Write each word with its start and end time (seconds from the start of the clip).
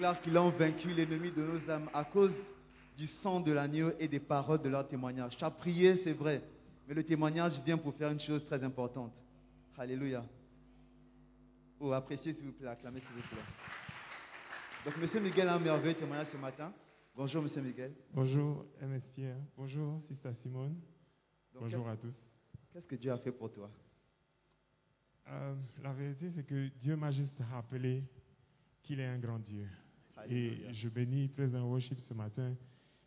Déclare 0.00 0.20
qu'ils 0.22 0.38
ont 0.38 0.48
vaincu 0.48 0.88
l'ennemi 0.94 1.30
de 1.30 1.42
nos 1.42 1.70
âmes 1.70 1.90
à 1.92 2.04
cause 2.04 2.32
du 2.96 3.06
sang 3.06 3.38
de 3.38 3.52
l'agneau 3.52 3.92
et 3.98 4.08
des 4.08 4.18
paroles 4.18 4.62
de 4.62 4.70
leur 4.70 4.88
témoignage. 4.88 5.36
Tu 5.36 5.44
as 5.44 5.50
prié, 5.50 6.00
c'est 6.02 6.14
vrai, 6.14 6.42
mais 6.88 6.94
le 6.94 7.04
témoignage 7.04 7.60
vient 7.66 7.76
pour 7.76 7.94
faire 7.94 8.10
une 8.10 8.20
chose 8.20 8.42
très 8.46 8.64
importante. 8.64 9.12
Alléluia. 9.76 10.24
Oh, 11.78 11.92
appréciez 11.92 12.32
s'il 12.34 12.46
vous 12.46 12.52
plaît, 12.52 12.68
acclamez 12.68 13.00
s'il 13.00 13.10
vous 13.10 13.28
plaît. 13.28 13.42
Donc, 14.84 15.14
M. 15.14 15.22
Miguel 15.22 15.48
a 15.48 15.54
un 15.54 15.58
merveilleux 15.58 15.94
témoignage 15.94 16.28
ce 16.32 16.36
matin. 16.38 16.72
Bonjour, 17.14 17.44
M. 17.44 17.64
Miguel. 17.64 17.92
Bonjour 18.12 18.64
MS 18.80 19.10
Pierre. 19.14 19.36
Bonjour 19.56 20.02
Sister 20.04 20.32
Simone. 20.34 20.80
Donc, 21.52 21.64
Bonjour 21.64 21.88
à 21.88 21.96
tous. 21.96 22.14
Qu'est-ce 22.72 22.86
que 22.86 22.96
Dieu 22.96 23.12
a 23.12 23.18
fait 23.18 23.32
pour 23.32 23.52
toi? 23.52 23.70
Euh, 25.28 25.54
la 25.82 25.92
vérité, 25.92 26.30
c'est 26.30 26.46
que 26.46 26.68
Dieu 26.78 26.96
m'a 26.96 27.10
juste 27.10 27.42
rappelé 27.50 28.04
qu'il 28.82 29.00
est 29.00 29.06
un 29.06 29.18
grand 29.18 29.38
Dieu. 29.38 29.66
Et 30.28 30.72
je 30.72 30.88
bénis 30.88 31.28
Président 31.28 31.66
Worship 31.66 32.00
ce 32.00 32.14
matin 32.14 32.54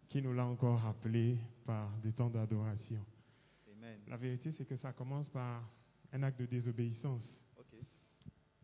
qui 0.07 0.21
nous 0.21 0.33
l'a 0.33 0.45
encore 0.45 0.79
rappelé 0.79 1.37
par 1.65 1.95
des 1.99 2.11
temps 2.13 2.29
d'adoration. 2.29 3.03
La 4.07 4.17
vérité, 4.17 4.51
c'est 4.51 4.65
que 4.65 4.75
ça 4.75 4.93
commence 4.93 5.29
par 5.29 5.69
un 6.11 6.23
acte 6.23 6.39
de 6.39 6.45
désobéissance. 6.45 7.43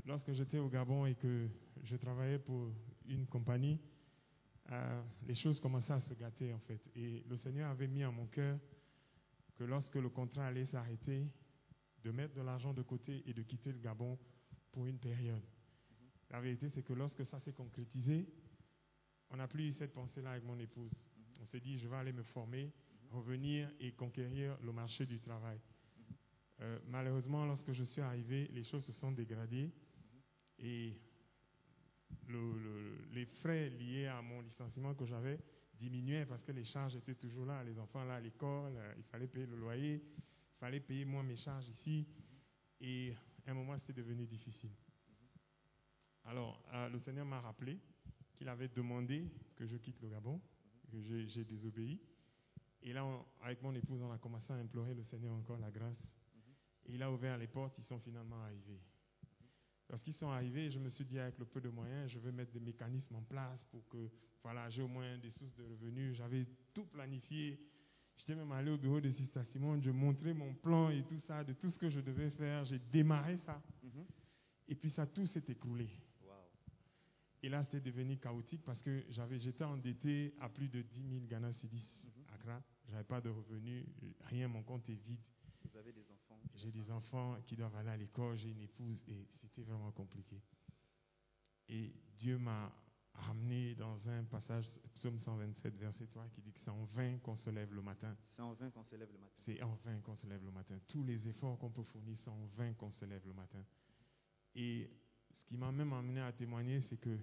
Lorsque 0.06 0.31
j'étais 0.31 0.59
au 0.59 0.69
Gabon 0.69 1.06
et 1.06 1.16
que 1.16 1.47
je 1.83 1.95
travaillais 1.95 2.39
pour 2.39 2.72
une 3.08 3.25
compagnie, 3.28 3.80
euh, 4.72 5.02
les 5.28 5.35
choses 5.35 5.59
commençaient 5.59 5.94
à 5.94 6.00
se 6.00 6.13
gâter 6.13 6.53
en 6.53 6.59
fait. 6.59 6.90
Et 6.96 7.23
le 7.28 7.35
Seigneur 7.38 7.69
avait 7.69 7.88
mis 7.88 8.06
en 8.06 8.12
mon 8.12 8.28
cœur 8.28 8.59
que 9.56 9.63
lorsque 9.63 9.96
le 9.96 10.09
contrat 10.09 10.47
allait 10.47 10.66
s'arrêter, 10.66 11.28
de 12.03 12.12
mettre 12.12 12.34
de 12.35 12.41
l'argent 12.41 12.73
de 12.73 12.81
côté 12.81 13.23
et 13.25 13.34
de 13.34 13.41
quitter 13.41 13.72
le 13.72 13.79
Gabon 13.79 14.18
pour 14.72 14.85
une 14.85 15.00
période. 15.00 15.44
La 16.29 16.40
vérité, 16.40 16.69
c'est 16.69 16.84
que 16.84 16.94
lorsque 16.94 17.25
ça 17.25 17.40
s'est 17.40 17.53
concrétisé, 17.53 18.28
on 19.31 19.38
n'a 19.38 19.47
plus 19.47 19.69
eu 19.69 19.73
cette 19.73 19.94
pensée-là 19.94 20.31
avec 20.31 20.44
mon 20.44 20.57
épouse. 20.59 20.94
On 21.41 21.45
s'est 21.45 21.59
dit, 21.59 21.78
je 21.78 21.88
vais 21.88 21.95
aller 21.95 22.12
me 22.13 22.23
former, 22.23 22.72
revenir 23.12 23.72
et 23.79 23.91
conquérir 23.94 24.57
le 24.62 24.72
marché 24.72 25.06
du 25.06 25.19
travail. 25.19 25.59
Euh, 26.62 26.79
malheureusement, 26.88 27.45
lorsque 27.45 27.72
je 27.72 27.84
suis 27.84 28.01
arrivé, 28.01 28.47
les 28.53 28.63
choses 28.63 28.85
se 28.85 28.91
sont 28.91 29.12
dégradées 29.12 29.72
et 30.57 31.00
le- 32.28 32.59
le- 32.59 33.06
les 33.13 33.25
frais 33.25 33.69
liés 33.69 34.07
à 34.07 34.22
mon 34.22 34.41
licenciement 34.41 34.94
que 34.94 35.06
j'avais 35.06 35.40
diminuaient 35.75 36.25
parce 36.25 36.44
que 36.44 36.51
les 36.51 36.66
charges 36.66 36.96
étaient 36.97 37.16
toujours 37.16 37.46
là, 37.46 37.63
les 37.63 37.79
enfants 37.79 38.03
là 38.03 38.16
à 38.16 38.19
l'école, 38.19 38.73
euh, 38.75 38.94
il 38.97 39.03
fallait 39.03 39.28
payer 39.28 39.46
le 39.46 39.56
loyer, 39.57 40.03
il 40.17 40.57
fallait 40.59 40.81
payer 40.81 41.06
moi 41.06 41.23
mes 41.23 41.38
charges 41.38 41.69
ici 41.69 42.06
et 42.81 43.13
à 43.47 43.51
un 43.51 43.53
moment 43.53 43.78
c'était 43.78 43.94
devenu 43.94 44.25
difficile. 44.25 44.72
Alors, 46.25 46.61
euh, 46.73 46.90
le 46.90 47.00
Seigneur 47.00 47.25
m'a 47.25 47.40
rappelé 47.40 47.79
qu'il 48.39 48.47
avait 48.47 48.69
demandé 48.69 49.29
que 49.57 49.66
je 49.67 49.75
quitte 49.75 50.00
le 50.01 50.07
Gabon, 50.07 50.39
que 50.89 50.97
j'ai 51.27 51.44
désobéi. 51.44 52.00
Et 52.81 52.94
là, 52.94 53.05
on- 53.05 53.25
avec 53.41 53.61
mon 53.61 53.75
épouse, 53.75 54.01
on 54.01 54.11
a 54.11 54.17
commencé 54.17 54.53
à 54.53 54.55
implorer 54.55 54.94
le 54.94 55.03
Seigneur 55.03 55.33
encore 55.33 55.57
la 55.59 55.69
grâce. 55.69 56.01
Et 56.85 56.94
il 56.94 57.03
a 57.03 57.11
ouvert 57.11 57.38
les 57.38 57.47
portes, 57.47 57.78
ils 57.78 57.83
sont 57.83 57.99
finalement 57.99 58.41
arrivés. 58.41 58.79
Lorsqu'ils 59.89 60.13
sont 60.13 60.29
arrivés, 60.29 60.72
je 60.72 60.79
me 60.79 60.89
suis 60.89 61.03
dit, 61.03 61.19
avec 61.19 61.38
le 61.38 61.45
peu 61.45 61.59
de 61.59 61.67
moyens, 61.67 62.09
je 62.09 62.17
vais 62.19 62.31
mettre 62.31 62.53
des 62.53 62.61
mécanismes 62.61 63.16
en 63.16 63.23
place 63.23 63.61
pour 63.66 63.85
que 63.89 64.09
voilà, 64.41 64.69
j'ai 64.69 64.81
au 64.83 64.88
moins 64.88 65.17
des 65.17 65.31
sources 65.31 65.55
de 65.55 65.63
revenus. 65.63 66.16
J'avais 66.16 66.47
tout 66.73 66.85
planifié. 66.85 67.59
J'étais 68.16 68.35
même 68.35 68.51
allé 68.53 68.72
au 68.72 68.78
bureau 68.78 69.01
de 69.01 69.09
Sister 69.09 69.44
Simone, 69.44 69.81
je 69.83 69.91
montrais 69.91 70.33
mon 70.33 70.53
plan 70.53 70.89
et 70.91 71.03
tout 71.03 71.19
ça, 71.19 71.44
de 71.44 71.51
tout 71.53 71.69
ce 71.69 71.78
que 71.78 71.89
je 71.89 71.99
devais 71.99 72.29
faire. 72.29 72.63
J'ai 72.63 72.79
démarré 72.79 73.35
ça. 73.38 73.61
Mhm. 73.83 74.05
Et 74.69 74.75
puis 74.75 74.89
ça, 74.91 75.05
tout 75.05 75.25
s'est 75.25 75.44
écroulé. 75.49 75.89
Et 77.41 77.50
là, 77.50 77.63
c'était 77.63 77.79
devenu 77.79 78.17
chaotique 78.17 78.63
parce 78.63 78.81
que 78.81 79.05
j'avais, 79.09 79.39
j'étais 79.39 79.63
endetté 79.63 80.33
à 80.39 80.50
plus 80.50 80.67
de 80.67 80.81
10 80.81 81.09
000 81.09 81.25
Ghana 81.25 81.51
Cedis 81.53 82.07
à 82.27 82.33
Accra. 82.33 82.61
Je 82.85 82.91
n'avais 82.91 83.05
pas 83.05 83.22
de 83.22 83.29
revenus, 83.29 83.85
rien, 84.22 84.47
mon 84.47 84.63
compte 84.63 84.89
est 84.89 84.95
vide. 84.95 85.22
Vous 85.63 85.78
avez 85.78 85.94
des 85.94 86.05
enfants. 86.11 86.39
J'ai 86.55 86.72
des 86.72 86.91
enfants 86.91 87.38
qui 87.45 87.55
doivent 87.55 87.75
aller 87.75 87.89
à 87.89 87.97
l'école, 87.97 88.38
j'ai 88.38 88.49
une 88.49 88.61
épouse 88.61 89.03
et 89.07 89.25
c'était 89.29 89.63
vraiment 89.63 89.91
compliqué. 89.91 90.41
Et 91.69 91.94
Dieu 92.17 92.38
m'a 92.38 92.73
ramené 93.13 93.75
dans 93.75 94.09
un 94.09 94.23
passage, 94.23 94.66
psaume 94.95 95.19
127, 95.19 95.75
verset 95.75 96.07
3, 96.07 96.28
qui 96.29 96.41
dit 96.41 96.51
que 96.51 96.59
c'est 96.59 96.69
en 96.69 96.85
vain 96.85 97.17
qu'on 97.19 97.35
se 97.35 97.49
lève 97.49 97.73
le 97.73 97.81
matin. 97.81 98.16
C'est 98.35 98.41
en 98.41 98.53
vain 98.53 98.69
qu'on 98.72 98.83
se 98.83 98.95
lève 98.95 99.11
le 99.11 99.17
matin. 99.17 99.33
C'est 99.38 99.61
en 99.61 99.75
vain 99.85 99.99
qu'on 100.01 100.16
se 100.16 100.28
lève 100.28 100.44
le 100.44 100.51
matin. 100.51 100.79
Tous 100.88 101.03
les 101.03 101.28
efforts 101.28 101.57
qu'on 101.59 101.69
peut 101.69 101.83
fournir, 101.83 102.17
c'est 102.17 102.29
en 102.29 102.45
vain 102.57 102.73
qu'on 102.73 102.91
se 102.91 103.05
lève 103.05 103.25
le 103.25 103.33
matin. 103.33 103.63
Et 104.55 104.89
ce 105.39 105.45
qui 105.45 105.57
m'a 105.57 105.72
même 105.72 105.94
amené 105.94 106.22
à 106.22 106.31
témoigner, 106.31 106.81
c'est 106.81 106.97
que 106.97 107.17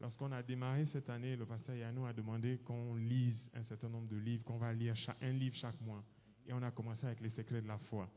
lorsqu'on 0.00 0.32
a 0.32 0.42
démarré 0.42 0.84
cette 0.86 1.08
année, 1.08 1.36
le 1.36 1.46
pasteur 1.46 1.76
Yannou 1.76 2.04
a 2.04 2.12
demandé 2.12 2.58
qu'on 2.58 2.96
lise 2.96 3.50
un 3.54 3.62
certain 3.62 3.88
nombre 3.88 4.08
de 4.08 4.16
livres, 4.16 4.44
qu'on 4.44 4.58
va 4.58 4.72
lire 4.72 4.94
un 5.22 5.32
livre 5.32 5.54
chaque 5.56 5.80
mois. 5.80 6.04
Et 6.46 6.52
on 6.52 6.62
a 6.62 6.70
commencé 6.70 7.06
avec 7.06 7.20
les 7.20 7.28
secrets 7.28 7.62
de 7.62 7.68
la 7.68 7.78
foi. 7.78 8.10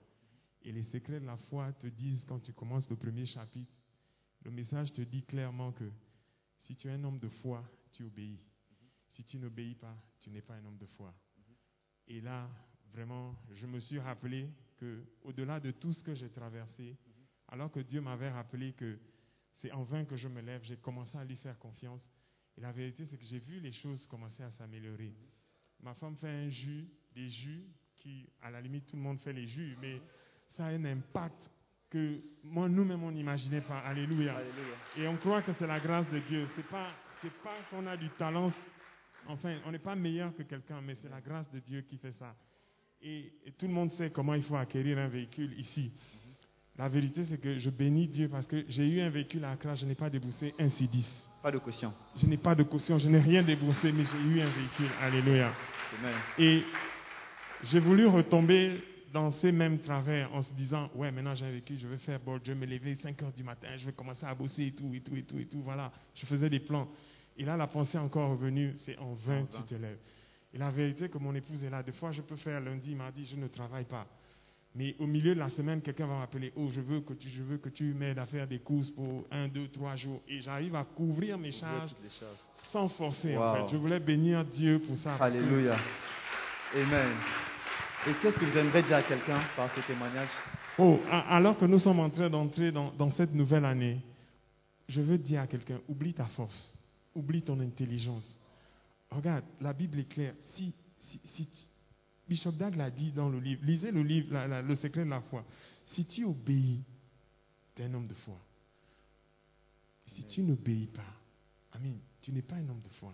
Et 0.64 0.72
les 0.72 0.84
secrets 0.84 1.20
de 1.20 1.26
la 1.26 1.38
foi 1.38 1.72
te 1.74 1.88
disent, 1.88 2.26
quand 2.26 2.40
tu 2.40 2.54
commences 2.54 2.90
le 2.90 2.96
premier 2.96 3.26
chapitre, 3.26 3.72
le 4.44 4.52
message 4.52 4.92
te 4.94 5.02
dit 5.02 5.24
clairement 5.24 5.72
que 5.72 5.90
si 6.58 6.76
tu 6.76 6.88
es 6.88 6.92
un 6.92 7.04
homme 7.04 7.20
de 7.20 7.30
foi, 7.30 7.64
tu 7.92 8.04
obéis. 8.04 8.40
Si 9.10 9.24
tu 9.24 9.38
n'obéis 9.38 9.76
pas, 9.76 9.96
tu 10.20 10.30
n'es 10.30 10.42
pas 10.42 10.56
un 10.56 10.66
homme 10.66 10.78
de 10.78 10.86
foi. 10.86 11.14
Et 12.08 12.22
là, 12.22 12.50
vraiment, 12.92 13.36
je 13.52 13.66
me 13.66 13.80
suis 13.80 14.00
rappelé 14.00 14.50
que, 14.78 15.04
au-delà 15.24 15.60
de 15.60 15.72
tout 15.72 15.92
ce 15.94 16.04
que 16.04 16.14
j'ai 16.14 16.30
traversé, 16.30 16.98
alors 17.48 17.72
que 17.72 17.80
Dieu 17.80 18.02
m'avait 18.02 18.30
rappelé 18.30 18.74
que 18.74 19.00
c'est 19.62 19.72
en 19.72 19.84
vain 19.84 20.06
que 20.06 20.16
je 20.16 20.28
me 20.28 20.42
lève, 20.42 20.62
j'ai 20.64 20.78
commencé 20.78 21.18
à 21.18 21.24
lui 21.24 21.36
faire 21.36 21.58
confiance. 21.58 22.10
Et 22.58 22.62
la 22.62 22.72
vérité, 22.72 23.06
c'est 23.06 23.18
que 23.18 23.26
j'ai 23.26 23.40
vu 23.40 23.60
les 23.60 23.72
choses 23.72 24.06
commencer 24.08 24.44
à 24.44 24.52
s'améliorer. 24.52 25.14
Ma 25.82 25.94
femme 25.94 26.16
fait 26.18 26.30
un 26.30 26.50
jus, 26.50 26.88
des 27.14 27.30
jus 27.30 27.66
qui, 27.96 28.30
à 28.42 28.52
la 28.52 28.62
limite, 28.62 28.86
tout 28.88 28.96
le 28.96 29.02
monde 29.02 29.20
fait 29.20 29.34
les 29.34 29.48
jus, 29.48 29.78
mais 29.82 30.02
ça 30.50 30.66
a 30.66 30.70
un 30.70 30.86
impact 30.86 31.52
que 31.90 32.22
moi, 32.44 32.70
nous-mêmes, 32.70 33.04
on 33.04 33.12
n'imaginait 33.12 33.62
pas. 33.62 33.80
Alléluia. 33.80 34.36
Alléluia. 34.36 34.76
Et 34.98 35.08
on 35.08 35.18
croit 35.18 35.42
que 35.42 35.54
c'est 35.54 35.68
la 35.68 35.80
grâce 35.80 36.10
de 36.12 36.20
Dieu. 36.20 36.48
C'est 36.56 36.68
pas, 36.68 36.92
c'est 37.22 37.34
pas 37.42 37.56
qu'on 37.70 37.86
a 37.88 37.98
du 37.98 38.10
talent. 38.12 38.52
Enfin, 39.28 39.60
on 39.66 39.72
n'est 39.72 39.80
pas 39.80 39.96
meilleur 39.96 40.36
que 40.36 40.44
quelqu'un, 40.44 40.82
mais 40.82 40.96
c'est 40.96 41.10
la 41.10 41.22
grâce 41.22 41.50
de 41.52 41.60
Dieu 41.60 41.82
qui 41.82 41.98
fait 41.98 42.12
ça. 42.12 42.36
Et, 43.02 43.34
et 43.46 43.52
tout 43.54 43.68
le 43.68 43.74
monde 43.74 43.92
sait 43.94 44.12
comment 44.12 44.34
il 44.34 44.44
faut 44.44 44.56
acquérir 44.56 45.00
un 45.00 45.08
véhicule 45.08 45.58
ici. 45.60 45.92
La 46.80 46.88
vérité, 46.88 47.26
c'est 47.26 47.38
que 47.38 47.60
je 47.60 47.70
bénis 47.70 48.08
Dieu 48.08 48.30
parce 48.30 48.48
que 48.48 48.64
j'ai 48.70 48.88
eu 48.88 49.02
un 49.02 49.10
véhicule 49.10 49.44
à 49.44 49.52
Accra, 49.52 49.76
je 49.76 49.86
n'ai 49.86 49.96
pas 49.96 50.10
déboursé 50.10 50.56
un 50.58 50.68
C10. 50.68 51.06
Pas 51.44 51.52
de 51.52 51.58
caution. 51.58 51.94
Je 52.16 52.26
n'ai 52.26 52.38
pas 52.38 52.56
de 52.56 52.64
caution, 52.64 52.98
je 52.98 53.10
n'ai 53.10 53.20
rien 53.20 53.44
déboursé, 53.44 53.92
mais 53.92 54.06
j'ai 54.06 54.18
eu 54.18 54.40
un 54.40 54.50
véhicule. 54.50 54.90
Alléluia. 55.02 55.52
Amen. 56.00 56.16
Et 56.38 56.64
j'ai 57.66 57.82
voulu 57.82 58.06
retomber 58.06 58.82
dans 59.12 59.30
ces 59.30 59.52
mêmes 59.52 59.80
travers 59.80 60.34
en 60.34 60.42
se 60.42 60.54
disant 60.54 60.90
Ouais, 60.96 61.12
maintenant 61.12 61.36
j'ai 61.36 61.52
vécu, 61.52 61.76
je 61.78 61.86
vais 61.86 61.98
faire 61.98 62.18
bon, 62.22 62.40
je 62.42 62.54
vais 62.54 62.58
me 62.58 62.66
lever 62.66 62.96
5 62.96 63.24
heures 63.24 63.34
du 63.34 63.44
matin, 63.44 63.68
je 63.76 63.86
vais 63.86 63.92
commencer 63.92 64.26
à 64.26 64.34
bosser 64.34 64.68
et 64.68 64.72
tout, 64.72 64.90
et 64.94 65.02
tout, 65.02 65.18
et 65.18 65.24
tout, 65.24 65.38
et 65.38 65.48
tout. 65.48 65.62
Voilà, 65.62 65.92
je 66.16 66.26
faisais 66.26 66.50
des 66.50 66.62
plans. 66.62 66.88
Et 67.36 67.44
là, 67.44 67.58
la 67.58 67.68
pensée 67.68 67.98
est 67.98 68.02
encore 68.02 68.30
revenue 68.30 68.74
c'est 68.78 68.98
en 69.00 69.16
vain 69.16 69.46
tu 69.52 69.62
te 69.64 69.76
lèves. 69.76 70.00
Et 70.54 70.58
la 70.58 70.72
vérité 70.72 71.10
que 71.10 71.18
mon 71.18 71.36
épouse 71.36 71.62
est 71.66 71.70
là, 71.70 71.84
des 71.84 71.92
fois 71.92 72.14
je 72.14 72.22
peux 72.22 72.38
faire 72.38 72.62
lundi, 72.62 72.96
mardi, 72.96 73.26
je 73.26 73.36
ne 73.36 73.48
travaille 73.48 73.84
pas. 73.84 74.08
Mais 74.76 74.96
au 75.00 75.08
milieu 75.08 75.34
de 75.34 75.40
la 75.40 75.50
semaine, 75.50 75.82
quelqu'un 75.82 76.06
va 76.06 76.20
m'appeler 76.20 76.54
Oh, 76.56 76.68
je 76.72 76.80
veux 76.80 77.02
que 77.02 77.14
tu, 77.14 77.28
je 77.28 77.42
veux 77.42 77.58
que 77.58 77.70
tu 77.70 77.86
m'aides 77.94 78.20
à 78.20 78.26
faire 78.26 78.48
des 78.48 78.60
courses 78.60 78.92
pour 78.92 79.26
un, 79.32 79.48
deux, 79.48 79.68
trois 79.68 79.96
jours. 79.96 80.22
Et 80.28 80.42
j'arrive 80.42 80.76
à 80.76 80.84
couvrir 80.84 81.38
mes 81.38 81.52
charges 81.52 81.92
sans 82.72 82.88
forcer. 82.88 83.36
En 83.36 83.56
fait. 83.56 83.72
Je 83.72 83.78
voulais 83.78 84.00
bénir 84.00 84.46
Dieu 84.46 84.80
pour 84.80 84.96
ça. 84.98 85.16
que- 85.18 85.24
Alléluia. 85.24 85.78
Amen. 86.76 87.10
Et 88.08 88.14
qu'est-ce 88.22 88.38
que 88.38 88.46
vous 88.46 88.58
aimeriez 88.58 88.84
dire 88.84 88.98
à 88.98 89.04
quelqu'un 89.04 89.42
par 89.56 89.74
ce 89.76 89.82
témoignage? 89.82 90.30
Oh, 90.78 91.00
alors 91.10 91.58
que 91.58 91.66
nous 91.66 91.80
sommes 91.80 92.00
en 92.00 92.10
train 92.10 92.30
d'entrer 92.30 92.72
dans, 92.72 92.92
dans 92.92 93.10
cette 93.10 93.34
nouvelle 93.34 93.66
année, 93.66 94.00
je 94.88 95.02
veux 95.02 95.18
dire 95.18 95.42
à 95.42 95.48
quelqu'un, 95.48 95.80
oublie 95.90 96.14
ta 96.14 96.26
force, 96.26 96.78
oublie 97.16 97.42
ton 97.42 97.60
intelligence. 97.60 98.38
Regarde, 99.12 99.44
la 99.60 99.74
Bible 99.74 100.00
est 100.00 100.08
claire. 100.08 100.34
Si, 100.56 100.74
si, 101.10 101.20
si 101.36 101.50
Bishop 102.30 102.52
Dag 102.52 102.76
l'a 102.76 102.92
dit 102.92 103.12
dans 103.12 103.28
le 103.28 103.40
livre, 103.40 103.62
lisez 103.66 103.92
le 103.92 104.04
livre, 104.04 104.28
la- 104.34 104.48
la- 104.48 104.62
Le 104.62 104.76
secret 104.76 105.04
de 105.04 105.10
la 105.10 105.20
foi. 105.22 105.44
Si 105.88 106.06
tu 106.06 106.24
obéis, 106.26 106.80
tu 107.76 107.82
es 107.82 107.86
un 107.86 107.94
homme 107.96 108.06
de 108.08 108.14
foi. 108.14 108.38
Si 110.06 110.24
tu 110.26 110.42
n'obéis 110.42 110.88
pas, 110.88 111.02
Amen, 111.74 111.98
tu 112.22 112.32
n'es 112.32 112.42
pas 112.42 112.56
un 112.56 112.68
homme 112.70 112.82
de 112.84 112.90
foi. 113.00 113.14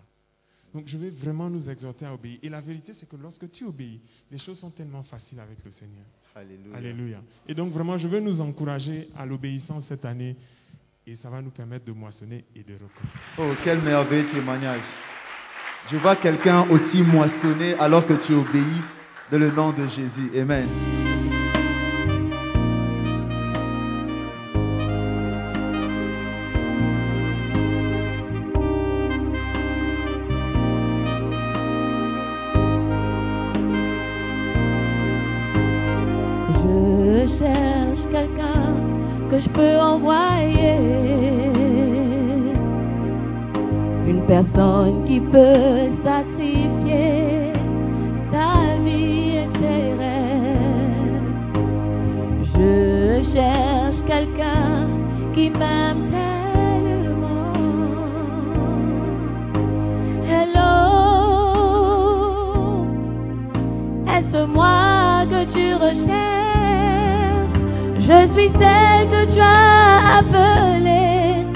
Donc 0.74 0.86
je 0.88 0.96
vais 0.98 1.10
vraiment 1.10 1.48
nous 1.48 1.68
exhorter 1.70 2.04
à 2.06 2.12
obéir. 2.12 2.38
Et 2.42 2.48
la 2.48 2.60
vérité, 2.60 2.92
c'est 2.94 3.08
que 3.08 3.16
lorsque 3.16 3.50
tu 3.50 3.64
obéis, 3.64 4.00
les 4.30 4.38
choses 4.38 4.58
sont 4.58 4.70
tellement 4.70 5.02
faciles 5.02 5.38
avec 5.40 5.64
le 5.64 5.70
Seigneur. 5.70 6.04
Alléluia. 6.34 6.76
Alléluia. 6.76 7.22
Et 7.48 7.54
donc 7.54 7.72
vraiment, 7.72 7.96
je 7.96 8.08
veux 8.08 8.20
nous 8.20 8.40
encourager 8.40 9.08
à 9.16 9.24
l'obéissance 9.24 9.86
cette 9.86 10.04
année 10.04 10.36
et 11.06 11.16
ça 11.16 11.30
va 11.30 11.40
nous 11.40 11.50
permettre 11.50 11.84
de 11.86 11.92
moissonner 11.92 12.44
et 12.54 12.62
de 12.62 12.74
reconnaître. 12.74 13.18
Oh, 13.38 13.52
quel 13.64 13.80
merveilleux 13.80 14.30
témoignage. 14.32 14.84
Je 15.90 15.96
vois 15.96 16.16
quelqu'un 16.16 16.68
aussi 16.68 17.00
moissonner 17.02 17.74
alors 17.74 18.04
que 18.04 18.14
tu 18.14 18.34
obéis 18.34 18.80
dans 19.30 19.38
le 19.38 19.50
nom 19.50 19.70
de 19.70 19.86
Jésus. 19.86 20.30
Amen. 20.40 20.68
Je 36.52 37.38
cherche 37.38 38.04
quelqu'un 38.12 38.74
que 39.30 39.40
je 39.40 39.48
peux 39.50 39.76
envoyer. 39.80 40.76
Une 44.08 44.24
personne 44.26 45.04
qui 45.06 45.18
peut 45.18 45.90
sacrifier 46.04 46.35
suis 68.36 68.50
celle 68.60 69.08
que 69.08 69.32
tu 69.32 69.40
as 69.40 70.18
appelée. 70.18 71.46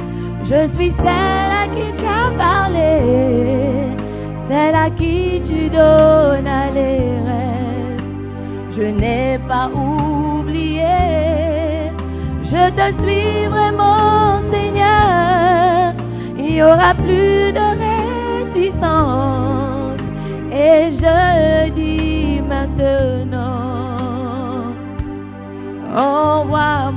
Je 0.44 0.60
suis 0.76 0.92
celle 1.04 1.52
à 1.62 1.66
qui 1.74 1.86
tu 1.98 2.06
as 2.06 2.30
parlé. 2.38 2.90
Celle 4.48 4.74
à 4.74 4.90
qui 4.90 5.42
tu 5.48 5.68
donnes 5.68 6.52
les 6.74 7.02
rêves. 7.28 8.02
Je 8.76 8.82
n'ai 9.00 9.38
pas 9.46 9.68
oublié. 9.68 10.82
Je 12.44 12.70
te 12.78 12.86
suivrai, 13.02 13.70
mon 13.82 14.50
Seigneur. 14.50 15.94
Il 16.38 16.54
n'y 16.54 16.62
aura 16.62 16.94
plus 16.94 17.52
de 17.52 17.66
résistance. 18.54 20.00
Et 20.50 20.96
je 21.02 21.70
dis 21.70 22.40
maintenant, 22.48 23.19
envoie-moi, 25.90 26.88
oh, 26.88 26.89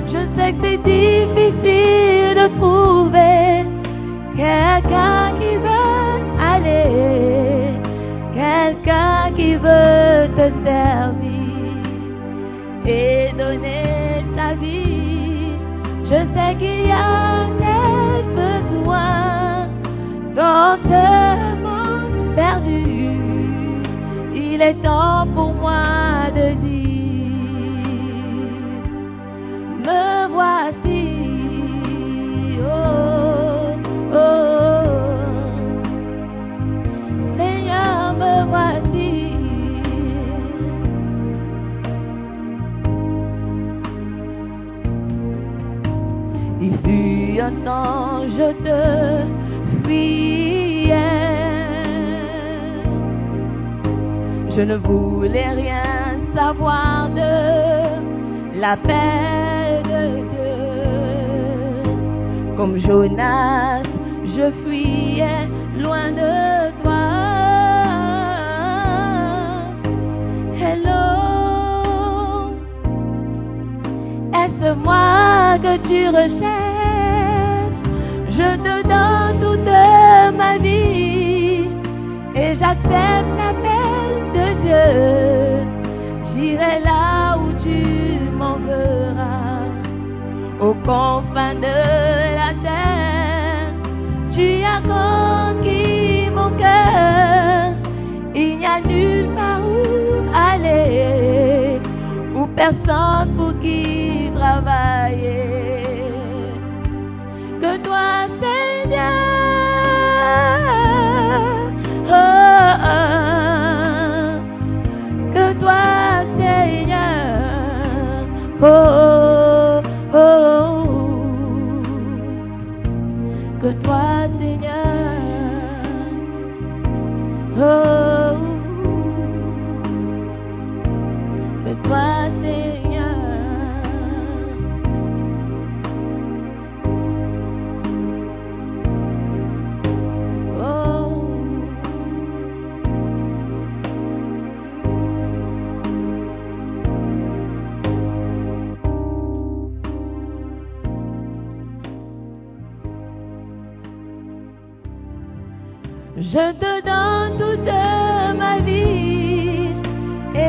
Je 0.07 0.19
sais 0.35 0.53
que 0.53 0.59
c'est 0.63 0.81
difficile 0.83 2.35
de 2.35 2.47
trouver 2.59 3.65
quelqu'un 4.35 5.33
qui 5.39 5.55
veut 5.57 6.19
aller, 6.39 7.73
quelqu'un 8.33 9.31
qui 9.35 9.55
veut 9.55 10.29
te 10.37 10.47
servir 10.65 11.27
et 12.85 13.31
donner 13.37 14.23
sa 14.35 14.53
vie. 14.55 15.51
Je 16.05 16.19
sais 16.33 16.55
qu'il 16.57 16.87
y 16.87 16.91
a 16.91 17.47
des 17.59 18.23
besoins 18.41 19.67
dans 20.35 20.77
ce 20.89 21.03
monde 21.63 22.35
perdu. 22.35 23.09
Il 24.33 24.61
est 24.61 24.81
temps 24.81 25.27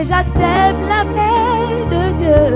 j'accepte 0.08 0.84
la 0.88 1.02
paix 1.16 1.84
de 1.94 2.02
Dieu. 2.20 2.46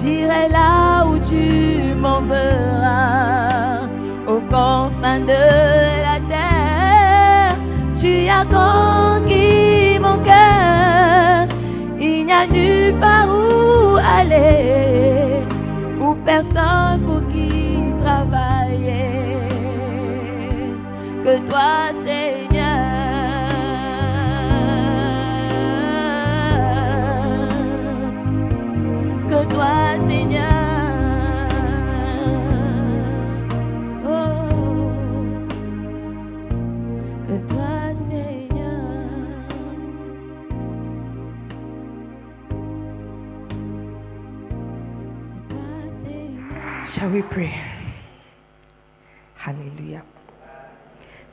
J'irai 0.00 0.48
là 0.48 1.04
où 1.06 1.18
tu 1.28 1.94
m'enverras, 1.94 3.86
aux 4.26 4.42
confins 4.50 5.20
de 5.20 5.61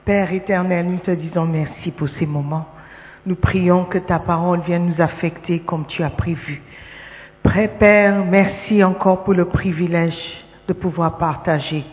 Père 0.09 0.33
éternel, 0.33 0.87
nous 0.87 0.97
te 0.97 1.11
disons 1.11 1.45
merci 1.45 1.91
pour 1.91 2.09
ces 2.17 2.25
moments. 2.25 2.65
Nous 3.27 3.35
prions 3.35 3.85
que 3.85 3.99
ta 3.99 4.17
parole 4.17 4.61
vienne 4.61 4.87
nous 4.87 5.03
affecter 5.03 5.59
comme 5.59 5.85
tu 5.85 6.01
as 6.01 6.09
prévu. 6.09 6.63
Père, 7.43 8.25
merci 8.25 8.83
encore 8.83 9.23
pour 9.23 9.35
le 9.35 9.45
privilège 9.45 10.17
de 10.67 10.73
pouvoir 10.73 11.19
partager. 11.19 11.83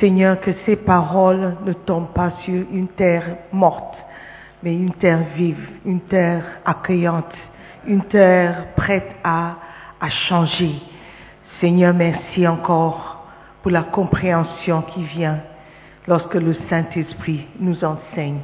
Seigneur, 0.00 0.40
que 0.40 0.50
ces 0.66 0.74
paroles 0.74 1.58
ne 1.64 1.74
tombent 1.74 2.12
pas 2.12 2.32
sur 2.42 2.64
une 2.72 2.88
terre 2.88 3.36
morte, 3.52 3.94
mais 4.64 4.74
une 4.74 4.94
terre 4.94 5.22
vive, 5.36 5.64
une 5.86 6.00
terre 6.00 6.42
accueillante, 6.64 7.32
une 7.86 8.02
terre 8.06 8.74
prête 8.74 9.14
à, 9.22 9.58
à 10.00 10.08
changer. 10.08 10.74
Seigneur, 11.60 11.94
merci 11.94 12.48
encore 12.48 13.28
pour 13.62 13.70
la 13.70 13.84
compréhension 13.84 14.82
qui 14.82 15.04
vient 15.04 15.38
lorsque 16.08 16.34
le 16.34 16.54
Saint-Esprit 16.68 17.46
nous 17.60 17.84
enseigne. 17.84 18.40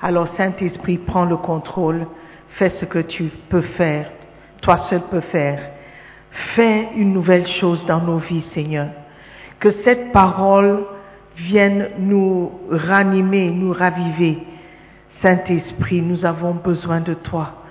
Alors 0.00 0.28
Saint-Esprit, 0.36 0.98
prends 0.98 1.24
le 1.24 1.36
contrôle, 1.36 2.06
fais 2.50 2.72
ce 2.80 2.84
que 2.86 3.00
tu 3.00 3.24
peux 3.50 3.62
faire, 3.62 4.10
toi 4.62 4.86
seul 4.88 5.02
peux 5.10 5.20
faire. 5.20 5.58
Fais 6.54 6.90
une 6.96 7.12
nouvelle 7.12 7.48
chose 7.48 7.84
dans 7.86 8.00
nos 8.00 8.18
vies, 8.18 8.44
Seigneur. 8.54 8.88
Que 9.58 9.72
cette 9.82 10.12
parole 10.12 10.84
vienne 11.36 11.88
nous 11.98 12.52
ranimer, 12.70 13.50
nous 13.50 13.72
raviver. 13.72 14.38
Saint-Esprit, 15.22 16.00
nous 16.00 16.24
avons 16.24 16.54
besoin 16.54 17.00
de 17.00 17.14
toi. 17.14 17.64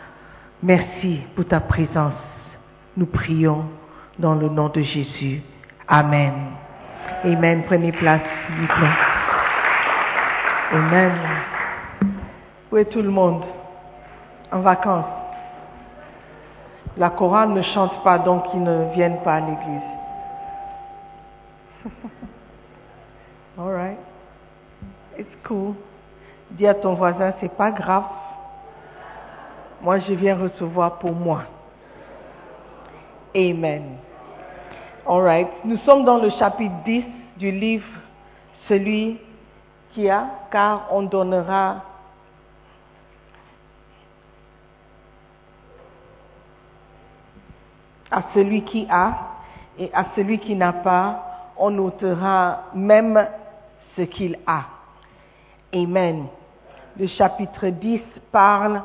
Merci 0.62 1.22
pour 1.36 1.46
ta 1.46 1.62
présence. 1.62 2.13
Nous 2.98 3.06
prions 3.06 3.66
dans 4.20 4.36
le 4.36 4.50
nom 4.50 4.68
de 4.70 4.82
Jésus. 4.82 5.42
Amen. 5.88 6.34
Amen. 7.24 7.63
Prenez 7.68 7.94
place. 7.94 8.22
Amen. 10.71 11.13
Où 12.71 12.77
est 12.77 12.86
tout 12.86 13.01
le 13.01 13.09
monde? 13.09 13.43
En 14.51 14.59
vacances. 14.59 15.05
La 16.97 17.09
chorale 17.12 17.50
ne 17.50 17.62
chante 17.62 18.03
pas, 18.03 18.17
donc 18.19 18.43
ils 18.53 18.62
ne 18.62 18.91
viennent 18.93 19.21
pas 19.24 19.36
à 19.36 19.39
l'église. 19.39 19.81
All 23.57 23.71
right. 23.71 24.00
It's 25.17 25.36
cool. 25.47 25.75
Dis 26.51 26.67
à 26.67 26.74
ton 26.74 26.95
voisin, 26.95 27.33
c'est 27.39 27.55
pas 27.55 27.71
grave. 27.71 28.05
Moi, 29.81 30.00
je 30.00 30.13
viens 30.13 30.36
recevoir 30.36 30.97
pour 31.00 31.13
moi. 31.13 31.43
Amen. 33.36 33.97
All 35.07 35.21
right. 35.21 35.47
Nous 35.63 35.77
sommes 35.77 36.03
dans 36.03 36.17
le 36.17 36.29
chapitre 36.31 36.75
10 36.83 37.05
du 37.38 37.51
livre 37.51 37.88
Celui 38.67 39.19
car 40.51 40.88
on 40.92 41.04
donnera 41.04 41.82
à 48.12 48.22
celui 48.34 48.63
qui 48.63 48.88
a 48.89 49.13
et 49.77 49.89
à 49.94 50.06
celui 50.16 50.39
qui 50.39 50.56
n'a 50.56 50.74
pas, 50.74 51.54
on 51.58 51.77
ôtera 51.80 52.63
même 52.74 53.27
ce 53.96 54.04
qu'il 54.04 54.38
a. 54.46 54.66
Amen. 55.74 56.27
Le 56.98 57.08
chapitre 57.08 57.68
10 57.68 58.01
parle 58.32 58.82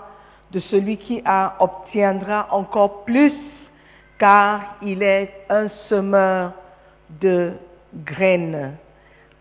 de 0.51 0.61
celui 0.61 0.99
qui 0.99 1.23
a 1.25 1.55
obtiendra 1.61 2.49
encore 2.51 3.05
plus 3.05 3.33
car 4.19 4.77
il 4.83 5.03
est 5.03 5.47
un 5.49 5.69
semeur 5.89 6.53
de 7.09 7.53
graines. 7.95 8.77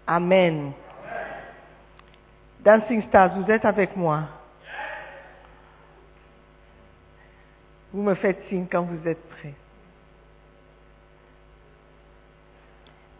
Amen. 0.07 0.73
Dancing 2.63 3.01
Stars, 3.07 3.39
vous 3.39 3.49
êtes 3.51 3.65
avec 3.65 3.95
moi. 3.95 4.23
Vous 7.91 8.03
me 8.03 8.13
faites 8.15 8.41
signe 8.47 8.67
quand 8.71 8.83
vous 8.83 9.07
êtes 9.07 9.29
prêts. 9.29 9.55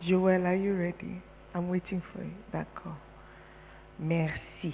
Joel, 0.01 0.45
are 0.45 0.55
you 0.55 0.75
ready? 0.75 1.21
I'm 1.53 1.69
waiting 1.69 2.01
for 2.13 2.21
you. 2.24 2.31
D'accord. 2.51 2.95
Merci. 4.00 4.74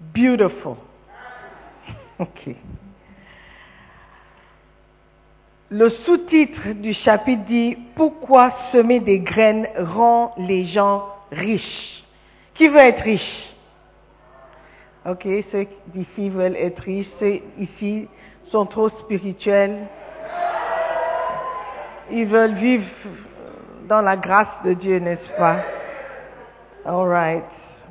Beautiful. 0.00 0.76
OK. 2.18 2.56
Le 5.70 5.88
sous-titre 5.88 6.72
du 6.74 6.92
chapitre 6.92 7.44
dit 7.44 7.76
Pourquoi 7.94 8.52
semer 8.72 9.00
des 9.00 9.20
graines 9.20 9.66
rend 9.76 10.34
les 10.36 10.66
gens 10.66 11.04
riches? 11.30 12.01
Qui 12.54 12.68
veut 12.68 12.80
être 12.80 13.02
riche 13.02 13.48
Ok, 15.04 15.26
ceux 15.50 15.66
d'ici 15.86 16.30
veulent 16.30 16.56
être 16.56 16.80
riches, 16.80 17.10
ceux 17.18 17.40
ici 17.58 18.08
sont 18.50 18.66
trop 18.66 18.88
spirituels. 18.90 19.88
Ils 22.10 22.26
veulent 22.26 22.54
vivre 22.54 22.86
dans 23.88 24.00
la 24.00 24.16
grâce 24.16 24.62
de 24.64 24.74
Dieu, 24.74 24.98
n'est-ce 24.98 25.36
pas? 25.36 25.56
All 26.84 27.08
right. 27.08 27.44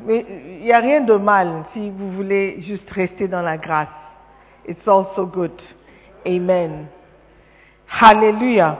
Mais 0.06 0.26
il 0.60 0.64
n'y 0.64 0.72
a 0.72 0.80
rien 0.80 1.02
de 1.02 1.16
mal 1.16 1.64
si 1.74 1.90
vous 1.90 2.12
voulez 2.12 2.62
juste 2.62 2.90
rester 2.92 3.28
dans 3.28 3.42
la 3.42 3.58
grâce. 3.58 3.88
It's 4.68 4.88
also 4.88 5.26
good. 5.26 5.52
Amen. 6.26 6.88
Alléluia. 8.00 8.78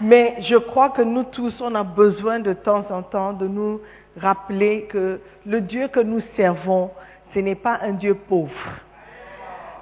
Mais 0.00 0.36
je 0.42 0.56
crois 0.56 0.90
que 0.90 1.02
nous 1.02 1.24
tous, 1.24 1.54
on 1.60 1.74
a 1.74 1.82
besoin 1.82 2.38
de 2.38 2.52
temps 2.52 2.84
en 2.90 3.02
temps 3.02 3.32
de 3.32 3.48
nous 3.48 3.80
rappeler 4.20 4.82
que 4.84 5.20
le 5.44 5.60
Dieu 5.60 5.88
que 5.88 6.00
nous 6.00 6.20
servons, 6.36 6.90
ce 7.34 7.40
n'est 7.40 7.54
pas 7.54 7.78
un 7.82 7.92
Dieu 7.92 8.14
pauvre. 8.14 8.50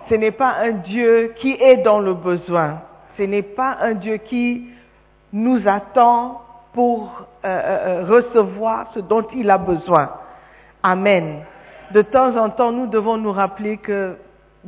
Ce 0.08 0.14
n'est 0.14 0.32
pas 0.32 0.56
un 0.60 0.72
Dieu 0.72 1.34
qui 1.36 1.52
est 1.52 1.78
dans 1.78 1.98
le 1.98 2.14
besoin. 2.14 2.82
Ce 3.16 3.22
n'est 3.22 3.42
pas 3.42 3.78
un 3.80 3.94
Dieu 3.94 4.16
qui 4.18 4.66
nous 5.32 5.66
attend 5.66 6.42
pour 6.72 7.26
euh, 7.44 7.48
euh, 7.48 8.04
recevoir 8.06 8.90
ce 8.94 9.00
dont 9.00 9.26
il 9.34 9.48
a 9.50 9.58
besoin. 9.58 10.10
Amen. 10.82 11.42
De 11.92 12.02
temps 12.02 12.36
en 12.36 12.50
temps, 12.50 12.72
nous 12.72 12.88
devons 12.88 13.16
nous 13.16 13.32
rappeler 13.32 13.78
que 13.78 14.16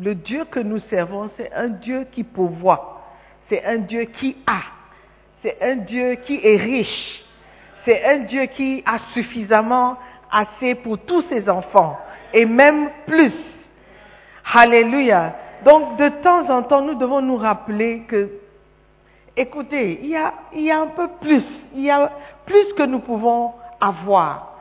le 0.01 0.15
Dieu 0.15 0.45
que 0.51 0.61
nous 0.61 0.79
servons, 0.91 1.31
c'est 1.37 1.53
un 1.53 1.69
Dieu 1.69 2.07
qui 2.13 2.23
pourvoit. 2.23 3.03
C'est 3.49 3.65
un 3.65 3.79
Dieu 3.79 4.05
qui 4.05 4.37
a. 4.47 4.61
C'est 5.43 5.57
un 5.63 5.77
Dieu 5.77 6.17
qui 6.25 6.41
est 6.43 6.57
riche. 6.57 7.26
C'est 7.87 8.05
un 8.05 8.19
Dieu 8.25 8.47
qui 8.47 8.83
a 8.85 8.99
suffisamment 9.15 9.97
assez 10.31 10.75
pour 10.75 10.99
tous 10.99 11.23
ses 11.29 11.49
enfants. 11.49 11.97
Et 12.35 12.45
même 12.45 12.91
plus. 13.07 13.33
Alléluia. 14.53 15.35
Donc, 15.65 15.97
de 15.97 16.09
temps 16.23 16.51
en 16.51 16.65
temps, 16.65 16.83
nous 16.83 16.97
devons 16.97 17.23
nous 17.23 17.37
rappeler 17.37 18.03
que, 18.09 18.29
écoutez, 19.37 20.01
il 20.03 20.11
y 20.11 20.17
a, 20.17 20.81
un 20.81 20.89
peu 20.89 21.09
plus. 21.21 21.45
Il 21.75 21.83
y 21.83 21.91
a 21.91 22.11
plus 22.45 22.75
que 22.75 22.83
nous 22.83 22.99
pouvons 22.99 23.55
avoir. 23.81 24.59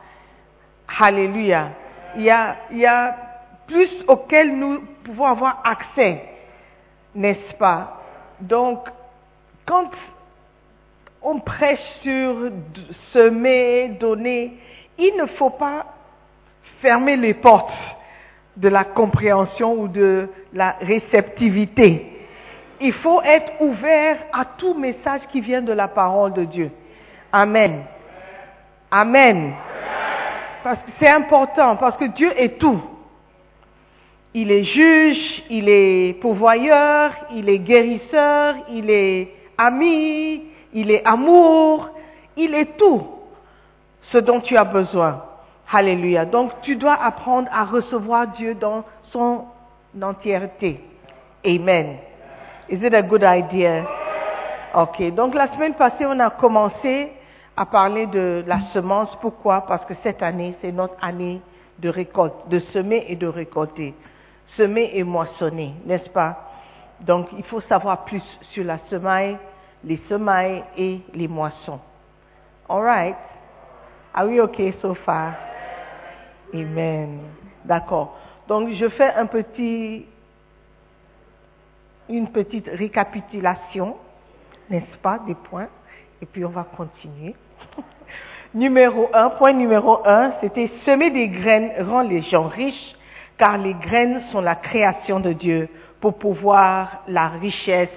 Alléluia. 1.00 1.70
Il 2.16 2.22
y 2.22 2.30
a, 2.30 2.56
il 2.70 2.78
y 2.78 2.86
a 2.86 3.16
plus 3.66 3.90
auquel 4.06 4.56
nous 4.56 4.82
pouvons 5.04 5.26
avoir 5.26 5.60
accès, 5.64 6.22
n'est-ce 7.14 7.54
pas? 7.56 8.00
Donc, 8.40 8.86
quand 9.66 9.90
on 11.26 11.40
prêche 11.40 11.80
sur 12.02 12.36
semer, 13.12 13.88
donner, 13.98 14.52
il 14.96 15.16
ne 15.16 15.26
faut 15.26 15.50
pas 15.50 15.86
fermer 16.80 17.16
les 17.16 17.34
portes 17.34 17.72
de 18.56 18.68
la 18.68 18.84
compréhension 18.84 19.72
ou 19.74 19.88
de 19.88 20.28
la 20.52 20.76
réceptivité. 20.80 22.06
Il 22.80 22.92
faut 22.92 23.20
être 23.22 23.60
ouvert 23.60 24.18
à 24.32 24.44
tout 24.56 24.74
message 24.74 25.22
qui 25.32 25.40
vient 25.40 25.62
de 25.62 25.72
la 25.72 25.88
parole 25.88 26.32
de 26.32 26.44
Dieu. 26.44 26.70
Amen. 27.32 27.82
Amen. 28.92 29.52
Parce 30.62 30.78
que 30.78 30.90
c'est 31.00 31.08
important, 31.08 31.76
parce 31.76 31.96
que 31.96 32.04
Dieu 32.04 32.32
est 32.36 32.56
tout. 32.56 32.80
Il 34.32 34.52
est 34.52 34.62
juge, 34.62 35.42
il 35.50 35.68
est 35.68 36.20
pourvoyeur, 36.20 37.10
il 37.34 37.48
est 37.48 37.58
guérisseur, 37.58 38.54
il 38.70 38.90
est 38.90 39.28
ami, 39.58 40.44
il 40.76 40.90
est 40.90 41.04
amour, 41.04 41.88
il 42.36 42.54
est 42.54 42.76
tout 42.76 43.02
ce 44.12 44.18
dont 44.18 44.40
tu 44.40 44.56
as 44.56 44.64
besoin. 44.64 45.22
Alléluia. 45.72 46.24
Donc 46.24 46.52
tu 46.62 46.76
dois 46.76 46.94
apprendre 46.94 47.48
à 47.52 47.64
recevoir 47.64 48.28
Dieu 48.28 48.54
dans 48.54 48.84
son 49.10 49.44
entièreté. 50.00 50.80
Amen. 51.44 51.96
Is 52.68 52.84
it 52.84 52.94
a 52.94 53.02
good 53.02 53.24
idea? 53.24 53.84
Ok. 54.74 55.14
Donc 55.14 55.34
la 55.34 55.48
semaine 55.54 55.74
passée, 55.74 56.06
on 56.06 56.20
a 56.20 56.30
commencé 56.30 57.10
à 57.56 57.66
parler 57.66 58.06
de 58.06 58.44
la 58.46 58.60
semence. 58.72 59.16
Pourquoi? 59.20 59.62
Parce 59.62 59.84
que 59.86 59.94
cette 60.02 60.22
année, 60.22 60.54
c'est 60.60 60.72
notre 60.72 60.94
année 61.02 61.40
de 61.78 61.88
récolte, 61.88 62.48
de 62.48 62.60
semer 62.72 63.06
et 63.08 63.16
de 63.16 63.26
récolter 63.26 63.94
semer 64.56 64.90
et 64.94 65.02
moissonner, 65.02 65.74
n'est-ce 65.84 66.10
pas? 66.10 66.50
Donc 67.00 67.28
il 67.36 67.44
faut 67.44 67.60
savoir 67.62 68.04
plus 68.04 68.22
sur 68.52 68.64
la 68.64 68.78
semaille, 68.90 69.36
les 69.84 70.00
semailles 70.08 70.64
et 70.76 71.00
les 71.14 71.28
moissons. 71.28 71.80
All 72.68 72.82
right? 72.82 73.16
Are 74.14 74.26
we 74.26 74.40
okay 74.40 74.74
so 74.80 74.94
far? 74.94 75.34
Amen. 76.54 77.20
D'accord. 77.64 78.16
Donc 78.48 78.70
je 78.70 78.88
fais 78.88 79.12
une 82.08 82.28
petite 82.28 82.68
récapitulation, 82.68 83.96
n'est-ce 84.70 84.96
pas, 84.98 85.18
des 85.26 85.34
points, 85.34 85.68
et 86.22 86.26
puis 86.26 86.44
on 86.44 86.50
va 86.50 86.64
continuer. 86.64 87.34
numéro 88.54 89.10
un, 89.12 89.30
point 89.30 89.52
numéro 89.52 90.00
un, 90.06 90.32
c'était 90.40 90.70
semer 90.84 91.10
des 91.10 91.28
graines 91.28 91.72
rend 91.88 92.02
les 92.02 92.22
gens 92.22 92.48
riches 92.48 92.94
car 93.38 93.58
les 93.58 93.74
graines 93.74 94.22
sont 94.32 94.40
la 94.40 94.54
création 94.54 95.20
de 95.20 95.32
Dieu 95.32 95.68
pour 96.00 96.18
pouvoir 96.18 97.02
la 97.08 97.28
richesse 97.28 97.90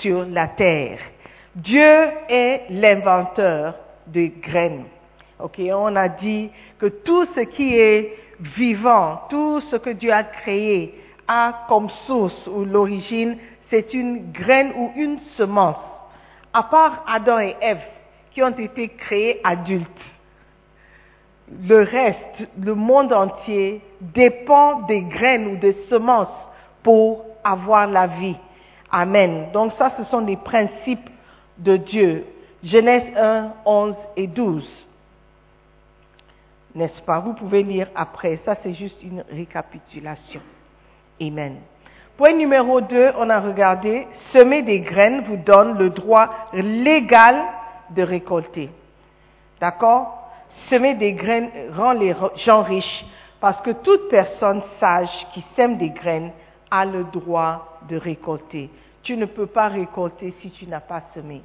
sur 0.00 0.24
la 0.24 0.48
terre. 0.48 0.98
Dieu 1.58 2.08
est 2.28 2.62
l'inventeur 2.70 3.74
des 4.06 4.28
graines. 4.28 4.84
Ok, 5.40 5.60
on 5.72 5.94
a 5.96 6.08
dit 6.08 6.50
que 6.78 6.86
tout 6.86 7.26
ce 7.34 7.40
qui 7.40 7.76
est 7.76 8.16
vivant, 8.40 9.22
tout 9.28 9.60
ce 9.70 9.76
que 9.76 9.90
Dieu 9.90 10.12
a 10.12 10.24
créé 10.24 10.94
a 11.26 11.66
comme 11.68 11.90
source 12.06 12.46
ou 12.46 12.64
l'origine, 12.64 13.36
c'est 13.70 13.92
une 13.92 14.32
graine 14.32 14.72
ou 14.76 14.92
une 14.96 15.18
semence. 15.36 15.76
À 16.54 16.62
part 16.62 17.04
Adam 17.06 17.38
et 17.40 17.56
Ève, 17.60 17.82
qui 18.32 18.42
ont 18.42 18.56
été 18.56 18.88
créés 18.88 19.40
adultes 19.44 19.90
le 21.66 21.82
reste, 21.82 22.48
le 22.60 22.74
monde 22.74 23.12
entier, 23.12 23.80
dépend 24.00 24.82
des 24.82 25.02
graines 25.02 25.46
ou 25.48 25.56
des 25.56 25.76
semences 25.88 26.28
pour 26.82 27.24
avoir 27.44 27.86
la 27.86 28.06
vie. 28.06 28.36
Amen. 28.90 29.48
Donc 29.52 29.72
ça, 29.78 29.92
ce 29.98 30.04
sont 30.04 30.20
les 30.20 30.36
principes 30.36 31.08
de 31.58 31.76
Dieu. 31.76 32.24
Genèse 32.62 33.16
1, 33.16 33.52
11 33.64 33.94
et 34.16 34.26
12. 34.26 34.68
N'est-ce 36.74 37.02
pas? 37.02 37.20
Vous 37.20 37.34
pouvez 37.34 37.62
lire 37.62 37.88
après. 37.94 38.38
Ça, 38.44 38.56
c'est 38.62 38.74
juste 38.74 39.02
une 39.02 39.24
récapitulation. 39.30 40.40
Amen. 41.20 41.56
Point 42.16 42.34
numéro 42.34 42.80
2, 42.80 43.12
on 43.18 43.30
a 43.30 43.40
regardé, 43.40 44.06
semer 44.32 44.62
des 44.62 44.80
graines 44.80 45.22
vous 45.22 45.36
donne 45.36 45.78
le 45.78 45.90
droit 45.90 46.28
légal 46.52 47.36
de 47.90 48.02
récolter. 48.02 48.70
D'accord? 49.60 50.30
Semer 50.68 50.94
des 50.94 51.12
graines 51.12 51.50
rend 51.76 51.92
les 51.92 52.14
gens 52.44 52.62
riches 52.62 53.04
parce 53.40 53.60
que 53.62 53.70
toute 53.70 54.08
personne 54.08 54.62
sage 54.80 55.08
qui 55.32 55.44
sème 55.54 55.78
des 55.78 55.90
graines 55.90 56.32
a 56.70 56.84
le 56.84 57.04
droit 57.04 57.78
de 57.88 57.96
récolter. 57.96 58.68
Tu 59.08 59.16
ne 59.16 59.24
peux 59.24 59.46
pas 59.46 59.68
récolter 59.68 60.34
si 60.42 60.50
tu 60.50 60.66
n'as 60.66 60.82
pas 60.82 61.00
semé. 61.14 61.40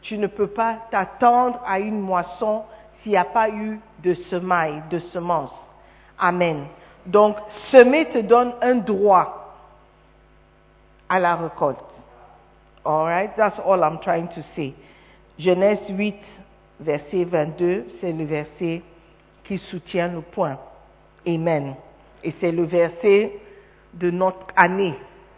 Tu 0.00 0.16
ne 0.16 0.28
peux 0.28 0.46
pas 0.46 0.78
t'attendre 0.90 1.60
à 1.66 1.78
une 1.78 2.00
moisson 2.00 2.62
s'il 3.02 3.12
n'y 3.12 3.18
a 3.18 3.24
pas 3.26 3.50
eu 3.50 3.78
de 4.02 4.14
semailles, 4.30 4.82
de 4.88 4.98
semences. 5.12 5.52
Amen. 6.18 6.64
Donc, 7.04 7.36
semer 7.70 8.06
te 8.06 8.20
donne 8.20 8.54
un 8.62 8.76
droit 8.76 9.58
à 11.06 11.18
la 11.18 11.36
récolte. 11.36 11.84
Alright? 12.82 13.36
That's 13.36 13.58
all 13.58 13.82
I'm 13.82 13.98
trying 13.98 14.28
to 14.28 14.40
say. 14.54 14.72
Genèse 15.38 15.80
8, 15.90 16.16
verset 16.80 17.24
22, 17.24 17.88
c'est 18.00 18.12
le 18.12 18.24
verset 18.24 18.80
qui 19.44 19.58
soutient 19.58 20.08
le 20.08 20.22
point. 20.22 20.56
Amen. 21.26 21.74
Et 22.24 22.32
c'est 22.40 22.52
le 22.52 22.64
verset 22.64 23.38
de 23.92 24.10
notre 24.10 24.46
année, 24.56 24.94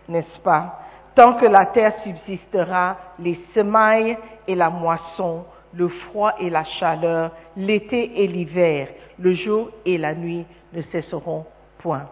n'est-ce 0.08 0.38
pas? 0.42 0.84
Tant 1.18 1.32
que 1.32 1.46
la 1.46 1.66
terre 1.66 1.94
subsistera, 2.04 2.96
les 3.18 3.40
semailles 3.52 4.16
et 4.46 4.54
la 4.54 4.70
moisson, 4.70 5.46
le 5.74 5.88
froid 5.88 6.34
et 6.38 6.48
la 6.48 6.62
chaleur, 6.62 7.32
l'été 7.56 8.22
et 8.22 8.28
l'hiver, 8.28 8.86
le 9.18 9.32
jour 9.32 9.70
et 9.84 9.98
la 9.98 10.14
nuit 10.14 10.46
ne 10.72 10.80
cesseront 10.92 11.44
point. 11.78 12.08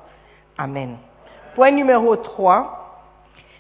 Amen. 0.59 0.97
Point 1.55 1.71
numéro 1.71 2.17
3. 2.17 3.05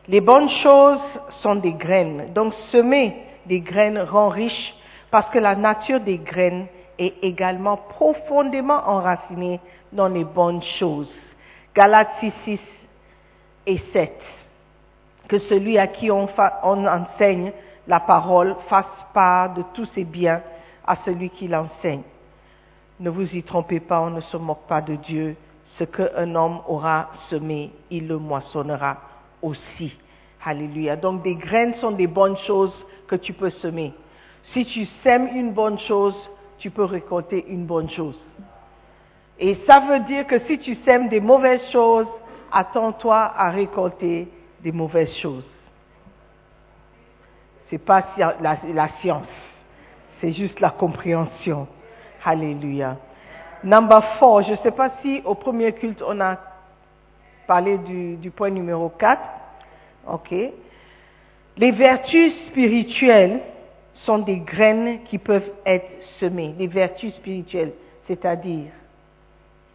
Les 0.08 0.20
bonnes 0.20 0.50
choses 0.64 1.20
sont 1.42 1.54
des 1.54 1.74
graines. 1.74 2.32
Donc 2.32 2.52
semer 2.72 3.14
des 3.46 3.60
graines 3.60 4.00
rend 4.00 4.30
riche 4.30 4.74
parce 5.12 5.30
que 5.30 5.38
la 5.38 5.54
nature 5.54 6.00
des 6.00 6.18
graines 6.18 6.66
est 6.98 7.22
également 7.22 7.76
profondément 7.76 8.82
enracinée 8.84 9.60
dans 9.92 10.08
les 10.08 10.24
bonnes 10.24 10.62
choses. 10.80 11.12
Galates 11.72 12.08
6, 12.44 12.58
et 13.66 13.78
7. 13.92 14.12
Que 15.28 15.38
celui 15.40 15.78
à 15.78 15.86
qui 15.86 16.10
on, 16.10 16.28
on 16.62 16.86
enseigne 16.86 17.52
la 17.88 18.00
parole 18.00 18.56
fasse 18.68 18.84
part 19.12 19.54
de 19.54 19.62
tous 19.74 19.86
ses 19.94 20.04
biens 20.04 20.42
à 20.86 20.96
celui 21.04 21.30
qui 21.30 21.48
l'enseigne. 21.48 22.02
Ne 22.98 23.10
vous 23.10 23.34
y 23.34 23.42
trompez 23.42 23.80
pas, 23.80 24.00
on 24.00 24.10
ne 24.10 24.20
se 24.20 24.36
moque 24.36 24.66
pas 24.66 24.80
de 24.80 24.94
Dieu. 24.96 25.36
Ce 25.78 25.84
qu'un 25.84 26.34
homme 26.34 26.60
aura 26.66 27.10
semé, 27.28 27.70
il 27.90 28.08
le 28.08 28.18
moissonnera 28.18 28.96
aussi. 29.42 29.94
Alléluia. 30.44 30.96
Donc 30.96 31.22
des 31.22 31.34
graines 31.34 31.74
sont 31.74 31.90
des 31.90 32.06
bonnes 32.06 32.36
choses 32.46 32.74
que 33.08 33.16
tu 33.16 33.32
peux 33.32 33.50
semer. 33.50 33.92
Si 34.52 34.64
tu 34.64 34.86
sèmes 35.02 35.28
une 35.34 35.52
bonne 35.52 35.78
chose, 35.80 36.16
tu 36.58 36.70
peux 36.70 36.84
récolter 36.84 37.44
une 37.48 37.66
bonne 37.66 37.90
chose. 37.90 38.18
Et 39.38 39.58
ça 39.68 39.80
veut 39.80 40.00
dire 40.00 40.26
que 40.26 40.38
si 40.46 40.58
tu 40.58 40.76
sèmes 40.76 41.08
des 41.08 41.20
mauvaises 41.20 41.68
choses, 41.70 42.06
attends-toi 42.50 43.32
à 43.36 43.50
récolter 43.50 44.28
des 44.66 44.72
mauvaises 44.72 45.14
choses. 45.18 45.44
C'est 47.70 47.78
pas 47.78 48.04
la, 48.18 48.58
la 48.74 48.88
science, 49.00 49.28
c'est 50.20 50.32
juste 50.32 50.58
la 50.58 50.70
compréhension. 50.70 51.68
Alléluia. 52.24 52.96
Number 53.62 54.02
four, 54.18 54.42
je 54.42 54.50
ne 54.50 54.56
sais 54.56 54.72
pas 54.72 54.90
si 55.02 55.22
au 55.24 55.36
premier 55.36 55.72
culte 55.72 56.02
on 56.04 56.20
a 56.20 56.36
parler 57.46 57.78
du, 57.78 58.16
du 58.16 58.32
point 58.32 58.50
numéro 58.50 58.88
4. 58.88 59.20
OK. 60.12 60.34
Les 61.56 61.70
vertus 61.70 62.32
spirituelles 62.48 63.42
sont 64.04 64.18
des 64.18 64.38
graines 64.38 65.04
qui 65.04 65.18
peuvent 65.18 65.52
être 65.64 65.88
semées. 66.18 66.56
Les 66.58 66.66
vertus 66.66 67.14
spirituelles, 67.14 67.72
c'est-à-dire 68.08 68.72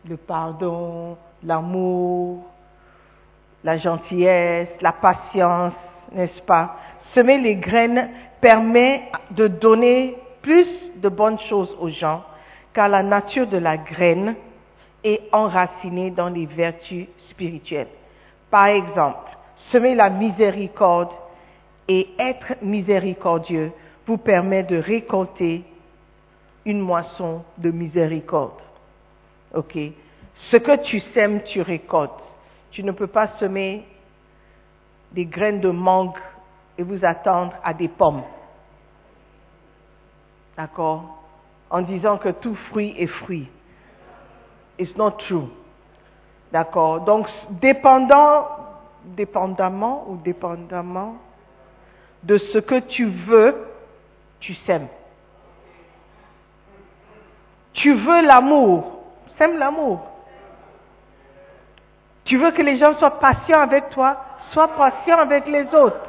le 0.06 0.18
pardon, 0.18 1.16
l'amour, 1.46 2.51
la 3.64 3.78
gentillesse, 3.78 4.70
la 4.82 4.92
patience, 4.92 5.74
n'est-ce 6.12 6.42
pas? 6.44 6.78
Semer 7.14 7.38
les 7.38 7.56
graines 7.56 8.10
permet 8.40 9.04
de 9.32 9.48
donner 9.48 10.18
plus 10.42 10.68
de 10.96 11.10
bonnes 11.10 11.40
choses 11.50 11.76
aux 11.80 11.90
gens, 11.90 12.24
car 12.74 12.90
la 12.90 13.04
nature 13.04 13.48
de 13.48 13.58
la 13.58 13.78
graine 13.78 14.36
est 15.04 15.22
enracinée 15.32 16.12
dans 16.12 16.30
les 16.30 16.46
vertus 16.46 17.08
spirituelles. 17.30 17.88
Par 18.50 18.68
exemple, 18.68 19.30
semer 19.72 19.96
la 19.96 20.10
miséricorde 20.10 21.12
et 21.88 22.10
être 22.20 22.56
miséricordieux 22.62 23.72
vous 24.06 24.18
permet 24.18 24.64
de 24.64 24.78
récolter 24.78 25.64
une 26.66 26.80
moisson 26.80 27.44
de 27.58 27.72
miséricorde. 27.72 28.60
OK? 29.56 29.78
Ce 30.50 30.58
que 30.58 30.84
tu 30.84 31.00
sèmes, 31.14 31.42
tu 31.44 31.62
récoltes. 31.62 32.12
Tu 32.72 32.84
ne 32.84 32.92
peux 32.92 33.08
pas 33.08 33.28
semer 33.40 33.86
des 35.12 35.26
graines 35.26 35.60
de 35.60 35.70
mangue 35.70 36.18
et 36.78 36.84
vous 36.84 37.04
attendre 37.04 37.54
à 37.64 37.74
des 37.74 37.88
pommes. 37.88 38.24
D'accord? 40.58 41.24
En 41.70 41.82
disant 41.82 42.18
que 42.18 42.30
tout 42.30 42.56
fruit 42.70 42.96
est 42.98 43.08
fruit. 43.08 43.48
It's 44.80 44.96
not 44.96 45.12
true. 45.12 45.48
D'accord? 46.52 47.02
Donc, 47.02 47.28
dépendant, 47.50 48.48
dépendamment 49.06 50.06
ou 50.08 50.18
dépendamment 50.18 51.16
de 52.24 52.38
ce 52.38 52.58
que 52.60 52.80
tu 52.80 53.06
veux, 53.06 53.68
tu 54.40 54.54
sèmes. 54.66 54.88
Tu 57.74 57.94
veux 57.94 58.22
l'amour, 58.22 59.00
sème 59.38 59.58
l'amour. 59.58 60.11
Tu 62.32 62.38
veux 62.38 62.52
que 62.52 62.62
les 62.62 62.78
gens 62.78 62.94
soient 62.98 63.20
patients 63.20 63.60
avec 63.60 63.90
toi, 63.90 64.16
sois 64.52 64.70
patient 64.70 65.18
avec 65.18 65.46
les 65.48 65.66
autres. 65.76 66.00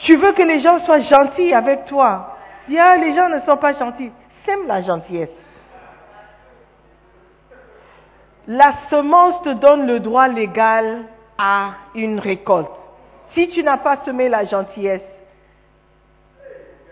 Tu 0.00 0.16
veux 0.16 0.32
que 0.32 0.42
les 0.42 0.58
gens 0.62 0.80
soient 0.80 1.02
gentils 1.02 1.54
avec 1.54 1.86
toi. 1.86 2.34
Bien, 2.66 2.96
les 2.96 3.14
gens 3.14 3.28
ne 3.28 3.38
sont 3.42 3.56
pas 3.56 3.74
gentils. 3.74 4.10
Sème 4.44 4.66
la 4.66 4.82
gentillesse. 4.82 5.30
La 8.48 8.72
semence 8.90 9.40
te 9.42 9.50
donne 9.50 9.86
le 9.86 10.00
droit 10.00 10.26
légal 10.26 11.04
à 11.38 11.68
une 11.94 12.18
récolte. 12.18 12.72
Si 13.34 13.48
tu 13.50 13.62
n'as 13.62 13.76
pas 13.76 13.98
semé 14.04 14.28
la 14.28 14.44
gentillesse, 14.44 15.06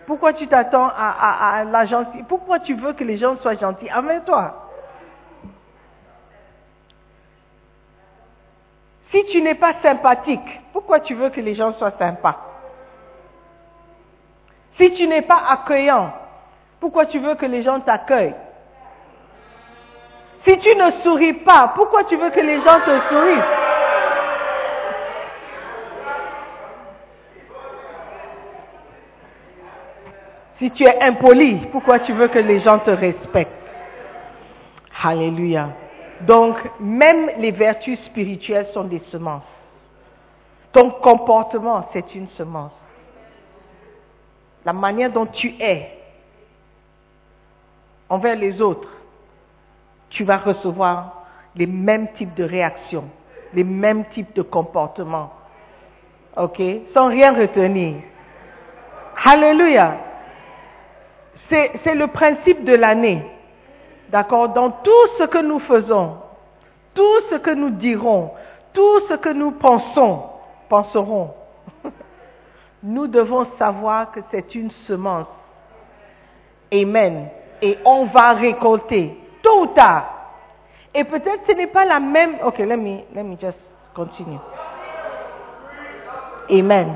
pourquoi 0.07 0.31
tu 0.31 0.47
t'attends 0.47 0.87
à, 0.87 1.65
la 1.69 1.85
gentillesse? 1.85 2.27
Pourquoi 2.29 2.59
tu 2.59 2.75
veux 2.75 2.93
que 2.93 3.03
les 3.03 3.17
gens 3.17 3.35
soient 3.41 3.55
gentils 3.55 3.89
avec 3.89 4.23
toi? 4.23 4.64
Si 9.15 9.23
tu 9.27 9.41
n'es 9.41 9.55
pas 9.55 9.75
sympathique, 9.81 10.61
pourquoi 10.73 10.99
tu 10.99 11.13
veux 11.13 11.29
que 11.29 11.39
les 11.39 11.55
gens 11.55 11.71
soient 11.75 11.93
sympas? 11.97 12.35
Si 14.77 14.91
tu 14.91 15.07
n'es 15.07 15.21
pas 15.21 15.41
accueillant, 15.51 16.11
pourquoi 16.81 17.05
tu 17.05 17.19
veux 17.19 17.35
que 17.35 17.45
les 17.45 17.63
gens 17.63 17.79
t'accueillent? 17.79 18.35
Si 20.45 20.57
tu 20.57 20.75
ne 20.75 20.91
souris 21.01 21.31
pas, 21.31 21.71
pourquoi 21.75 22.03
tu 22.03 22.17
veux 22.17 22.29
que 22.29 22.41
les 22.41 22.57
gens 22.57 22.79
te 22.81 22.99
sourient? 23.07 23.43
Si 30.59 30.71
tu 30.71 30.83
es 30.83 31.01
impoli, 31.01 31.55
pourquoi 31.71 31.99
tu 31.99 32.11
veux 32.11 32.27
que 32.27 32.39
les 32.39 32.59
gens 32.59 32.79
te 32.79 32.91
respectent? 32.91 33.53
Alléluia. 35.01 35.69
Donc, 36.21 36.57
même 36.79 37.31
les 37.37 37.51
vertus 37.51 37.99
spirituelles 38.05 38.67
sont 38.73 38.85
des 38.85 39.01
semences. 39.11 39.43
Ton 40.71 40.91
comportement, 40.91 41.87
c'est 41.93 42.15
une 42.15 42.29
semence. 42.29 42.71
La 44.65 44.73
manière 44.73 45.11
dont 45.11 45.25
tu 45.25 45.53
es 45.59 45.89
envers 48.09 48.35
les 48.35 48.61
autres, 48.61 48.89
tu 50.09 50.23
vas 50.23 50.37
recevoir 50.37 51.25
les 51.55 51.65
mêmes 51.65 52.11
types 52.13 52.33
de 52.35 52.43
réactions, 52.43 53.05
les 53.53 53.63
mêmes 53.63 54.05
types 54.13 54.33
de 54.35 54.41
comportements. 54.41 55.31
OK? 56.37 56.61
Sans 56.93 57.07
rien 57.07 57.33
retenir. 57.33 57.95
Alléluia. 59.23 59.97
C'est 61.49 61.95
le 61.95 62.07
principe 62.07 62.63
de 62.63 62.73
l'année. 62.73 63.23
D'accord? 64.09 64.49
Dans 64.49 64.71
tout 64.71 65.07
ce 65.17 65.23
que 65.23 65.39
nous 65.39 65.59
faisons, 65.59 66.17
tout 66.93 67.21
ce 67.29 67.35
que 67.35 67.51
nous 67.51 67.71
dirons, 67.71 68.31
tout 68.73 69.01
ce 69.09 69.15
que 69.15 69.29
nous 69.29 69.51
pensons, 69.51 70.23
penserons, 70.69 71.33
nous 72.83 73.07
devons 73.07 73.47
savoir 73.57 74.11
que 74.11 74.19
c'est 74.31 74.55
une 74.55 74.71
semence. 74.87 75.27
Amen. 76.73 77.29
Et 77.61 77.77
on 77.85 78.05
va 78.05 78.33
récolter, 78.33 79.17
tôt 79.41 79.61
ou 79.61 79.67
tard. 79.67 80.11
Et 80.93 81.03
peut-être 81.03 81.41
ce 81.47 81.53
n'est 81.53 81.67
pas 81.67 81.85
la 81.85 81.99
même. 81.99 82.37
Ok, 82.43 82.59
let 82.59 82.77
me, 82.77 82.99
let 83.13 83.23
me 83.23 83.37
just 83.39 83.57
continue. 83.93 84.39
Amen. 86.49 86.95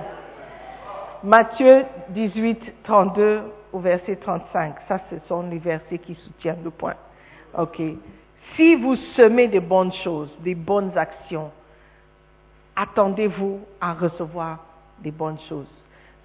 Matthieu 1.24 1.86
18, 2.10 2.84
32 2.84 3.42
au 3.72 3.80
verset 3.80 4.16
35. 4.16 4.76
Ça, 4.88 5.00
ce 5.10 5.16
sont 5.28 5.44
les 5.44 5.60
versets 5.60 6.00
qui 6.00 6.16
soutiennent 6.16 6.64
le 6.64 6.72
point. 6.72 6.96
OK. 7.58 7.82
Si 8.56 8.76
vous 8.76 8.96
semez 9.16 9.48
des 9.48 9.60
bonnes 9.60 9.94
choses, 10.04 10.32
des 10.40 10.56
bonnes 10.56 10.98
actions, 10.98 11.52
attendez-vous 12.76 13.60
à 13.80 13.94
recevoir 13.94 14.60
des 15.02 15.12
bonnes 15.12 15.40
choses. 15.48 15.68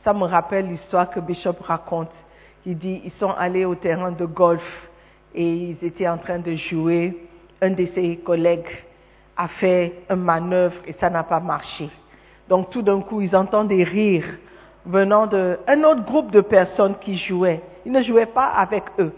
Ça 0.05 0.13
me 0.13 0.25
rappelle 0.25 0.69
l'histoire 0.69 1.11
que 1.11 1.21
Bishop 1.21 1.57
raconte. 1.61 2.11
Il 2.67 2.79
dit, 2.79 3.03
ils 3.05 3.13
sont 3.13 3.31
allés 3.31 3.65
au 3.65 3.75
terrain 3.75 4.13
de 4.13 4.25
golf 4.25 4.63
et 5.35 5.47
ils 5.47 5.85
étaient 5.85 6.09
en 6.09 6.19
train 6.19 6.39
de 6.39 6.55
jouer. 6.57 7.29
Un 7.61 7.71
de 7.71 7.87
ses 7.95 8.17
collègues 8.19 8.67
a 9.37 9.49
fait 9.49 10.03
une 10.11 10.17
manœuvre 10.17 10.77
et 10.87 10.95
ça 11.01 11.11
n'a 11.11 11.23
pas 11.23 11.41
marché. 11.41 11.91
Donc 12.49 12.71
tout 12.71 12.83
d'un 12.83 13.01
coup, 13.01 13.21
ils 13.21 13.35
entendent 13.35 13.69
des 13.69 13.85
rires 13.85 14.39
venant 14.87 15.27
d'un 15.27 15.85
autre 15.85 16.05
groupe 16.05 16.31
de 16.31 16.41
personnes 16.41 16.97
qui 17.01 17.17
jouaient. 17.17 17.63
Ils 17.87 17.93
ne 17.93 18.03
jouaient 18.03 18.27
pas 18.27 18.49
avec 18.49 18.85
eux, 18.99 19.13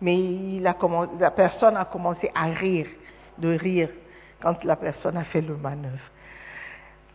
mais 0.00 0.60
la 0.60 1.30
personne 1.30 1.76
a 1.76 1.84
commencé 1.84 2.30
à 2.34 2.46
rire, 2.46 2.86
de 3.38 3.56
rire, 3.56 3.88
quand 4.40 4.62
la 4.64 4.76
personne 4.76 5.16
a 5.16 5.24
fait 5.24 5.40
le 5.40 5.56
manœuvre. 5.56 5.98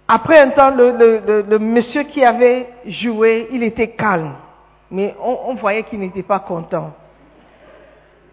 Après 0.08 0.40
un 0.40 0.50
temps, 0.50 0.72
le, 0.72 1.58
monsieur 1.60 2.04
qui 2.04 2.24
avait 2.24 2.68
joué, 2.86 3.48
il 3.52 3.64
était 3.64 3.90
calme, 3.90 4.34
mais 4.92 5.16
on, 5.24 5.56
voyait 5.56 5.84
qu'il 5.84 6.00
n'était 6.00 6.24
pas 6.24 6.40
content. 6.40 6.92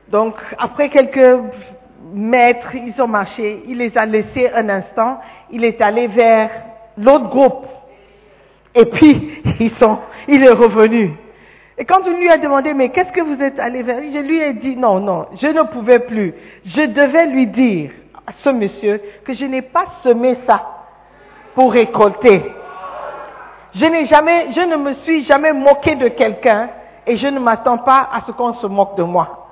Donc, 0.09 0.35
après 0.59 0.89
quelques 0.89 1.41
mètres, 2.13 2.75
ils 2.75 3.01
ont 3.01 3.07
marché, 3.07 3.63
il 3.69 3.79
les 3.79 3.93
a 3.97 4.05
laissés 4.05 4.51
un 4.53 4.69
instant, 4.69 5.21
il 5.53 5.65
est 5.65 5.81
allé 5.81 6.09
vers 6.09 6.51
l'autre 6.99 7.29
groupe 7.29 7.67
et 8.75 8.85
puis, 8.87 9.43
ils 9.61 9.73
sont, 9.81 9.99
il 10.29 10.43
est 10.45 10.53
revenu. 10.53 11.13
Et 11.79 11.85
quand 11.85 12.07
on 12.07 12.17
lui 12.17 12.29
a 12.29 12.37
demandé, 12.37 12.75
mais 12.75 12.91
qu'est-ce 12.91 13.13
que 13.13 13.23
vous 13.23 13.43
êtes 13.43 13.59
allé 13.59 13.83
vers 13.83 14.01
lui? 14.01 14.13
Je 14.13 14.19
lui 14.19 14.39
ai 14.39 14.53
dit, 14.55 14.77
non, 14.77 15.01
non, 15.01 15.27
je 15.41 15.47
ne 15.47 15.63
pouvais 15.63 16.01
plus. 16.01 16.35
Je 16.67 16.83
devais 16.83 17.27
lui 17.27 17.47
dire 17.47 17.91
à 18.27 18.33
ce 18.45 18.51
monsieur 18.51 19.01
que 19.25 19.33
je 19.33 19.45
n'ai 19.47 19.63
pas 19.63 19.87
semé 20.03 20.37
ça 20.47 20.63
pour 21.55 21.73
récolter. 21.73 22.43
Je 23.75 23.85
n'ai 23.87 24.07
jamais, 24.07 24.53
je 24.53 24.61
ne 24.61 24.77
me 24.77 24.95
suis 25.05 25.25
jamais 25.25 25.53
moqué 25.53 25.95
de 25.95 26.09
quelqu'un 26.09 26.69
et 27.07 27.17
je 27.17 27.27
ne 27.29 27.41
m'attends 27.41 27.79
pas 27.79 28.09
à 28.13 28.23
ce 28.27 28.33
qu'on 28.33 28.55
se 28.55 28.67
moque 28.67 28.97
de 28.97 29.03
moi. 29.03 29.49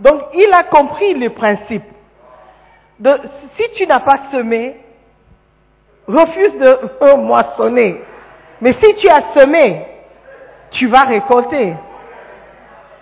Donc, 0.00 0.20
il 0.34 0.52
a 0.52 0.64
compris 0.64 1.14
le 1.14 1.30
principe. 1.30 1.84
Si 3.02 3.64
tu 3.76 3.86
n'as 3.86 4.00
pas 4.00 4.30
semé, 4.30 4.76
refuse 6.06 6.52
de 6.58 7.14
moissonner. 7.16 8.02
Mais 8.60 8.74
si 8.82 8.94
tu 8.96 9.08
as 9.08 9.38
semé, 9.38 9.86
tu 10.70 10.86
vas 10.88 11.04
récolter. 11.04 11.74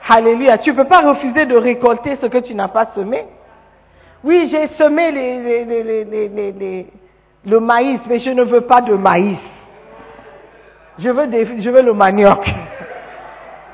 Alléluia. 0.09 0.59
Tu 0.59 0.71
ne 0.71 0.77
peux 0.77 0.85
pas 0.85 1.01
refuser 1.01 1.47
de 1.47 1.57
récolter 1.57 2.17
ce 2.21 2.27
que 2.27 2.39
tu 2.39 2.55
n'as 2.55 2.69
pas 2.69 2.91
semé. 2.95 3.27
Oui, 4.25 4.49
j'ai 4.51 4.69
semé 4.77 5.11
le 7.45 7.61
maïs, 7.61 8.01
mais 8.09 8.21
je 8.21 8.31
ne 8.31 8.43
veux 8.45 8.63
pas 8.63 8.81
de 8.81 8.95
maïs. 8.95 9.39
Je 10.99 11.09
veux, 11.11 11.29
je 11.61 11.71
veux 11.71 11.83
le 11.83 11.93
manioc. 11.93 12.45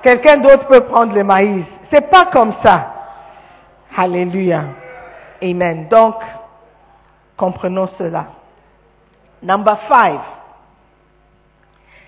Quelqu'un 0.02 0.36
d'autre 0.38 0.66
peut 0.66 0.80
prendre 0.80 1.14
le 1.14 1.24
maïs. 1.24 1.64
C'est 1.92 2.10
pas 2.10 2.26
comme 2.26 2.52
ça. 2.62 2.92
Alléluia. 3.96 4.64
Amen. 5.42 5.86
Donc, 5.88 6.16
comprenons 7.36 7.88
cela. 7.96 8.26
Number 9.42 9.78
five. 9.88 10.20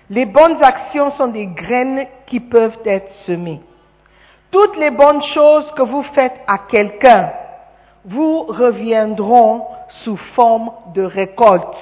Les 0.09 0.25
bonnes 0.25 0.63
actions 0.63 1.11
sont 1.11 1.27
des 1.27 1.47
graines 1.47 2.07
qui 2.27 2.39
peuvent 2.39 2.79
être 2.85 3.11
semées. 3.25 3.61
Toutes 4.51 4.77
les 4.77 4.91
bonnes 4.91 5.21
choses 5.21 5.69
que 5.75 5.81
vous 5.81 6.03
faites 6.15 6.39
à 6.47 6.59
quelqu'un 6.69 7.31
vous 8.05 8.43
reviendront 8.43 9.67
sous 10.03 10.15
forme 10.35 10.71
de 10.93 11.03
récolte 11.03 11.75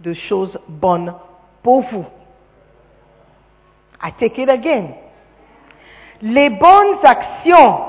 de 0.00 0.14
choses 0.14 0.58
bonnes 0.66 1.14
pour 1.62 1.82
vous. 1.82 2.06
I 4.02 4.12
take 4.18 4.42
it 4.42 4.48
again. 4.48 4.94
Les 6.22 6.48
bonnes 6.48 6.98
actions 7.04 7.80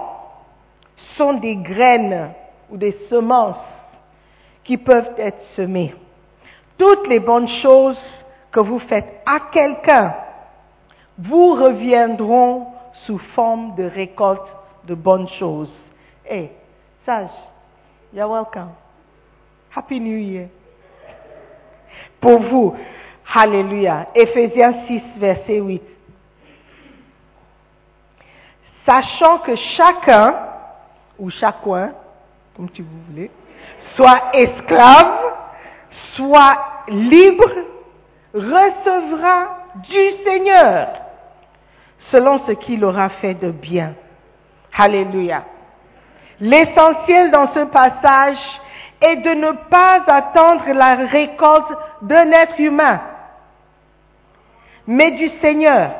sont 1.15 1.33
des 1.33 1.55
graines 1.55 2.31
ou 2.69 2.77
des 2.77 2.97
semences 3.09 3.55
qui 4.63 4.77
peuvent 4.77 5.13
être 5.17 5.41
semées. 5.55 5.95
Toutes 6.77 7.07
les 7.07 7.19
bonnes 7.19 7.47
choses 7.47 7.99
que 8.53 8.59
vous 8.61 8.79
faites 8.79 9.21
à 9.25 9.39
quelqu'un 9.51 10.15
vous 11.17 11.55
reviendront 11.55 12.67
sous 13.05 13.19
forme 13.35 13.75
de 13.75 13.83
récolte 13.83 14.47
de 14.85 14.95
bonnes 14.95 15.27
choses. 15.39 15.71
Hey, 16.25 16.51
sage, 17.05 17.29
you're 18.13 18.29
welcome. 18.29 18.69
Happy 19.75 19.99
New 19.99 20.17
Year. 20.17 20.47
Pour 22.21 22.39
vous, 22.39 22.75
Alléluia. 23.35 24.07
Éphésiens 24.13 24.85
6, 24.87 25.01
verset 25.17 25.59
8. 25.59 25.81
Sachant 28.87 29.39
que 29.39 29.55
chacun, 29.55 30.35
ou 31.17 31.29
chacun, 31.29 31.93
comme 32.55 32.69
tu 32.69 32.83
voulez, 32.83 33.31
soit 33.95 34.31
esclave, 34.33 35.33
soit 36.15 36.57
libre, 36.89 37.49
recevra 38.33 39.57
du 39.75 40.23
Seigneur 40.23 40.87
selon 42.11 42.45
ce 42.45 42.53
qu'il 42.53 42.83
aura 42.83 43.09
fait 43.09 43.35
de 43.35 43.51
bien. 43.51 43.93
Alléluia. 44.77 45.43
L'essentiel 46.39 47.31
dans 47.31 47.53
ce 47.53 47.65
passage 47.65 48.37
est 49.01 49.17
de 49.17 49.33
ne 49.33 49.51
pas 49.69 50.03
attendre 50.07 50.71
la 50.73 50.95
récolte 50.95 51.71
d'un 52.01 52.31
être 52.31 52.59
humain, 52.59 53.01
mais 54.87 55.11
du 55.11 55.29
Seigneur. 55.41 55.91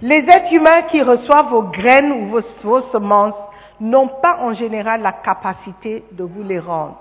Les 0.00 0.18
êtres 0.18 0.52
humains 0.52 0.82
qui 0.82 1.02
reçoivent 1.02 1.48
vos 1.48 1.62
graines 1.62 2.12
ou 2.12 2.40
vos, 2.62 2.82
semences 2.92 3.34
n'ont 3.80 4.08
pas 4.08 4.38
en 4.40 4.52
général 4.52 5.02
la 5.02 5.12
capacité 5.12 6.04
de 6.12 6.22
vous 6.22 6.42
les 6.42 6.60
rendre. 6.60 7.00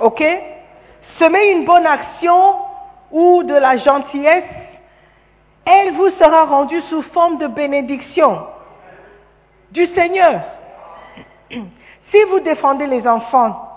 OK? 0.00 0.22
Semer 1.18 1.50
une 1.52 1.64
bonne 1.64 1.86
action 1.86 2.54
ou 3.10 3.42
de 3.42 3.54
la 3.54 3.76
gentillesse, 3.78 4.44
elle 5.64 5.94
vous 5.94 6.10
sera 6.10 6.44
rendue 6.44 6.80
sous 6.82 7.02
forme 7.02 7.38
de 7.38 7.46
bénédiction 7.46 8.46
du 9.70 9.86
Seigneur. 9.88 10.42
Si 11.50 12.22
vous 12.30 12.40
défendez 12.40 12.86
les 12.86 13.06
enfants 13.06 13.68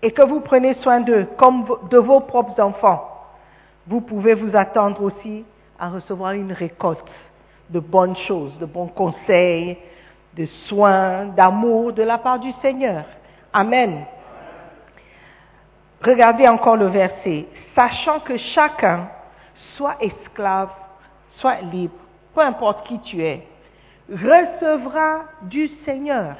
et 0.00 0.10
que 0.10 0.22
vous 0.22 0.40
prenez 0.40 0.74
soin 0.74 1.00
d'eux 1.00 1.28
comme 1.36 1.66
de 1.90 1.98
vos 1.98 2.20
propres 2.20 2.60
enfants, 2.60 3.08
vous 3.86 4.00
pouvez 4.00 4.34
vous 4.34 4.56
attendre 4.56 5.02
aussi 5.02 5.44
à 5.78 5.88
recevoir 5.88 6.32
une 6.32 6.52
récolte 6.52 7.04
de 7.68 7.80
bonnes 7.80 8.16
choses, 8.28 8.56
de 8.58 8.66
bons 8.66 8.88
conseils, 8.88 9.76
de 10.36 10.46
soins, 10.68 11.26
d'amour 11.26 11.92
de 11.92 12.02
la 12.02 12.18
part 12.18 12.38
du 12.38 12.52
Seigneur. 12.62 13.04
Amen. 13.52 14.04
Regardez 16.04 16.48
encore 16.48 16.76
le 16.76 16.86
verset. 16.86 17.46
Sachant 17.76 18.20
que 18.20 18.36
chacun, 18.36 19.08
soit 19.76 19.96
esclave, 20.00 20.70
soit 21.36 21.60
libre, 21.60 21.94
peu 22.34 22.40
importe 22.40 22.86
qui 22.86 23.00
tu 23.00 23.22
es, 23.22 23.46
recevra 24.10 25.24
du 25.42 25.68
Seigneur 25.84 26.36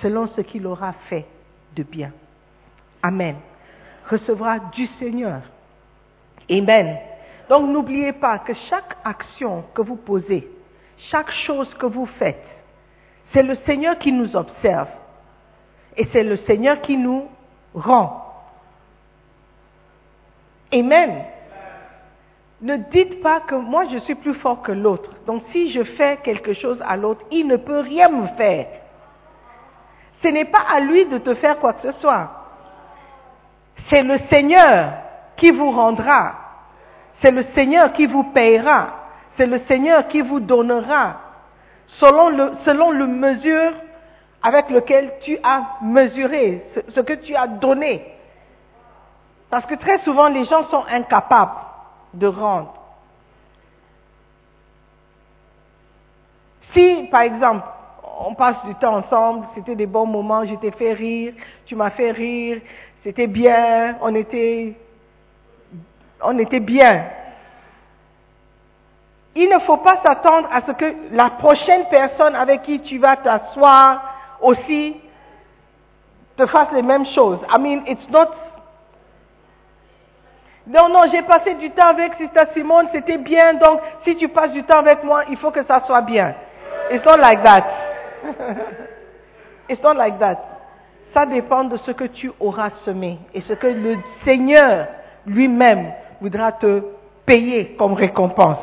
selon 0.00 0.28
ce 0.28 0.40
qu'il 0.42 0.66
aura 0.66 0.92
fait 1.08 1.26
de 1.74 1.82
bien. 1.82 2.12
Amen. 3.02 3.36
Recevra 4.08 4.58
du 4.72 4.86
Seigneur. 4.98 5.42
Amen. 6.50 6.96
Donc 7.48 7.68
n'oubliez 7.68 8.12
pas 8.12 8.38
que 8.38 8.54
chaque 8.70 8.96
action 9.04 9.64
que 9.74 9.82
vous 9.82 9.96
posez, 9.96 10.48
chaque 11.10 11.30
chose 11.30 11.72
que 11.74 11.86
vous 11.86 12.06
faites, 12.18 12.44
c'est 13.32 13.42
le 13.42 13.56
Seigneur 13.66 13.98
qui 13.98 14.12
nous 14.12 14.34
observe. 14.36 14.88
Et 15.96 16.06
c'est 16.12 16.22
le 16.22 16.36
Seigneur 16.38 16.80
qui 16.80 16.96
nous 16.96 17.28
rend. 17.74 18.24
Amen. 20.72 21.24
Ne 22.60 22.76
dites 22.76 23.22
pas 23.22 23.40
que 23.40 23.54
moi 23.54 23.84
je 23.90 23.98
suis 23.98 24.16
plus 24.16 24.34
fort 24.34 24.62
que 24.62 24.72
l'autre. 24.72 25.10
Donc 25.26 25.42
si 25.52 25.70
je 25.72 25.82
fais 25.82 26.18
quelque 26.24 26.54
chose 26.54 26.82
à 26.86 26.96
l'autre, 26.96 27.22
il 27.30 27.46
ne 27.46 27.56
peut 27.56 27.80
rien 27.80 28.08
me 28.08 28.26
faire. 28.36 28.66
Ce 30.22 30.28
n'est 30.28 30.46
pas 30.46 30.64
à 30.68 30.80
lui 30.80 31.06
de 31.06 31.18
te 31.18 31.34
faire 31.34 31.58
quoi 31.58 31.74
que 31.74 31.92
ce 31.92 32.00
soit. 32.00 32.30
C'est 33.88 34.02
le 34.02 34.18
Seigneur 34.30 34.92
qui 35.36 35.52
vous 35.52 35.70
rendra. 35.70 36.34
C'est 37.22 37.30
le 37.30 37.44
Seigneur 37.54 37.92
qui 37.92 38.06
vous 38.06 38.24
payera. 38.24 38.88
C'est 39.36 39.46
le 39.46 39.60
Seigneur 39.68 40.08
qui 40.08 40.20
vous 40.20 40.40
donnera 40.40 41.20
selon 42.00 42.28
le, 42.30 42.52
selon 42.64 42.90
le 42.90 43.06
mesure 43.06 43.72
avec 44.42 44.70
lequel 44.70 45.12
tu 45.22 45.38
as 45.42 45.78
mesuré, 45.82 46.64
ce, 46.94 47.00
que 47.00 47.14
tu 47.14 47.34
as 47.34 47.46
donné. 47.46 48.04
Parce 49.50 49.66
que 49.66 49.74
très 49.74 49.98
souvent, 50.00 50.28
les 50.28 50.44
gens 50.44 50.68
sont 50.68 50.84
incapables 50.90 51.58
de 52.14 52.26
rendre. 52.26 52.74
Si, 56.72 57.08
par 57.10 57.22
exemple, 57.22 57.66
on 58.20 58.34
passe 58.34 58.64
du 58.64 58.74
temps 58.76 58.96
ensemble, 58.96 59.46
c'était 59.54 59.74
des 59.74 59.86
bons 59.86 60.06
moments, 60.06 60.44
je 60.44 60.54
t'ai 60.56 60.70
fait 60.72 60.92
rire, 60.92 61.34
tu 61.66 61.74
m'as 61.74 61.90
fait 61.90 62.10
rire, 62.10 62.60
c'était 63.02 63.26
bien, 63.26 63.96
on 64.02 64.14
était, 64.14 64.74
on 66.22 66.38
était 66.38 66.60
bien. 66.60 67.04
Il 69.34 69.48
ne 69.48 69.58
faut 69.60 69.76
pas 69.78 70.02
s'attendre 70.04 70.48
à 70.52 70.62
ce 70.62 70.72
que 70.72 70.94
la 71.12 71.30
prochaine 71.30 71.84
personne 71.90 72.34
avec 72.34 72.62
qui 72.62 72.80
tu 72.80 72.98
vas 72.98 73.16
t'asseoir 73.16 74.17
aussi 74.40 74.96
te 76.36 76.46
fasse 76.46 76.68
les 76.72 76.82
mêmes 76.82 77.06
choses. 77.06 77.40
I 77.48 77.60
mean, 77.60 77.82
it's 77.86 78.08
not. 78.10 78.28
Non, 80.66 80.88
non, 80.90 81.10
j'ai 81.10 81.22
passé 81.22 81.54
du 81.54 81.70
temps 81.70 81.88
avec 81.88 82.14
Sister 82.14 82.42
Simone, 82.54 82.88
c'était 82.92 83.16
bien, 83.16 83.54
donc 83.54 83.80
si 84.04 84.16
tu 84.16 84.28
passes 84.28 84.52
du 84.52 84.62
temps 84.64 84.80
avec 84.80 85.02
moi, 85.02 85.22
il 85.30 85.36
faut 85.38 85.50
que 85.50 85.64
ça 85.64 85.82
soit 85.86 86.02
bien. 86.02 86.34
It's 86.90 87.04
not 87.06 87.16
like 87.16 87.42
that. 87.42 87.64
It's 89.68 89.82
not 89.82 89.94
like 89.94 90.18
that. 90.18 90.36
Ça 91.14 91.24
dépend 91.26 91.64
de 91.64 91.76
ce 91.78 91.90
que 91.90 92.04
tu 92.04 92.30
auras 92.38 92.70
semé 92.84 93.18
et 93.34 93.40
ce 93.42 93.54
que 93.54 93.66
le 93.66 93.96
Seigneur 94.24 94.88
lui-même 95.26 95.92
voudra 96.20 96.52
te 96.52 96.82
payer 97.24 97.74
comme 97.78 97.94
récompense. 97.94 98.58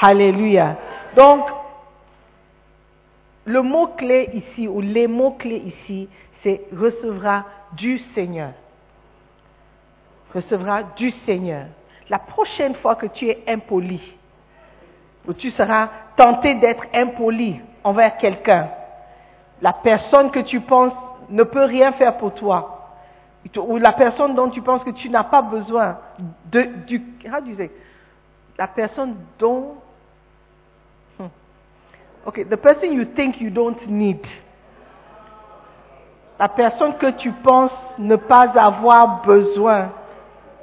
Alléluia. 0.00 0.76
Donc, 1.16 1.44
le 3.48 3.62
mot-clé 3.62 4.30
ici, 4.34 4.68
ou 4.68 4.80
les 4.80 5.06
mots-clés 5.06 5.62
ici, 5.64 6.08
c'est 6.42 6.60
recevra 6.70 7.44
du 7.72 7.98
Seigneur. 8.14 8.52
Recevra 10.34 10.82
du 10.82 11.10
Seigneur. 11.24 11.66
La 12.10 12.18
prochaine 12.18 12.74
fois 12.76 12.94
que 12.96 13.06
tu 13.06 13.26
es 13.26 13.42
impoli, 13.46 14.00
ou 15.26 15.32
tu 15.32 15.50
seras 15.52 15.88
tenté 16.16 16.54
d'être 16.56 16.84
impoli 16.92 17.60
envers 17.84 18.18
quelqu'un, 18.18 18.68
la 19.62 19.72
personne 19.72 20.30
que 20.30 20.40
tu 20.40 20.60
penses 20.60 20.92
ne 21.30 21.42
peut 21.42 21.64
rien 21.64 21.92
faire 21.92 22.18
pour 22.18 22.34
toi, 22.34 22.92
ou 23.56 23.78
la 23.78 23.92
personne 23.92 24.34
dont 24.34 24.50
tu 24.50 24.60
penses 24.60 24.84
que 24.84 24.90
tu 24.90 25.08
n'as 25.08 25.24
pas 25.24 25.42
besoin, 25.42 25.98
de, 26.50 26.62
du, 26.86 27.02
la 28.58 28.68
personne 28.68 29.16
dont. 29.38 29.76
Okay, 32.28 32.44
the 32.44 32.58
person 32.58 32.92
you 32.92 33.06
think 33.16 33.40
you 33.40 33.48
don't 33.50 33.88
need, 33.88 34.20
la 36.38 36.48
personne 36.48 36.98
que 36.98 37.10
tu 37.18 37.32
penses 37.42 37.72
ne 37.98 38.16
pas 38.16 38.52
avoir 38.56 39.22
besoin 39.22 39.90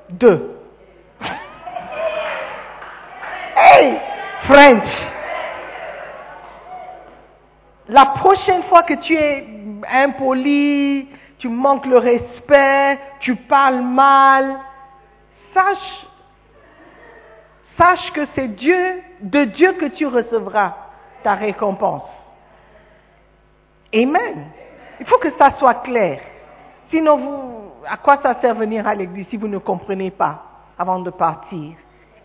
de. 0.10 0.52
hey, 3.56 4.00
French. 4.48 4.88
La 7.88 8.06
prochaine 8.06 8.64
fois 8.64 8.84
que 8.84 8.94
tu 9.02 9.16
es 9.16 9.46
impoli, 9.92 11.08
tu 11.40 11.50
manques 11.50 11.86
le 11.86 11.98
respect, 11.98 13.00
tu 13.20 13.36
parles 13.36 13.84
mal, 13.84 14.60
sache, 15.54 16.08
sache 17.78 18.12
que 18.14 18.26
c'est 18.34 18.48
Dieu, 18.56 19.02
de 19.22 19.46
Dieu 19.46 19.74
que 19.74 19.86
tu 19.88 20.08
recevras 20.08 20.85
ta 21.26 21.34
récompense. 21.34 22.04
Amen. 23.92 24.46
Il 25.00 25.08
faut 25.08 25.18
que 25.18 25.32
ça 25.40 25.58
soit 25.58 25.74
clair. 25.82 26.20
Sinon, 26.92 27.18
vous, 27.18 27.72
à 27.88 27.98
quoi 27.98 28.20
ça 28.22 28.40
sert 28.42 28.54
venir 28.54 28.88
à 28.88 28.94
l'église 28.94 29.26
si 29.32 29.38
vous 29.38 29.48
ne 29.48 29.58
comprenez 29.58 30.12
pas 30.12 30.44
avant 30.78 31.00
de 31.00 31.10
partir? 31.10 31.74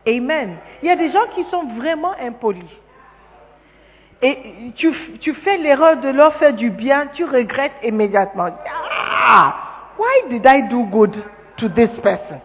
Amen. 0.06 0.56
Il 0.82 0.88
y 0.88 0.90
a 0.90 0.96
des 0.96 1.10
gens 1.10 1.26
qui 1.34 1.44
sont 1.44 1.64
vraiment 1.78 2.12
impolis. 2.20 2.70
Et 4.20 4.72
tu, 4.76 4.92
tu 5.20 5.32
fais 5.32 5.56
l'erreur 5.56 5.96
de 5.96 6.10
leur 6.10 6.34
faire 6.34 6.52
du 6.52 6.68
bien, 6.68 7.06
tu 7.14 7.24
regrettes 7.24 7.72
immédiatement. 7.82 8.48
Ah, 9.26 9.54
why 9.98 10.28
did 10.28 10.46
I 10.46 10.68
do 10.68 10.84
good 10.84 11.16
to 11.56 11.70
this 11.70 11.90
person? 12.02 12.42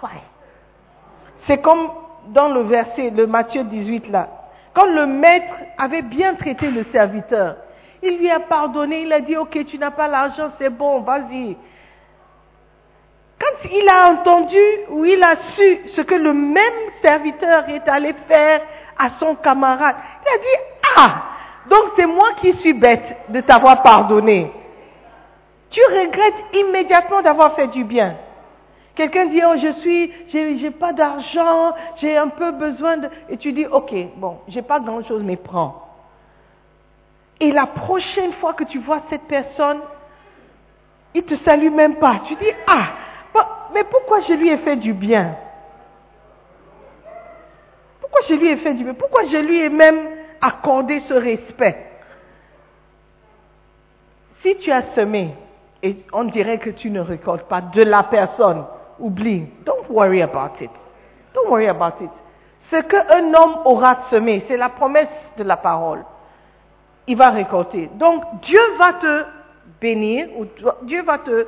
Why? 0.00 0.20
C'est 1.48 1.60
comme 1.60 1.90
dans 2.28 2.50
le 2.50 2.60
verset 2.62 3.10
de 3.10 3.24
Matthieu 3.24 3.64
18 3.64 4.08
là. 4.10 4.28
Quand 4.74 4.86
le 4.86 5.06
maître 5.06 5.54
avait 5.78 6.02
bien 6.02 6.34
traité 6.34 6.70
le 6.70 6.84
serviteur, 6.92 7.56
il 8.02 8.18
lui 8.18 8.30
a 8.30 8.40
pardonné, 8.40 9.02
il 9.02 9.12
a 9.12 9.20
dit, 9.20 9.36
ok, 9.36 9.66
tu 9.66 9.78
n'as 9.78 9.90
pas 9.90 10.08
l'argent, 10.08 10.52
c'est 10.58 10.70
bon, 10.70 11.00
vas-y. 11.00 11.56
Quand 13.38 13.68
il 13.70 13.86
a 13.88 14.10
entendu 14.10 14.58
ou 14.90 15.04
il 15.04 15.22
a 15.22 15.34
su 15.56 15.80
ce 15.96 16.02
que 16.02 16.14
le 16.14 16.32
même 16.32 16.64
serviteur 17.04 17.68
est 17.68 17.88
allé 17.88 18.14
faire 18.28 18.60
à 18.98 19.10
son 19.18 19.34
camarade, 19.36 19.96
il 20.24 20.34
a 20.34 20.38
dit, 20.38 20.62
ah, 20.96 21.22
donc 21.68 21.92
c'est 21.98 22.06
moi 22.06 22.30
qui 22.40 22.54
suis 22.58 22.74
bête 22.74 23.16
de 23.28 23.40
t'avoir 23.40 23.82
pardonné. 23.82 24.52
Tu 25.70 25.80
regrettes 25.80 26.54
immédiatement 26.54 27.22
d'avoir 27.22 27.54
fait 27.54 27.68
du 27.68 27.84
bien. 27.84 28.16
Quelqu'un 29.00 29.28
dit, 29.28 29.40
oh, 29.42 29.54
je 29.56 29.72
suis, 29.80 30.12
j'ai, 30.30 30.70
pas 30.72 30.92
d'argent, 30.92 31.72
j'ai 32.02 32.18
un 32.18 32.28
peu 32.28 32.50
besoin 32.50 32.98
de, 32.98 33.08
et 33.30 33.38
tu 33.38 33.50
dis, 33.50 33.64
ok, 33.64 33.94
bon, 34.16 34.40
j'ai 34.46 34.60
pas 34.60 34.78
grand 34.78 35.02
chose, 35.04 35.22
mais 35.24 35.36
prends. 35.36 35.88
Et 37.40 37.50
la 37.50 37.64
prochaine 37.64 38.34
fois 38.34 38.52
que 38.52 38.64
tu 38.64 38.78
vois 38.78 39.00
cette 39.08 39.22
personne, 39.22 39.78
il 41.14 41.22
te 41.22 41.34
salue 41.46 41.70
même 41.70 41.94
pas. 41.94 42.20
Tu 42.28 42.34
dis, 42.34 42.52
ah, 42.66 42.88
mais 43.72 43.84
pourquoi 43.84 44.20
je 44.20 44.34
lui 44.34 44.50
ai 44.50 44.58
fait 44.58 44.76
du 44.76 44.92
bien? 44.92 45.34
Pourquoi 48.02 48.20
je 48.28 48.34
lui 48.34 48.48
ai 48.48 48.56
fait 48.58 48.74
du 48.74 48.84
bien? 48.84 48.92
Pourquoi 48.92 49.24
je 49.28 49.38
lui 49.38 49.60
ai 49.60 49.70
même 49.70 50.10
accordé 50.42 51.00
ce 51.08 51.14
respect? 51.14 51.86
Si 54.42 54.58
tu 54.58 54.70
as 54.70 54.92
semé, 54.94 55.34
et 55.82 56.04
on 56.12 56.24
dirait 56.24 56.58
que 56.58 56.68
tu 56.68 56.90
ne 56.90 57.00
récoltes 57.00 57.48
pas 57.48 57.62
de 57.62 57.82
la 57.82 58.02
personne, 58.02 58.66
oublie. 59.00 59.46
Don't 59.64 59.88
worry 59.90 60.22
about 60.22 60.60
it. 60.60 60.70
Don't 61.34 61.50
worry 61.50 61.68
about 61.68 62.00
it. 62.00 62.10
Ce 62.70 62.76
qu'un 62.82 63.34
homme 63.34 63.62
aura 63.64 64.06
semé, 64.10 64.44
c'est 64.46 64.56
la 64.56 64.68
promesse 64.68 65.08
de 65.36 65.44
la 65.44 65.56
parole. 65.56 66.04
Il 67.06 67.16
va 67.16 67.30
récolter. 67.30 67.90
Donc 67.94 68.22
Dieu 68.42 68.60
va 68.78 68.92
te 68.94 69.24
bénir, 69.80 70.28
ou 70.36 70.46
Dieu 70.82 71.02
va 71.02 71.18
te 71.18 71.46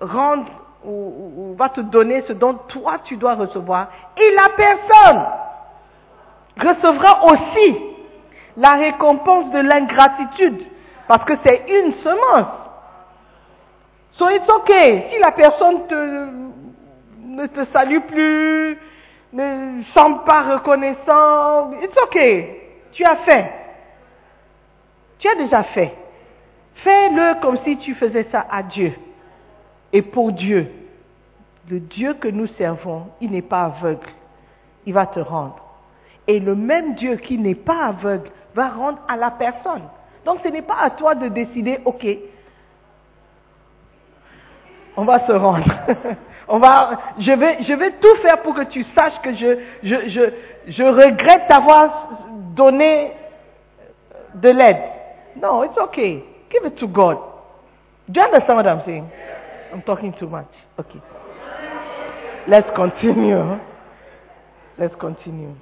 rendre, 0.00 0.50
ou, 0.84 1.54
va 1.56 1.68
te 1.68 1.80
donner 1.80 2.24
ce 2.26 2.32
dont 2.32 2.54
toi 2.68 2.98
tu 3.04 3.16
dois 3.16 3.34
recevoir. 3.34 3.88
Et 4.16 4.34
la 4.34 4.48
personne 4.56 5.24
recevra 6.56 7.24
aussi 7.26 7.76
la 8.56 8.70
récompense 8.70 9.50
de 9.52 9.60
l'ingratitude, 9.60 10.62
parce 11.06 11.24
que 11.24 11.34
c'est 11.44 11.64
une 11.68 11.94
semence. 12.02 12.60
So 14.12 14.28
it's 14.28 14.52
okay. 14.52 15.10
Si 15.10 15.18
la 15.18 15.30
personne 15.30 15.86
te, 15.86 16.28
ne 17.30 17.46
te 17.46 17.64
salue 17.72 18.00
plus, 18.08 18.78
ne 19.32 19.82
semble 19.94 20.24
pas 20.24 20.54
reconnaissant, 20.54 21.72
it's 21.80 21.96
okay. 22.04 22.56
Tu 22.92 23.04
as 23.04 23.16
fait. 23.18 23.52
Tu 25.18 25.28
as 25.28 25.36
déjà 25.36 25.62
fait. 25.64 25.94
Fais-le 26.76 27.40
comme 27.40 27.58
si 27.64 27.76
tu 27.78 27.94
faisais 27.94 28.26
ça 28.32 28.46
à 28.50 28.62
Dieu 28.62 28.92
et 29.92 30.02
pour 30.02 30.32
Dieu. 30.32 30.70
Le 31.68 31.78
Dieu 31.78 32.14
que 32.14 32.28
nous 32.28 32.48
servons, 32.58 33.06
il 33.20 33.30
n'est 33.30 33.42
pas 33.42 33.66
aveugle. 33.66 34.08
Il 34.86 34.94
va 34.94 35.06
te 35.06 35.20
rendre. 35.20 35.62
Et 36.26 36.40
le 36.40 36.54
même 36.54 36.94
Dieu 36.94 37.16
qui 37.16 37.38
n'est 37.38 37.54
pas 37.54 37.86
aveugle 37.86 38.30
va 38.54 38.70
rendre 38.70 38.98
à 39.08 39.16
la 39.16 39.30
personne. 39.30 39.82
Donc 40.24 40.40
ce 40.42 40.48
n'est 40.48 40.62
pas 40.62 40.78
à 40.80 40.90
toi 40.90 41.14
de 41.14 41.28
décider, 41.28 41.78
ok, 41.84 42.06
on 44.96 45.04
va 45.04 45.26
se 45.26 45.32
rendre. 45.32 45.72
je 46.58 47.74
vais, 47.74 47.92
tout 48.00 48.16
faire 48.22 48.42
pour 48.42 48.54
que 48.54 48.64
tu 48.64 48.84
saches 48.96 49.20
que 49.22 49.34
je, 49.34 50.82
regrette 50.82 51.48
d'avoir 51.48 52.08
donné 52.54 53.12
de 54.34 54.50
l'aide. 54.50 54.82
No, 55.36 55.64
it's 55.64 55.78
okay. 55.78 56.24
Give 56.50 56.66
it 56.66 56.76
to 56.78 56.88
God. 56.88 57.18
Do 58.08 58.20
you 58.20 58.26
understand 58.26 58.56
what 58.56 58.66
I'm 58.66 58.82
saying? 58.84 59.08
I'm 59.72 59.82
talking 59.82 60.12
too 60.18 60.28
much. 60.28 60.48
Okay. 60.78 61.00
Let's 62.48 62.68
continue. 62.74 63.60
Let's 64.76 64.96
continue. 64.96 65.54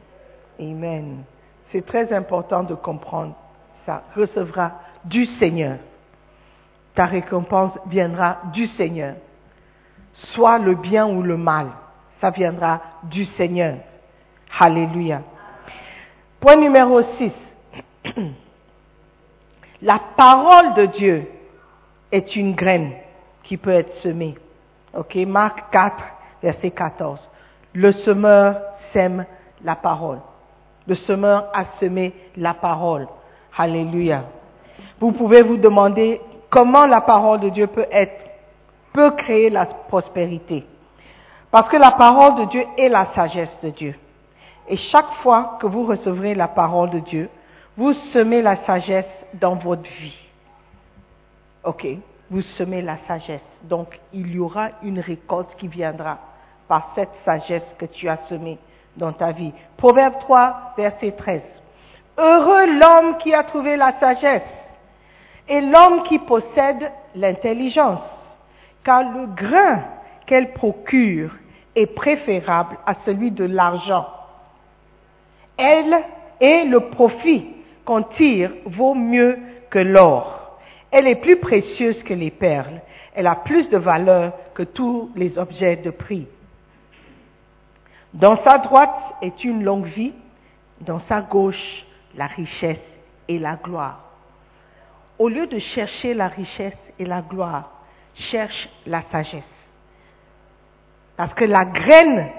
Amen. 0.58 1.24
C'est 1.70 1.84
très 1.84 2.10
important 2.14 2.62
de 2.62 2.74
comprendre 2.74 3.34
ça. 3.84 4.04
Recevra 4.16 4.72
du 5.04 5.26
Seigneur. 5.38 5.76
Ta 6.94 7.04
récompense 7.04 7.72
viendra 7.86 8.38
du 8.54 8.66
Seigneur. 8.68 9.16
Soit 10.34 10.58
le 10.58 10.74
bien 10.74 11.06
ou 11.06 11.22
le 11.22 11.36
mal, 11.36 11.68
ça 12.20 12.30
viendra 12.30 12.80
du 13.04 13.24
Seigneur. 13.36 13.76
Alléluia. 14.58 15.22
Point 16.40 16.56
numéro 16.56 17.02
6. 17.18 17.32
La 19.82 20.00
parole 20.16 20.74
de 20.74 20.86
Dieu 20.86 21.30
est 22.10 22.34
une 22.34 22.54
graine 22.54 22.92
qui 23.44 23.56
peut 23.56 23.70
être 23.70 23.96
semée. 24.02 24.34
Ok, 24.96 25.14
Marc 25.26 25.70
4, 25.70 25.94
verset 26.42 26.70
14. 26.70 27.20
Le 27.74 27.92
semeur 27.92 28.56
sème 28.92 29.24
la 29.62 29.76
parole. 29.76 30.18
Le 30.86 30.94
semeur 30.94 31.48
a 31.52 31.64
semé 31.80 32.14
la 32.36 32.54
parole. 32.54 33.06
Alléluia. 33.56 34.24
Vous 35.00 35.12
pouvez 35.12 35.42
vous 35.42 35.56
demander 35.56 36.20
comment 36.50 36.86
la 36.86 37.00
parole 37.00 37.40
de 37.40 37.48
Dieu 37.50 37.66
peut 37.66 37.86
être, 37.90 38.27
peut 38.98 39.12
créer 39.12 39.48
la 39.48 39.64
prospérité. 39.64 40.64
Parce 41.52 41.68
que 41.68 41.76
la 41.76 41.92
parole 41.92 42.34
de 42.34 42.44
Dieu 42.46 42.64
est 42.76 42.88
la 42.88 43.06
sagesse 43.14 43.56
de 43.62 43.70
Dieu. 43.70 43.94
Et 44.66 44.76
chaque 44.76 45.14
fois 45.22 45.56
que 45.60 45.68
vous 45.68 45.84
recevrez 45.86 46.34
la 46.34 46.48
parole 46.48 46.90
de 46.90 46.98
Dieu, 46.98 47.30
vous 47.76 47.92
semez 48.12 48.42
la 48.42 48.56
sagesse 48.66 49.06
dans 49.34 49.54
votre 49.54 49.88
vie. 49.88 50.18
OK? 51.62 51.86
Vous 52.28 52.42
semez 52.58 52.82
la 52.82 52.96
sagesse. 53.06 53.48
Donc, 53.62 54.00
il 54.12 54.34
y 54.34 54.40
aura 54.40 54.70
une 54.82 54.98
récolte 54.98 55.54
qui 55.58 55.68
viendra 55.68 56.18
par 56.66 56.90
cette 56.96 57.14
sagesse 57.24 57.62
que 57.78 57.86
tu 57.86 58.08
as 58.08 58.18
semée 58.28 58.58
dans 58.96 59.12
ta 59.12 59.30
vie. 59.30 59.52
Proverbe 59.76 60.18
3, 60.22 60.74
verset 60.76 61.12
13. 61.12 61.40
Heureux 62.18 62.66
l'homme 62.80 63.18
qui 63.18 63.32
a 63.32 63.44
trouvé 63.44 63.76
la 63.76 63.92
sagesse 64.00 64.42
et 65.48 65.60
l'homme 65.60 66.02
qui 66.02 66.18
possède 66.18 66.90
l'intelligence, 67.14 68.00
car 68.88 69.02
le 69.02 69.26
grain 69.26 69.82
qu'elle 70.24 70.54
procure 70.54 71.30
est 71.76 71.94
préférable 71.94 72.78
à 72.86 72.94
celui 73.04 73.30
de 73.30 73.44
l'argent. 73.44 74.08
Elle 75.58 75.94
et 76.40 76.64
le 76.64 76.80
profit 76.88 77.48
qu'on 77.84 78.02
tire 78.02 78.50
vaut 78.64 78.94
mieux 78.94 79.38
que 79.68 79.78
l'or. 79.78 80.58
Elle 80.90 81.06
est 81.06 81.20
plus 81.20 81.36
précieuse 81.36 82.02
que 82.04 82.14
les 82.14 82.30
perles. 82.30 82.80
Elle 83.14 83.26
a 83.26 83.34
plus 83.34 83.68
de 83.68 83.76
valeur 83.76 84.32
que 84.54 84.62
tous 84.62 85.10
les 85.16 85.36
objets 85.36 85.76
de 85.76 85.90
prix. 85.90 86.26
Dans 88.14 88.42
sa 88.42 88.56
droite 88.56 89.16
est 89.20 89.44
une 89.44 89.64
longue 89.64 89.84
vie, 89.84 90.14
dans 90.80 91.02
sa 91.10 91.20
gauche 91.20 91.84
la 92.16 92.26
richesse 92.26 92.78
et 93.28 93.38
la 93.38 93.56
gloire. 93.56 94.00
Au 95.18 95.28
lieu 95.28 95.46
de 95.46 95.58
chercher 95.58 96.14
la 96.14 96.28
richesse 96.28 96.80
et 96.98 97.04
la 97.04 97.20
gloire, 97.20 97.77
cherche 98.30 98.68
la 98.86 99.02
sagesse. 99.10 99.44
Parce 101.16 101.34
que 101.34 101.44
la 101.44 101.64
graine 101.64 102.30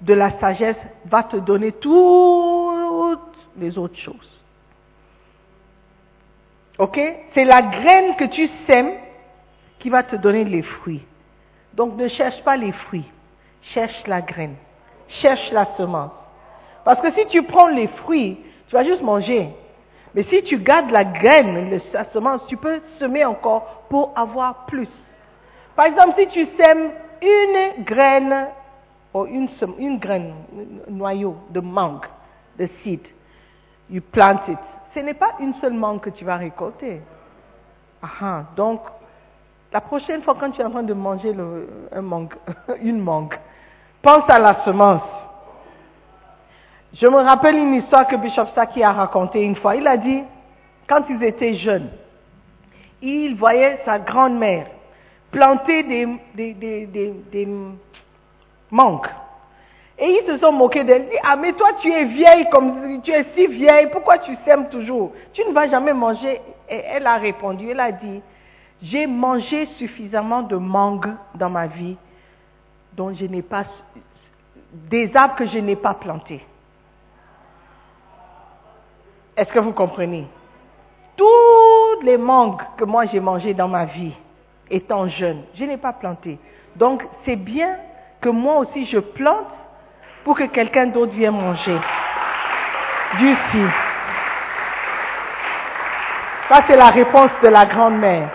de 0.00 0.14
la 0.14 0.38
sagesse 0.38 0.76
va 1.06 1.22
te 1.24 1.36
donner 1.36 1.72
toutes 1.72 3.20
les 3.56 3.76
autres 3.78 3.98
choses. 3.98 4.40
Ok? 6.78 6.98
C'est 7.34 7.44
la 7.44 7.62
graine 7.62 8.16
que 8.16 8.24
tu 8.24 8.48
sèmes 8.68 8.94
qui 9.78 9.90
va 9.90 10.02
te 10.02 10.16
donner 10.16 10.44
les 10.44 10.62
fruits. 10.62 11.04
Donc 11.74 11.96
ne 11.96 12.08
cherche 12.08 12.42
pas 12.42 12.56
les 12.56 12.72
fruits, 12.72 13.04
cherche 13.74 14.06
la 14.06 14.20
graine, 14.20 14.56
cherche 15.08 15.50
la 15.52 15.66
semence. 15.76 16.12
Parce 16.84 17.00
que 17.00 17.12
si 17.12 17.26
tu 17.26 17.42
prends 17.44 17.68
les 17.68 17.86
fruits, 17.88 18.38
tu 18.68 18.74
vas 18.74 18.84
juste 18.84 19.02
manger. 19.02 19.50
Mais 20.14 20.24
si 20.24 20.42
tu 20.42 20.58
gardes 20.58 20.90
la 20.90 21.04
graine, 21.04 21.80
la 21.92 22.04
semence, 22.12 22.46
tu 22.46 22.56
peux 22.56 22.80
semer 22.98 23.24
encore 23.24 23.84
pour 23.88 24.12
avoir 24.16 24.66
plus. 24.66 24.88
Par 25.74 25.86
exemple, 25.86 26.14
si 26.18 26.26
tu 26.28 26.46
sèmes 26.60 26.90
une 27.22 27.84
graine, 27.84 28.46
ou 29.14 29.26
une, 29.26 29.98
graine, 29.98 30.34
un 30.88 30.90
noyau 30.90 31.36
de 31.50 31.60
mangue, 31.60 32.06
de 32.58 32.68
seed, 32.82 33.00
you 33.90 34.02
plant 34.12 34.40
it, 34.48 34.58
ce 34.94 35.00
n'est 35.00 35.14
pas 35.14 35.34
une 35.40 35.54
seule 35.54 35.72
mangue 35.72 36.00
que 36.00 36.10
tu 36.10 36.24
vas 36.24 36.36
récolter. 36.36 37.00
Ah, 38.02 38.08
ah, 38.20 38.42
donc, 38.56 38.80
la 39.72 39.80
prochaine 39.80 40.22
fois 40.22 40.36
quand 40.38 40.50
tu 40.50 40.60
es 40.60 40.64
en 40.64 40.70
train 40.70 40.82
de 40.82 40.94
manger 40.94 41.34
un 41.92 42.02
mangue, 42.02 42.34
une 42.82 43.00
mangue, 43.00 43.34
pense 44.02 44.28
à 44.28 44.38
la 44.38 44.64
semence. 44.64 45.02
Je 46.92 47.06
me 47.06 47.22
rappelle 47.22 47.56
une 47.56 47.74
histoire 47.74 48.06
que 48.06 48.16
Bishop 48.16 48.48
Saki 48.54 48.82
a 48.82 48.92
racontée 48.92 49.42
une 49.42 49.56
fois. 49.56 49.76
Il 49.76 49.86
a 49.86 49.96
dit, 49.96 50.22
quand 50.86 51.04
ils 51.08 51.22
étaient 51.24 51.54
jeunes, 51.54 51.88
il 53.00 53.34
voyait 53.36 53.80
sa 53.86 53.98
grand-mère 53.98 54.66
planter 55.32 55.82
des, 55.82 57.48
mangues. 58.70 59.08
Et 59.98 60.20
ils 60.20 60.26
se 60.26 60.38
sont 60.38 60.52
moqués 60.52 60.84
d'elle. 60.84 61.08
Dit, 61.08 61.16
ah, 61.24 61.36
mais 61.36 61.52
toi, 61.54 61.70
tu 61.80 61.90
es 61.90 62.04
vieille 62.04 62.48
comme, 62.50 63.02
tu 63.02 63.10
es 63.10 63.24
si 63.34 63.46
vieille, 63.46 63.88
pourquoi 63.90 64.18
tu 64.18 64.36
sèmes 64.46 64.68
toujours? 64.68 65.12
Tu 65.32 65.42
ne 65.44 65.52
vas 65.52 65.68
jamais 65.68 65.92
manger. 65.92 66.40
Et 66.68 66.82
elle 66.86 67.06
a 67.06 67.16
répondu, 67.16 67.70
elle 67.70 67.80
a 67.80 67.92
dit, 67.92 68.22
j'ai 68.82 69.06
mangé 69.06 69.66
suffisamment 69.78 70.42
de 70.42 70.56
mangues 70.56 71.14
dans 71.34 71.50
ma 71.50 71.66
vie 71.66 71.96
dont 72.94 73.14
je 73.14 73.24
n'ai 73.24 73.42
pas, 73.42 73.64
des 74.72 75.10
arbres 75.14 75.36
que 75.36 75.46
je 75.46 75.58
n'ai 75.58 75.76
pas 75.76 75.94
plantés. 75.94 76.44
Est-ce 79.36 79.50
que 79.52 79.60
vous 79.60 79.72
comprenez? 79.72 80.26
Toutes 81.16 82.04
les 82.04 82.18
mangues 82.18 82.60
que 82.76 82.84
moi 82.84 83.06
j'ai 83.06 83.20
mangées 83.20 83.54
dans 83.54 83.68
ma 83.68 83.86
vie, 83.86 84.14
étant 84.70 85.08
jeune, 85.08 85.42
je 85.54 85.64
n'ai 85.64 85.76
pas 85.76 85.92
planté. 85.92 86.38
Donc 86.76 87.04
c'est 87.24 87.36
bien 87.36 87.76
que 88.20 88.28
moi 88.28 88.58
aussi 88.58 88.86
je 88.86 88.98
plante 88.98 89.46
pour 90.24 90.36
que 90.36 90.44
quelqu'un 90.44 90.86
d'autre 90.86 91.12
vienne 91.12 91.34
manger 91.34 91.78
du 93.18 93.34
fruit. 93.34 93.70
Ça 96.50 96.60
c'est 96.68 96.76
la 96.76 96.90
réponse 96.90 97.30
de 97.42 97.48
la 97.48 97.66
grand-mère. 97.66 98.30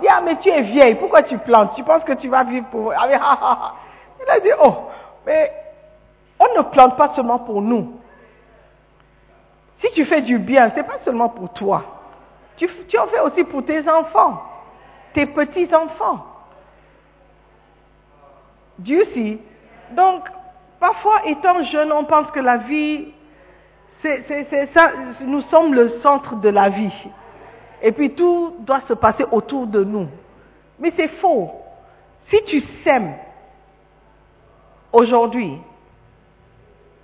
Dis, 0.00 0.08
ah 0.08 0.20
mais 0.24 0.36
tu 0.36 0.48
es 0.48 0.62
vieille, 0.62 0.96
pourquoi 0.96 1.22
tu 1.22 1.38
plantes? 1.38 1.74
Tu 1.76 1.84
penses 1.84 2.02
que 2.04 2.14
tu 2.14 2.28
vas 2.28 2.44
vivre 2.44 2.66
pour... 2.66 2.92
Ah, 2.96 3.06
mais, 3.08 3.14
ah, 3.20 3.38
ah, 3.40 3.58
ah. 3.62 3.74
Il 4.20 4.30
a 4.30 4.40
dit, 4.40 4.50
oh, 4.62 4.74
mais 5.26 5.52
on 6.38 6.58
ne 6.58 6.62
plante 6.62 6.96
pas 6.96 7.12
seulement 7.14 7.38
pour 7.38 7.62
nous. 7.62 7.92
Si 9.80 9.92
tu 9.92 10.04
fais 10.06 10.22
du 10.22 10.38
bien, 10.38 10.70
ce 10.70 10.76
n'est 10.76 10.82
pas 10.82 10.98
seulement 11.04 11.28
pour 11.28 11.52
toi. 11.52 11.84
Tu, 12.56 12.68
tu 12.88 12.98
en 12.98 13.06
fais 13.06 13.20
aussi 13.20 13.44
pour 13.44 13.64
tes 13.64 13.88
enfants, 13.88 14.42
tes 15.14 15.26
petits-enfants. 15.26 16.26
Dieu 18.78 19.04
si. 19.14 19.38
Donc, 19.92 20.24
parfois, 20.80 21.26
étant 21.26 21.62
jeune, 21.64 21.92
on 21.92 22.04
pense 22.04 22.30
que 22.32 22.40
la 22.40 22.58
vie, 22.58 23.12
c'est 24.02 24.68
ça, 24.76 24.92
nous 25.20 25.40
sommes 25.42 25.72
le 25.72 26.00
centre 26.00 26.36
de 26.36 26.48
la 26.50 26.68
vie. 26.68 27.08
Et 27.82 27.92
puis 27.92 28.14
tout 28.14 28.56
doit 28.60 28.82
se 28.88 28.94
passer 28.94 29.24
autour 29.30 29.66
de 29.66 29.82
nous. 29.84 30.08
Mais 30.78 30.92
c'est 30.96 31.08
faux. 31.20 31.50
Si 32.28 32.42
tu 32.44 32.62
sèmes 32.82 33.14
aujourd'hui, 34.92 35.58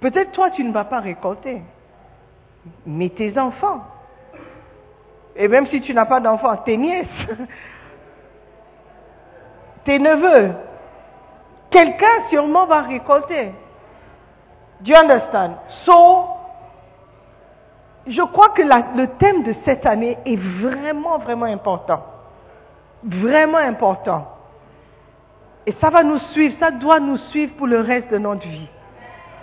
peut-être 0.00 0.32
toi 0.32 0.50
tu 0.50 0.64
ne 0.64 0.72
vas 0.72 0.84
pas 0.84 1.00
récolter, 1.00 1.62
mais 2.86 3.10
tes 3.10 3.38
enfants, 3.38 3.84
et 5.36 5.48
même 5.48 5.66
si 5.68 5.80
tu 5.82 5.94
n'as 5.94 6.06
pas 6.06 6.20
d'enfants, 6.20 6.56
tes 6.58 6.76
nièces, 6.76 7.06
tes 9.84 9.98
neveux, 9.98 10.52
quelqu'un 11.70 12.28
sûrement 12.30 12.66
va 12.66 12.82
récolter. 12.82 13.52
Do 14.80 14.92
you 14.92 14.96
understand? 14.96 15.56
So, 15.84 16.26
je 18.06 18.22
crois 18.22 18.48
que 18.48 18.62
le 18.62 19.06
thème 19.18 19.42
de 19.42 19.54
cette 19.64 19.84
année 19.86 20.16
est 20.24 20.36
vraiment, 20.36 21.18
vraiment 21.18 21.46
important. 21.46 22.02
Vraiment 23.04 23.58
important. 23.58 24.26
Et 25.66 25.74
ça 25.80 25.90
va 25.90 26.02
nous 26.02 26.18
suivre, 26.32 26.56
ça 26.58 26.70
doit 26.70 27.00
nous 27.00 27.18
suivre 27.30 27.54
pour 27.56 27.66
le 27.66 27.80
reste 27.80 28.10
de 28.10 28.18
notre 28.18 28.46
vie. 28.46 28.68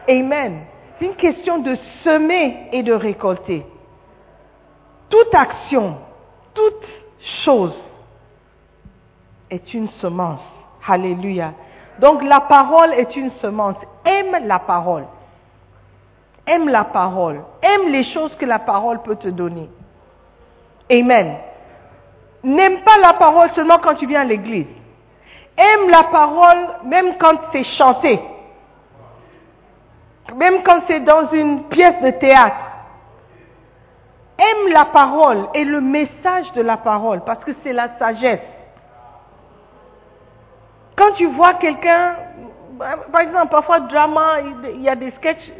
Amen. 0.10 0.62
C'est 0.98 1.06
une 1.06 1.16
question 1.16 1.60
de 1.60 1.76
semer 2.04 2.70
et 2.72 2.82
de 2.82 2.94
récolter. 2.94 3.66
Toute 5.10 5.34
action, 5.34 5.98
toute 6.54 6.86
chose 7.46 7.76
est 9.50 9.74
une 9.74 9.90
semence. 10.02 10.42
Alléluia. 10.88 11.54
Donc 12.00 12.24
la 12.24 12.42
parole 12.42 12.94
est 12.94 13.16
une 13.16 13.32
semence. 13.42 13.78
Aime 14.06 14.46
la 14.46 14.60
parole. 14.60 15.06
Aime 16.46 16.70
la 16.70 16.86
parole. 16.86 17.42
Aime 17.62 17.90
les 17.90 18.04
choses 18.04 18.34
que 18.36 18.46
la 18.46 18.60
parole 18.60 19.02
peut 19.02 19.16
te 19.16 19.28
donner. 19.28 19.70
Amen. 20.92 21.38
N'aime 22.44 22.82
pas 22.84 22.98
la 23.02 23.14
parole 23.14 23.50
seulement 23.56 23.78
quand 23.84 23.96
tu 23.96 24.08
viens 24.08 24.22
à 24.22 24.26
l'église. 24.26 24.68
Aime 25.58 25.90
la 25.90 26.04
parole 26.04 26.68
même 26.86 27.18
quand 27.18 27.36
c'est 27.52 27.64
chanté. 27.64 28.22
Même 30.36 30.62
quand 30.64 30.82
c'est 30.88 31.00
dans 31.02 31.32
une 31.32 31.64
pièce 31.64 32.02
de 32.02 32.12
théâtre. 32.12 32.56
Aime 34.38 34.72
la 34.72 34.86
parole 34.86 35.48
et 35.56 35.64
le 35.64 35.82
message 35.82 36.52
de 36.54 36.62
la 36.62 36.78
parole 36.78 37.22
parce 37.26 37.44
que 37.44 37.52
c'est 37.64 37.74
la 37.74 37.98
sagesse. 37.98 38.40
Quand 40.98 41.12
tu 41.14 41.28
vois 41.28 41.54
quelqu'un, 41.54 42.16
par 43.12 43.22
exemple, 43.22 43.50
parfois 43.52 43.82
drama, 43.82 44.40
il 44.74 44.82
y 44.82 44.90
a 44.90 44.96
des 44.96 45.12
sketchs, 45.12 45.52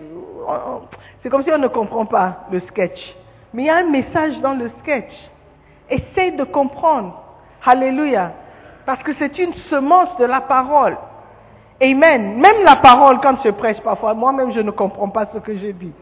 c'est 1.22 1.30
comme 1.30 1.44
si 1.44 1.52
on 1.52 1.60
ne 1.60 1.68
comprend 1.68 2.06
pas 2.06 2.48
le 2.52 2.60
sketch. 2.62 3.16
Mais 3.54 3.64
il 3.64 3.66
y 3.68 3.70
a 3.70 3.78
un 3.78 3.90
message 3.90 4.40
dans 4.42 4.54
le 4.54 4.72
sketch. 4.80 5.12
Essaye 5.90 6.36
de 6.36 6.44
comprendre. 6.44 7.22
Alléluia. 7.66 8.32
Parce 8.86 9.04
que 9.04 9.12
c'est 9.20 9.38
une 9.38 9.54
semence 9.70 10.18
de 10.18 10.26
la 10.26 10.42
parole. 10.42 10.98
Amen. 11.82 12.38
Même 12.38 12.64
la 12.66 12.78
parole, 12.78 13.20
quand 13.22 13.38
je 13.44 13.52
prêche 13.52 13.80
parfois, 13.82 14.16
moi-même, 14.16 14.52
je 14.52 14.62
ne 14.62 14.72
comprends 14.72 15.10
pas 15.10 15.28
ce 15.34 15.38
que 15.38 15.56
je 15.56 15.68
dis. 15.68 15.94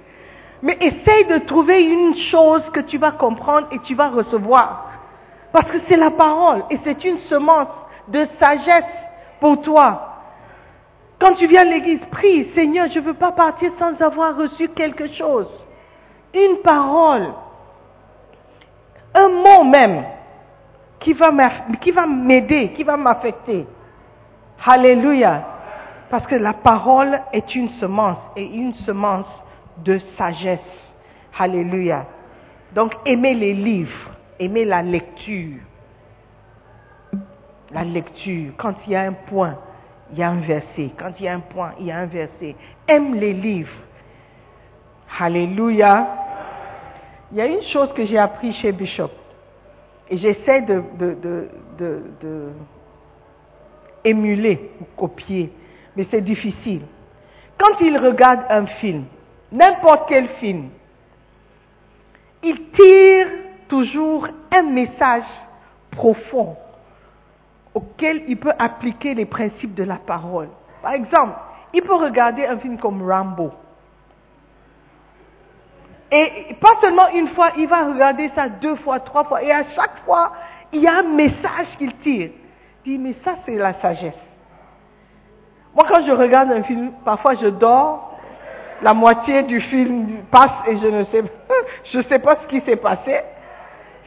Mais 0.61 0.77
essaye 0.79 1.25
de 1.25 1.39
trouver 1.39 1.83
une 1.83 2.15
chose 2.15 2.63
que 2.71 2.79
tu 2.79 2.97
vas 2.97 3.11
comprendre 3.11 3.67
et 3.71 3.79
tu 3.79 3.95
vas 3.95 4.09
recevoir. 4.09 4.85
Parce 5.51 5.69
que 5.69 5.77
c'est 5.89 5.97
la 5.97 6.11
parole 6.11 6.63
et 6.69 6.79
c'est 6.85 7.03
une 7.03 7.19
semence 7.29 7.67
de 8.07 8.25
sagesse 8.39 8.85
pour 9.45 9.61
toi. 9.61 10.15
Quand 11.19 11.35
tu 11.35 11.45
viens 11.45 11.61
à 11.61 11.65
l'église, 11.65 11.99
prie, 12.09 12.49
Seigneur, 12.55 12.87
je 12.91 12.97
ne 12.97 13.05
veux 13.05 13.13
pas 13.13 13.31
partir 13.31 13.71
sans 13.77 13.93
avoir 14.03 14.35
reçu 14.35 14.69
quelque 14.69 15.07
chose. 15.13 15.47
Une 16.33 16.57
parole, 16.63 17.27
un 19.13 19.27
mot 19.27 19.63
même, 19.63 20.03
qui 20.99 21.13
va 21.13 21.29
m'aider, 22.07 22.71
qui 22.75 22.83
va 22.83 22.97
m'affecter. 22.97 23.67
Alléluia. 24.65 25.43
Parce 26.09 26.25
que 26.25 26.35
la 26.35 26.53
parole 26.53 27.21
est 27.31 27.53
une 27.53 27.69
semence 27.79 28.17
et 28.35 28.45
une 28.45 28.73
semence 28.87 29.27
de 29.77 29.99
sagesse. 30.17 30.59
Alléluia. 31.37 32.07
Donc 32.73 32.95
aimez 33.05 33.35
les 33.35 33.53
livres, 33.53 34.09
aimez 34.39 34.65
la 34.65 34.81
lecture. 34.81 35.59
La 37.71 37.83
lecture, 37.83 38.53
quand 38.57 38.75
il 38.85 38.93
y 38.93 38.95
a 38.95 39.01
un 39.01 39.13
point, 39.13 39.57
il 40.11 40.19
y 40.19 40.23
a 40.23 40.29
un 40.29 40.39
verset. 40.41 40.91
Quand 40.97 41.11
il 41.19 41.25
y 41.25 41.27
a 41.27 41.33
un 41.33 41.39
point, 41.39 41.73
il 41.79 41.87
y 41.87 41.91
a 41.91 41.97
un 41.97 42.05
verset. 42.05 42.55
Aime 42.87 43.15
les 43.15 43.33
livres. 43.33 43.73
Alléluia. 45.19 46.07
Il 47.31 47.37
y 47.37 47.41
a 47.41 47.47
une 47.47 47.63
chose 47.63 47.91
que 47.93 48.05
j'ai 48.05 48.17
appris 48.17 48.53
chez 48.53 48.71
Bishop. 48.71 49.09
Et 50.09 50.17
j'essaie 50.17 50.61
de, 50.61 50.83
émuler 54.03 54.71
ou 54.79 54.85
copier. 54.95 55.51
Mais 55.95 56.05
c'est 56.11 56.21
difficile. 56.21 56.81
Quand 57.57 57.79
il 57.81 57.97
regarde 57.97 58.41
un 58.49 58.67
film, 58.67 59.05
n'importe 59.51 60.07
quel 60.07 60.27
film, 60.39 60.69
il 62.43 62.69
tire 62.69 63.27
toujours 63.67 64.27
un 64.51 64.61
message 64.61 65.23
profond 65.89 66.55
auquel 67.75 68.23
il 68.27 68.37
peut 68.37 68.53
appliquer 68.57 69.13
les 69.13 69.25
principes 69.25 69.75
de 69.75 69.83
la 69.83 69.97
parole. 69.97 70.47
Par 70.81 70.93
exemple, 70.93 71.33
il 71.73 71.81
peut 71.83 71.95
regarder 71.95 72.45
un 72.45 72.57
film 72.57 72.77
comme 72.77 73.07
Rambo. 73.07 73.51
Et 76.11 76.55
pas 76.61 76.79
seulement 76.81 77.09
une 77.13 77.27
fois, 77.29 77.51
il 77.57 77.67
va 77.67 77.85
regarder 77.85 78.31
ça 78.33 78.47
deux 78.47 78.75
fois, 78.77 79.01
trois 79.01 79.25
fois. 79.25 79.43
Et 79.43 79.51
à 79.51 79.63
chaque 79.75 79.97
fois, 80.05 80.31
il 80.71 80.81
y 80.81 80.87
a 80.87 80.99
un 80.99 81.03
message 81.03 81.67
qu'il 81.77 81.93
tire. 81.97 82.29
Il 82.85 82.93
dit, 82.93 82.97
mais 82.97 83.15
ça, 83.25 83.35
c'est 83.45 83.55
la 83.55 83.73
sagesse. 83.81 84.13
Moi, 85.75 85.85
quand 85.89 86.05
je 86.05 86.11
regarde 86.11 86.51
un 86.51 86.63
film, 86.63 86.93
parfois 87.03 87.33
je 87.35 87.47
dors, 87.47 88.17
la 88.81 88.93
moitié 88.93 89.43
du 89.43 89.59
film 89.59 90.23
passe 90.31 90.51
et 90.67 90.77
je 90.77 90.87
ne 90.87 91.03
sais, 91.05 91.23
je 91.91 92.01
sais 92.03 92.19
pas 92.19 92.37
ce 92.43 92.47
qui 92.47 92.61
s'est 92.61 92.77
passé. 92.77 93.19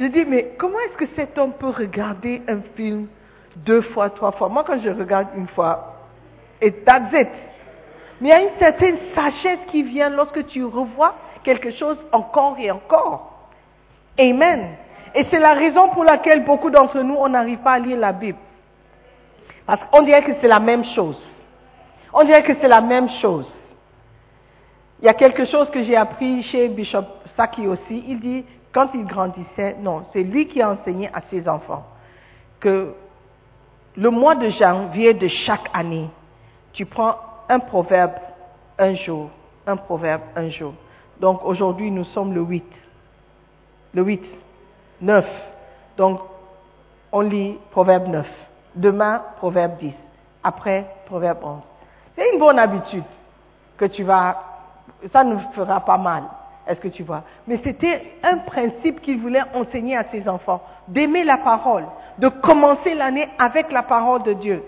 Je 0.00 0.06
dis, 0.06 0.24
mais 0.24 0.54
comment 0.56 0.78
est-ce 0.78 1.04
que 1.04 1.14
cet 1.16 1.36
homme 1.36 1.52
peut 1.58 1.68
regarder 1.68 2.40
un 2.48 2.60
film 2.74 3.08
deux 3.57 3.82
fois, 3.82 4.11
trois 4.11 4.32
fois. 4.32 4.49
Moi, 4.49 4.64
quand 4.66 4.78
je 4.80 4.90
regarde 4.90 5.28
une 5.36 5.49
fois, 5.49 5.94
et 6.61 6.72
that's 6.72 7.12
it. 7.12 7.28
Mais 8.20 8.30
il 8.30 8.32
y 8.32 8.32
a 8.32 8.42
une 8.42 8.59
certaine 8.59 8.96
sagesse 9.14 9.61
qui 9.70 9.82
vient 9.82 10.11
lorsque 10.11 10.46
tu 10.49 10.64
revois 10.64 11.14
quelque 11.44 11.70
chose 11.72 11.96
encore 12.12 12.57
et 12.59 12.70
encore. 12.70 13.49
Amen. 14.18 14.70
Et 15.14 15.24
c'est 15.30 15.38
la 15.38 15.55
raison 15.55 15.88
pour 15.90 16.05
laquelle 16.05 16.44
beaucoup 16.44 16.70
d'entre 16.70 17.01
nous, 17.01 17.14
on 17.14 17.28
n'arrive 17.28 17.59
pas 17.59 17.72
à 17.72 17.78
lire 17.78 17.99
la 17.99 18.12
Bible. 18.12 18.38
Parce 19.66 19.80
qu'on 19.90 20.03
dirait 20.03 20.24
que 20.24 20.32
c'est 20.40 20.49
la 20.49 20.61
même 20.61 20.84
chose. 20.96 21.20
On 22.12 22.24
dirait 22.24 22.42
que 22.42 22.55
c'est 22.61 22.68
la 22.68 22.80
même 22.80 23.09
chose. 23.20 23.46
Il 25.01 25.07
y 25.07 25.09
a 25.09 25.14
quelque 25.14 25.44
chose 25.44 25.70
que 25.70 25.82
j'ai 25.84 25.96
appris 25.96 26.42
chez 26.44 26.68
Bishop 26.68 27.05
Saki 27.36 27.66
aussi. 27.68 28.05
Il 28.09 28.18
dit, 28.18 28.44
quand 28.72 28.88
il 28.94 29.05
grandissait, 29.05 29.76
non, 29.80 30.05
c'est 30.12 30.22
lui 30.22 30.49
qui 30.49 30.61
a 30.61 30.70
enseigné 30.70 31.09
à 31.14 31.20
ses 31.30 31.49
enfants 31.49 31.84
que 32.61 32.94
le 33.97 34.11
mois 34.11 34.34
de 34.34 34.51
janvier 34.51 35.14
de 35.14 35.28
chaque 35.28 35.68
année, 35.72 36.09
tu 36.72 36.86
prends 36.86 37.16
un 37.49 37.59
proverbe 37.59 38.12
un 38.78 38.95
jour, 38.95 39.30
un 39.66 39.76
proverbe 39.76 40.22
un 40.36 40.49
jour. 40.49 40.74
Donc 41.20 41.45
aujourd'hui, 41.45 41.91
nous 41.91 42.05
sommes 42.05 42.32
le 42.32 42.43
8. 42.43 42.64
Le 43.95 44.03
8, 44.03 44.22
9. 45.01 45.26
Donc, 45.97 46.20
on 47.11 47.20
lit 47.20 47.59
proverbe 47.70 48.07
9. 48.07 48.26
Demain, 48.74 49.22
proverbe 49.39 49.78
10. 49.78 49.93
Après, 50.45 50.86
proverbe 51.07 51.39
11. 51.43 51.61
C'est 52.14 52.32
une 52.32 52.39
bonne 52.39 52.59
habitude 52.59 53.05
que 53.76 53.86
tu 53.86 54.03
vas, 54.03 54.36
ça 55.12 55.24
ne 55.24 55.39
fera 55.55 55.80
pas 55.80 55.99
mal. 55.99 56.24
Est-ce 56.66 56.80
que 56.80 56.89
tu 56.89 57.03
vois? 57.03 57.22
Mais 57.47 57.59
c'était 57.64 58.18
un 58.22 58.39
principe 58.39 59.01
qu'il 59.01 59.20
voulait 59.20 59.43
enseigner 59.55 59.97
à 59.97 60.05
ses 60.11 60.28
enfants, 60.28 60.62
d'aimer 60.86 61.24
la 61.24 61.39
parole, 61.39 61.86
de 62.18 62.28
commencer 62.28 62.94
l'année 62.94 63.28
avec 63.38 63.70
la 63.72 63.82
parole 63.82 64.22
de 64.22 64.32
Dieu. 64.34 64.62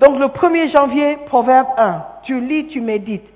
Donc 0.00 0.18
le 0.18 0.26
1er 0.26 0.72
janvier, 0.72 1.18
Proverbe 1.26 1.68
1, 1.76 2.04
tu 2.24 2.40
lis, 2.40 2.66
tu 2.68 2.80
médites. 2.80 3.28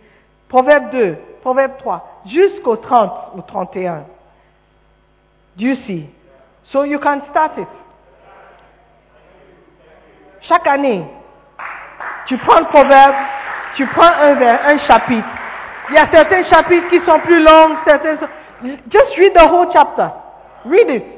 Proverbe 0.48 0.90
2, 0.90 1.16
Proverbe 1.42 1.76
3, 1.78 2.22
jusqu'au 2.26 2.76
30 2.76 3.12
ou 3.36 3.42
31. 3.42 4.04
Do 5.56 5.64
you 5.64 5.76
see? 5.86 6.08
So 6.72 6.84
you 6.84 6.98
can 6.98 7.22
start 7.30 7.58
it. 7.58 7.68
Chaque 10.42 10.66
année, 10.66 11.04
tu 12.26 12.36
prends 12.38 12.60
le 12.60 12.66
proverbe, 12.66 13.14
tu 13.76 13.86
prends 13.86 14.12
un 14.20 14.34
vers, 14.34 14.60
un 14.66 14.78
chapitre. 14.78 15.28
Il 15.90 15.96
y 15.96 15.98
a 15.98 16.08
certains 16.12 16.44
chapitres 16.44 16.88
qui 16.90 17.00
sont 17.06 17.18
plus 17.20 17.40
longs, 17.40 17.76
certains. 17.86 18.16
Just 18.90 19.16
read 19.16 19.34
the 19.34 19.48
whole 19.50 19.68
chapter. 19.72 20.10
Read 20.64 20.90
it. 20.90 21.17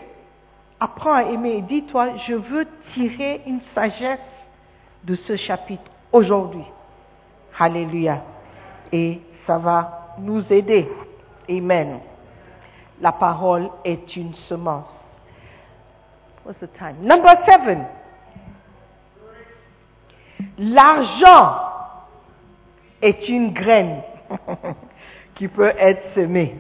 Apprends 0.81 1.13
à 1.13 1.25
aimer. 1.25 1.63
Dis-toi, 1.63 2.17
je 2.27 2.35
veux 2.35 2.67
tirer 2.95 3.43
une 3.47 3.61
sagesse 3.75 4.19
de 5.05 5.15
ce 5.15 5.37
chapitre 5.37 5.91
aujourd'hui. 6.11 6.65
Alléluia. 7.59 8.23
Et 8.91 9.21
ça 9.47 9.59
va 9.59 10.15
nous 10.19 10.43
aider. 10.51 10.89
Amen. 11.49 12.01
La 13.01 13.13
parole 13.13 13.69
est 13.85 14.17
une 14.17 14.35
semence. 14.49 14.87
What's 16.45 16.59
the 16.61 16.73
time? 16.79 16.97
Number 17.03 17.35
seven. 17.47 17.85
L'argent 20.59 21.61
est 23.03 23.29
une 23.29 23.53
graine 23.53 24.03
qui 25.35 25.49
peut 25.49 25.73
être 25.79 26.15
semée. 26.15 26.57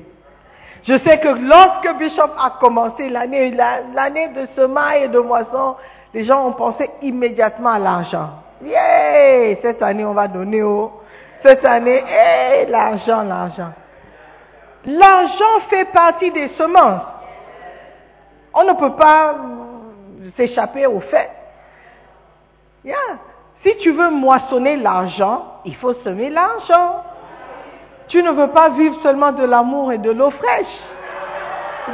Je 0.84 0.98
sais 0.98 1.18
que 1.18 1.28
lorsque 1.28 1.98
Bishop 1.98 2.30
a 2.38 2.58
commencé 2.60 3.08
l'année, 3.08 3.50
de 3.50 4.46
semailles 4.56 5.04
et 5.04 5.08
de 5.08 5.18
moisson, 5.18 5.76
les 6.14 6.24
gens 6.24 6.46
ont 6.48 6.52
pensé 6.52 6.90
immédiatement 7.02 7.70
à 7.70 7.78
l'argent. 7.78 8.30
Yeah! 8.62 9.56
Cette 9.62 9.82
année, 9.82 10.04
on 10.04 10.14
va 10.14 10.28
donner 10.28 10.62
au. 10.62 10.92
Cette 11.44 11.66
année, 11.66 12.02
hey, 12.06 12.66
l'argent, 12.66 13.22
l'argent. 13.22 13.72
L'argent 14.84 15.60
fait 15.68 15.86
partie 15.86 16.30
des 16.30 16.48
semences. 16.50 17.02
On 18.52 18.64
ne 18.64 18.72
peut 18.72 18.96
pas 18.96 19.36
s'échapper 20.36 20.86
au 20.86 21.00
fait. 21.00 21.30
Yeah. 22.84 22.96
Si 23.62 23.76
tu 23.78 23.92
veux 23.92 24.10
moissonner 24.10 24.76
l'argent, 24.76 25.60
il 25.64 25.76
faut 25.76 25.94
semer 26.02 26.30
l'argent. 26.30 27.04
Tu 28.10 28.22
ne 28.22 28.30
veux 28.32 28.48
pas 28.48 28.70
vivre 28.70 28.96
seulement 29.02 29.30
de 29.30 29.44
l'amour 29.44 29.92
et 29.92 29.98
de 29.98 30.10
l'eau 30.10 30.30
fraîche. 30.30 30.66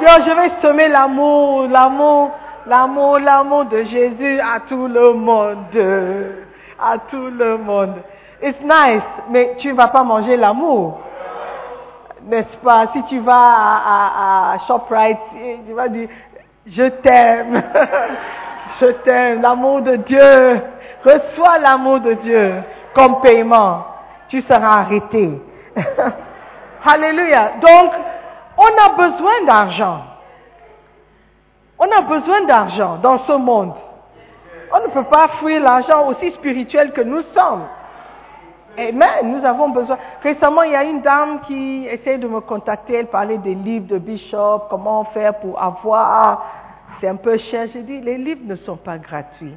Oh, 0.00 0.22
je 0.26 0.32
vais 0.32 0.50
semer 0.62 0.88
l'amour, 0.88 1.66
l'amour, 1.68 2.30
l'amour, 2.66 3.18
l'amour 3.18 3.66
de 3.66 3.82
Jésus 3.84 4.40
à 4.40 4.60
tout 4.66 4.88
le 4.88 5.12
monde. 5.12 5.76
À 6.78 6.98
tout 7.10 7.28
le 7.30 7.58
monde. 7.58 7.96
It's 8.42 8.60
nice, 8.62 9.02
mais 9.28 9.56
tu 9.58 9.68
ne 9.68 9.76
vas 9.76 9.88
pas 9.88 10.02
manger 10.04 10.36
l'amour. 10.36 11.00
N'est-ce 12.24 12.56
pas? 12.64 12.86
Si 12.94 13.02
tu 13.04 13.18
vas 13.20 13.34
à 13.34 14.56
ShopRite, 14.66 15.18
tu 15.66 15.74
vas 15.74 15.88
dire, 15.88 16.08
je 16.66 16.88
t'aime. 16.88 17.62
je 18.80 18.86
t'aime. 19.04 19.42
L'amour 19.42 19.82
de 19.82 19.96
Dieu. 19.96 20.62
Reçois 21.04 21.58
l'amour 21.58 22.00
de 22.00 22.14
Dieu 22.14 22.54
comme 22.94 23.20
paiement. 23.20 23.84
Tu 24.28 24.40
seras 24.42 24.80
arrêté. 24.80 25.40
Alléluia. 26.84 27.52
Donc, 27.60 27.92
on 28.56 28.84
a 28.84 28.88
besoin 28.96 29.44
d'argent. 29.46 30.00
On 31.78 31.90
a 31.90 32.00
besoin 32.02 32.42
d'argent 32.46 32.98
dans 33.02 33.18
ce 33.26 33.32
monde. 33.32 33.74
On 34.72 34.80
ne 34.80 34.92
peut 34.92 35.04
pas 35.04 35.28
fuir 35.38 35.60
l'argent 35.60 36.08
aussi 36.08 36.32
spirituel 36.32 36.92
que 36.92 37.02
nous 37.02 37.22
sommes. 37.36 37.66
Amen. 38.78 39.32
Nous 39.32 39.44
avons 39.44 39.70
besoin. 39.70 39.98
Récemment, 40.22 40.62
il 40.62 40.72
y 40.72 40.76
a 40.76 40.84
une 40.84 41.02
dame 41.02 41.40
qui 41.46 41.86
essaie 41.86 42.18
de 42.18 42.28
me 42.28 42.40
contacter. 42.40 42.94
Elle 42.94 43.06
parlait 43.06 43.38
des 43.38 43.54
livres 43.54 43.86
de 43.86 43.98
Bishop, 43.98 44.64
comment 44.70 45.04
faire 45.04 45.38
pour 45.38 45.62
avoir. 45.62 46.44
C'est 47.00 47.08
un 47.08 47.16
peu 47.16 47.36
cher. 47.38 47.68
J'ai 47.72 47.82
dit, 47.82 48.00
les 48.00 48.18
livres 48.18 48.42
ne 48.44 48.56
sont 48.56 48.76
pas 48.76 48.98
gratuits. 48.98 49.56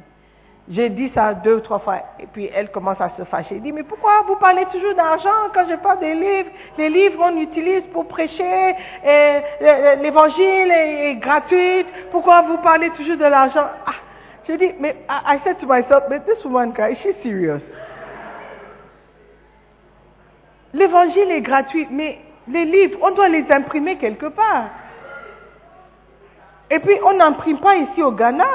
J'ai 0.70 0.88
dit 0.88 1.10
ça 1.12 1.34
deux 1.34 1.56
ou 1.56 1.60
trois 1.60 1.80
fois, 1.80 1.96
et 2.20 2.26
puis 2.28 2.48
elle 2.54 2.70
commence 2.70 3.00
à 3.00 3.10
se 3.18 3.24
fâcher. 3.24 3.56
Elle 3.56 3.62
dit, 3.62 3.72
mais 3.72 3.82
pourquoi 3.82 4.22
vous 4.28 4.36
parlez 4.36 4.64
toujours 4.66 4.94
d'argent 4.94 5.50
quand 5.52 5.66
je 5.68 5.74
parle 5.74 5.98
des 5.98 6.14
livres? 6.14 6.50
Les 6.78 6.88
livres, 6.88 7.20
on 7.24 7.36
utilise 7.38 7.82
pour 7.92 8.06
prêcher, 8.06 8.76
l'évangile 10.00 10.70
est, 10.70 11.16
gratuit. 11.16 11.84
Pourquoi 12.12 12.42
vous 12.42 12.58
parlez 12.58 12.90
toujours 12.90 13.16
de 13.16 13.24
l'argent? 13.24 13.66
Ah, 13.84 13.94
J'ai 14.46 14.58
dit, 14.58 14.70
mais 14.78 14.94
I, 15.08 15.34
I 15.34 15.38
said 15.42 15.58
to 15.58 15.66
myself, 15.66 16.08
but 16.08 16.24
this 16.24 16.44
woman, 16.44 16.72
guy, 16.72 16.94
she's 17.02 17.16
serious. 17.20 17.60
L'évangile 20.72 21.32
est 21.32 21.40
gratuit, 21.40 21.88
mais 21.90 22.20
les 22.46 22.64
livres, 22.64 22.98
on 23.02 23.10
doit 23.10 23.28
les 23.28 23.44
imprimer 23.50 23.96
quelque 23.96 24.26
part. 24.26 24.66
Et 26.70 26.78
puis, 26.78 26.96
on 27.04 27.14
n'imprime 27.14 27.58
pas 27.58 27.74
ici 27.74 28.00
au 28.04 28.12
Ghana. 28.12 28.46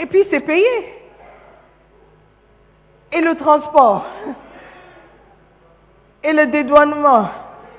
Et 0.00 0.06
puis 0.06 0.24
c'est 0.30 0.40
payé. 0.40 0.94
Et 3.12 3.20
le 3.20 3.34
transport. 3.36 4.06
Et 6.22 6.32
le 6.32 6.46
dédouanement. 6.46 7.28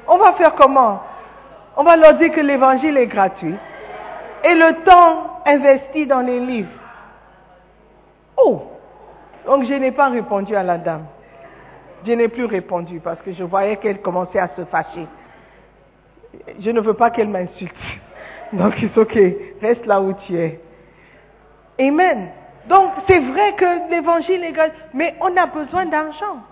On 0.08 0.18
va 0.18 0.34
faire 0.34 0.56
comment? 0.56 1.02
On 1.78 1.84
va 1.84 1.96
leur 1.96 2.16
dire 2.16 2.32
que 2.32 2.42
l'évangile 2.42 2.98
est 2.98 3.08
gratuit. 3.08 3.56
Et 4.44 4.54
le 4.54 4.84
temps 4.84 5.42
investi 5.46 6.06
dans 6.06 6.22
les 6.22 6.40
livres. 6.40 6.70
Oh 8.38 8.64
Donc 9.46 9.66
je 9.66 9.74
n'ai 9.74 9.92
pas 9.92 10.10
répondu 10.10 10.56
à 10.56 10.64
la 10.64 10.78
dame. 10.78 11.06
Je 12.06 12.14
n'ai 12.14 12.28
plus 12.28 12.46
répondu 12.46 13.00
parce 13.00 13.22
que 13.22 13.34
je 13.34 13.44
voyais 13.44 13.78
qu'elle 13.78 14.02
commençait 14.02 14.40
à 14.40 14.50
se 14.56 14.64
fâcher. 14.66 15.08
Je 16.60 16.72
ne 16.72 16.80
veux 16.80 16.94
pas 16.94 17.12
qu'elle 17.12 17.28
m'insulte. 17.28 17.74
Donc 18.54 18.74
c'est 18.80 18.98
ok, 18.98 19.18
reste 19.62 19.86
là 19.86 20.02
où 20.02 20.14
tu 20.26 20.38
es. 20.38 20.60
Amen. 21.80 22.30
Donc 22.68 22.92
c'est 23.08 23.20
vrai 23.20 23.54
que 23.56 23.90
l'évangile 23.90 24.44
est 24.44 24.52
gratuit, 24.52 24.78
mais 24.94 25.16
on 25.22 25.36
a 25.38 25.46
besoin 25.46 25.86
d'argent. 25.86 26.44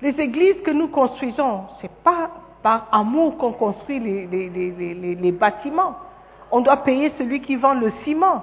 Les 0.00 0.18
églises 0.20 0.62
que 0.64 0.70
nous 0.70 0.88
construisons, 0.88 1.64
ce 1.78 1.82
n'est 1.84 1.92
pas 2.02 2.30
par 2.62 2.88
amour 2.92 3.36
qu'on 3.36 3.52
construit 3.52 3.98
les, 3.98 4.26
les, 4.26 4.48
les, 4.48 5.14
les, 5.14 5.32
bâtiments. 5.32 5.96
On 6.50 6.60
doit 6.60 6.78
payer 6.78 7.12
celui 7.18 7.42
qui 7.42 7.56
vend 7.56 7.74
le 7.74 7.92
ciment. 8.04 8.42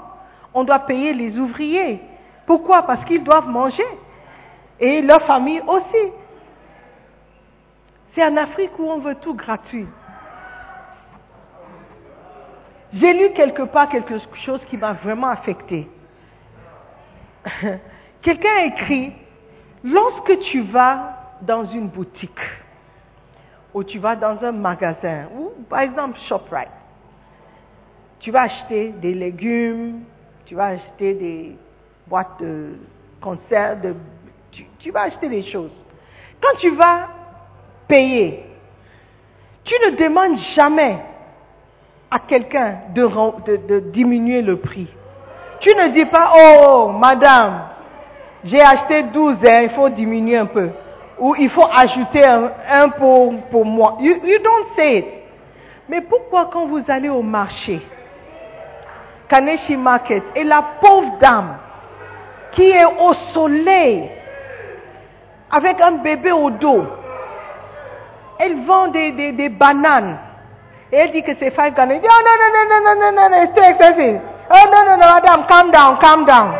On 0.53 0.63
doit 0.63 0.79
payer 0.79 1.13
les 1.13 1.39
ouvriers. 1.39 1.99
Pourquoi? 2.45 2.83
Parce 2.83 3.03
qu'ils 3.05 3.23
doivent 3.23 3.47
manger. 3.47 3.87
Et 4.79 5.01
leur 5.01 5.23
famille 5.23 5.61
aussi. 5.65 6.11
C'est 8.13 8.23
en 8.23 8.37
Afrique 8.37 8.77
où 8.77 8.83
on 8.83 8.99
veut 8.99 9.15
tout 9.15 9.33
gratuit. 9.33 9.87
J'ai 12.93 13.13
lu 13.13 13.33
quelque 13.33 13.63
part 13.63 13.89
quelque 13.89 14.15
chose 14.45 14.61
qui 14.69 14.77
m'a 14.77 14.93
vraiment 14.93 15.29
affecté. 15.29 15.87
Quelqu'un 18.21 18.57
écrit, 18.65 19.13
lorsque 19.83 20.39
tu 20.51 20.61
vas 20.61 21.17
dans 21.41 21.65
une 21.65 21.87
boutique, 21.87 22.31
ou 23.73 23.83
tu 23.83 23.99
vas 23.99 24.15
dans 24.15 24.43
un 24.43 24.51
magasin, 24.51 25.27
ou 25.35 25.51
par 25.69 25.79
exemple 25.79 26.19
ShopRite, 26.27 26.69
tu 28.19 28.31
vas 28.31 28.43
acheter 28.43 28.89
des 29.01 29.13
légumes, 29.13 30.01
tu 30.45 30.55
vas 30.55 30.67
acheter 30.67 31.13
des 31.15 31.55
boîtes 32.07 32.39
de 32.39 32.77
conserve, 33.19 33.95
tu, 34.79 34.91
vas 34.91 35.03
acheter 35.03 35.29
des 35.29 35.43
choses. 35.43 35.71
Quand 36.41 36.57
tu 36.59 36.69
vas 36.71 37.07
payer, 37.87 38.45
Tu 39.63 39.75
ne 39.85 39.95
demandes 39.95 40.39
jamais 40.55 40.97
à 42.09 42.19
quelqu'un 42.19 42.79
de 42.95 43.79
diminuer 43.91 44.41
le 44.41 44.57
prix. 44.57 44.87
Tu 45.61 45.69
ne 45.75 45.89
dis 45.89 46.05
pas, 46.05 46.31
oh, 46.35 46.89
madame, 46.89 47.61
j'ai 48.43 48.59
acheté 48.61 49.03
12, 49.03 49.37
hein, 49.47 49.61
il 49.63 49.69
faut 49.69 49.89
diminuer 49.89 50.37
un 50.37 50.47
peu. 50.47 50.69
Ou 51.19 51.35
il 51.35 51.51
faut 51.51 51.67
ajouter 51.71 52.23
un, 52.25 52.89
pour, 52.89 53.33
pour 53.51 53.63
moi. 53.63 53.97
You, 53.99 54.15
you 54.23 54.39
don't 54.39 54.75
say 54.75 54.97
it. 54.97 55.05
Mais 55.87 56.01
pourquoi 56.01 56.49
quand 56.51 56.65
vous 56.65 56.81
allez 56.87 57.09
au 57.09 57.21
marché, 57.21 57.79
Kaneshi 59.29 59.77
Market, 59.77 60.23
et 60.35 60.43
la 60.43 60.63
pauvre 60.81 61.19
dame 61.21 61.57
qui 62.53 62.63
est 62.71 62.85
au 62.85 63.13
soleil, 63.33 64.09
avec 65.51 65.77
un 65.85 65.91
bébé 65.97 66.31
au 66.31 66.49
dos, 66.49 66.85
elle 68.39 68.65
vend 68.65 68.87
des, 68.87 69.11
des, 69.11 69.49
bananes. 69.49 70.17
Et 70.91 70.97
elle 70.97 71.11
dit 71.11 71.21
que 71.21 71.33
c'est 71.39 71.55
5 71.55 71.75
Ghana. 71.75 71.93
Elle 71.93 72.01
dit, 72.01 72.07
oh 72.09 72.23
non, 72.25 72.35
non, 72.39 72.65
non, 72.67 72.83
non, 72.83 72.95
non, 72.95 73.11
non, 73.11 73.29
non, 73.29 73.51
c'est 73.55 73.69
excessif. 73.69 74.21
Oh 74.53 74.65
non, 74.69 74.85
non, 74.85 74.97
non, 74.97 75.07
madame, 75.07 75.45
calm 75.47 75.71
down, 75.71 75.97
calm 75.99 76.25
down. 76.25 76.51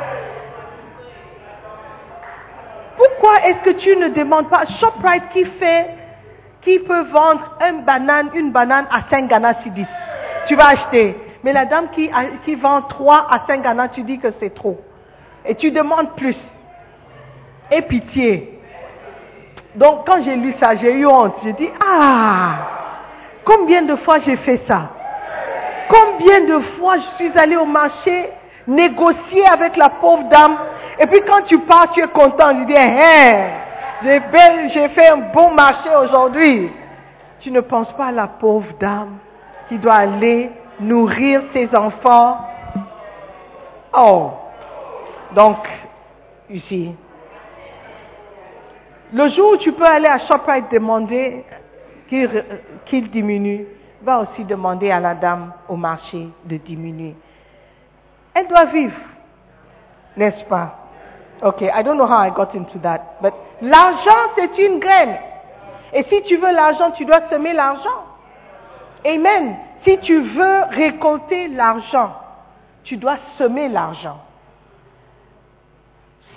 Pourquoi 2.96 3.48
est-ce 3.48 3.64
que 3.64 3.80
tu 3.80 3.98
ne 3.98 4.10
demandes 4.10 4.50
pas 4.50 4.64
ShopRite 4.80 5.24
qui 5.34 5.44
fait, 5.60 5.90
qui 6.62 6.80
peut 6.80 7.04
vendre 7.04 7.58
une 7.68 7.84
banane, 7.84 8.30
une 8.34 8.52
banane 8.52 8.86
à 8.92 9.10
5 9.10 9.28
Ghana 9.28 9.56
Cedis 9.64 9.88
Tu 10.48 10.56
vas 10.56 10.68
acheter. 10.68 11.18
Mais 11.44 11.52
la 11.52 11.66
dame 11.66 11.90
qui, 11.92 12.10
qui 12.46 12.56
vend 12.56 12.84
3 12.84 13.28
à 13.30 13.46
5 13.48 13.64
Ghana, 13.64 13.90
tu 13.90 14.04
dis 14.04 14.20
que 14.20 14.32
c'est 14.40 14.54
trop. 14.54 14.80
Et 15.46 15.56
tu 15.56 15.72
demandes 15.72 16.16
plus. 16.16 16.38
Et 17.72 17.82
pitié. 17.82 18.60
Donc 19.76 20.08
quand 20.08 20.24
j'ai 20.24 20.36
lu 20.36 20.54
ça, 20.62 20.76
j'ai 20.76 20.94
eu 20.94 21.06
honte. 21.06 21.36
J'ai 21.44 21.54
dit, 21.54 21.70
ah, 21.84 22.56
combien 23.44 23.82
de 23.82 23.96
fois 23.98 24.20
j'ai 24.26 24.38
fait 24.38 24.62
ça? 24.70 24.90
Combien 25.92 26.42
de 26.42 26.60
fois 26.78 26.98
je 26.98 27.16
suis 27.18 27.32
allé 27.38 27.56
au 27.58 27.66
marché 27.66 28.30
négocier 28.68 29.44
avec 29.52 29.76
la 29.76 29.90
pauvre 29.90 30.24
dame 30.30 30.58
et 31.00 31.08
puis 31.08 31.22
quand 31.28 31.42
tu 31.44 31.58
pars, 31.60 31.92
tu 31.92 32.02
es 32.02 32.08
content. 32.08 32.50
Tu 32.54 32.66
dis, 32.66 32.76
hein, 32.78 33.50
j'ai 34.04 34.20
fait- 34.20 34.70
j'ai 34.74 34.90
fait 34.90 35.10
un 35.10 35.18
bon 35.34 35.52
marché 35.54 35.90
aujourd'hui. 35.96 36.72
Tu 37.40 37.50
ne 37.52 37.62
penses 37.62 37.92
pas 37.94 38.08
à 38.08 38.12
la 38.12 38.28
pauvre 38.28 38.68
dame 38.80 39.18
qui 39.68 39.80
doit 39.80 39.96
aller 39.96 40.52
nourrir 40.80 41.42
ses 41.54 41.70
enfants. 41.76 42.38
Oh, 43.98 44.32
donc, 45.34 45.58
ici, 46.50 46.96
le 49.14 49.30
jour 49.30 49.54
où 49.54 49.58
tu 49.58 49.72
peux 49.72 49.86
aller 49.86 50.08
à 50.08 50.20
ShopRite 50.20 50.72
demander 50.72 51.44
qu'il 52.86 53.10
diminue, 53.10 53.66
va 54.04 54.20
aussi 54.20 54.44
demander 54.44 54.92
à 54.92 55.00
la 55.00 55.16
dame 55.16 55.54
au 55.68 55.76
marché 55.76 56.30
de 56.46 56.58
diminuer. 56.58 57.16
Elle 58.34 58.48
doit 58.48 58.66
vivre, 58.66 58.98
n'est-ce 60.18 60.46
pas? 60.46 60.78
Ok, 61.44 61.62
I 61.62 61.84
don't 61.84 61.98
know 61.98 62.06
how 62.06 62.24
I 62.24 62.32
got 62.32 62.54
into 62.54 62.78
that, 62.80 63.18
but 63.22 63.34
l'argent 63.62 64.32
c'est 64.36 64.58
une 64.58 64.80
graine. 64.80 65.18
Et 65.94 66.04
si 66.04 66.22
tu 66.24 66.38
veux 66.38 66.52
l'argent, 66.52 66.92
tu 66.92 67.06
dois 67.06 67.28
semer 67.30 67.54
l'argent. 67.54 68.06
Amen. 69.06 69.56
Si 69.86 69.98
tu 70.00 70.22
veux 70.22 70.62
récolter 70.70 71.48
l'argent, 71.50 72.14
tu 72.84 72.98
dois 72.98 73.18
semer 73.38 73.68
l'argent. 73.68 74.20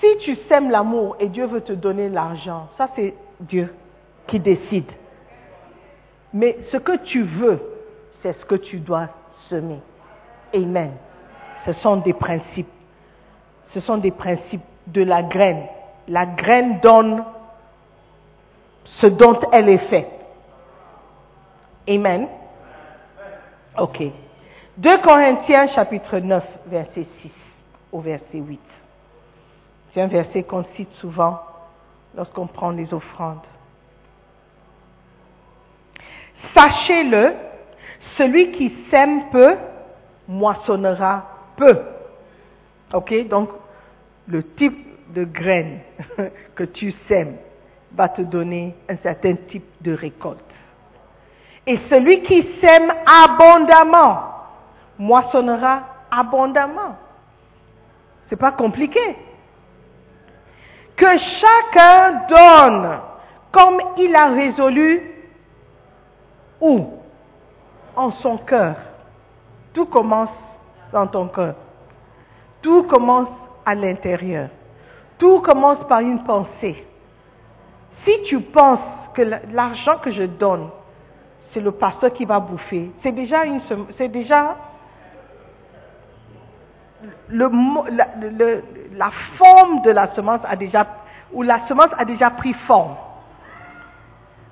Si 0.01 0.19
tu 0.25 0.37
sèmes 0.49 0.71
l'amour 0.71 1.17
et 1.21 1.29
Dieu 1.29 1.47
veut 1.47 1.61
te 1.61 1.73
donner 1.73 2.09
l'argent, 2.09 2.69
ça 2.77 2.89
c'est 2.97 3.15
Dieu 3.41 3.75
qui 4.27 4.41
décide. 4.41 4.91
Mais 6.35 6.59
ce 6.73 6.77
que 6.77 6.97
tu 7.05 7.23
veux, 7.23 7.63
c'est 8.21 8.33
ce 8.41 8.45
que 8.45 8.57
tu 8.57 8.81
dois 8.81 9.09
semer. 9.49 9.81
Amen. 10.53 10.93
Ce 11.65 11.73
sont 11.75 11.99
des 11.99 12.13
principes. 12.13 12.69
Ce 13.73 13.81
sont 13.81 13.99
des 13.99 14.11
principes 14.11 14.61
de 14.89 15.03
la 15.03 15.23
graine. 15.23 15.63
La 16.09 16.27
graine 16.27 16.81
donne 16.81 17.25
ce 19.01 19.07
dont 19.07 19.41
elle 19.53 19.69
est 19.69 19.89
faite. 19.89 20.11
Amen. 21.89 22.27
Ok. 23.79 24.03
2 24.77 24.99
Corinthiens 25.03 25.69
chapitre 25.69 26.19
9, 26.19 26.45
verset 26.67 27.07
6 27.23 27.31
au 27.93 28.01
verset 28.01 28.39
8. 28.39 28.61
C'est 29.93 30.01
un 30.01 30.09
verset 30.09 30.43
qu'on 30.43 30.65
cite 30.77 30.93
souvent 30.95 31.39
lorsqu'on 32.17 32.49
prend 32.49 32.71
les 32.71 32.93
offrandes. 32.93 33.39
Sachez-le, 36.57 37.35
celui 38.17 38.53
qui 38.53 38.75
sème 38.91 39.31
peu, 39.31 39.57
moissonnera 40.29 41.27
peu. 41.57 41.81
Ok, 42.93 43.29
donc 43.29 43.51
le 44.29 44.43
type 44.43 45.13
de 45.13 45.25
graine 45.25 45.81
que 46.55 46.65
tu 46.65 46.95
sèmes 47.09 47.37
va 47.93 48.09
te 48.09 48.23
donner 48.23 48.75
un 48.89 48.97
certain 48.97 49.35
type 49.49 49.67
de 49.81 49.93
récolte. 49.93 50.41
Et 51.67 51.79
celui 51.89 52.23
qui 52.23 52.47
sème 52.61 52.93
abondamment, 53.07 54.23
moissonnera 54.99 55.83
abondamment. 56.11 56.97
C'est 58.29 58.37
pas 58.37 58.53
compliqué. 58.53 59.17
Que 60.97 61.19
chacun 61.19 62.23
donne 62.29 63.01
comme 63.51 63.81
il 63.99 64.15
a 64.15 64.27
résolu 64.27 65.14
où? 66.65 66.87
En 67.97 68.11
son 68.13 68.39
cœur. 68.39 68.77
Tout 69.73 69.87
commence 69.87 70.31
dans 70.93 71.07
ton 71.07 71.29
cœur. 71.29 71.55
Tout 72.63 72.85
commence 72.85 73.29
à 73.65 73.75
l'intérieur. 73.75 74.49
Tout 75.19 75.41
commence 75.41 75.87
par 75.89 76.01
une 76.01 76.25
pensée. 76.25 76.85
Si 78.05 78.23
tu 78.25 78.41
penses 78.41 78.81
que 79.15 79.23
l'argent 79.53 79.99
que 79.99 80.11
je 80.11 80.25
donne, 80.25 80.69
c'est 81.53 81.61
le 81.61 81.71
pasteur 81.73 82.13
qui 82.13 82.25
va 82.25 82.41
bouffer, 82.41 82.91
c'est 83.03 83.13
déjà 83.13 83.45
une, 83.45 83.61
c'est 83.97 84.09
déjà 84.09 84.57
la 87.31 89.11
forme 89.37 89.83
de 89.83 89.91
la 89.91 90.15
semence 90.15 90.41
a 90.45 90.57
déjà, 90.57 90.87
ou 91.33 91.43
la 91.43 91.67
semence 91.69 91.91
a 91.99 92.05
déjà 92.05 92.31
pris 92.31 92.55
forme. 92.67 92.97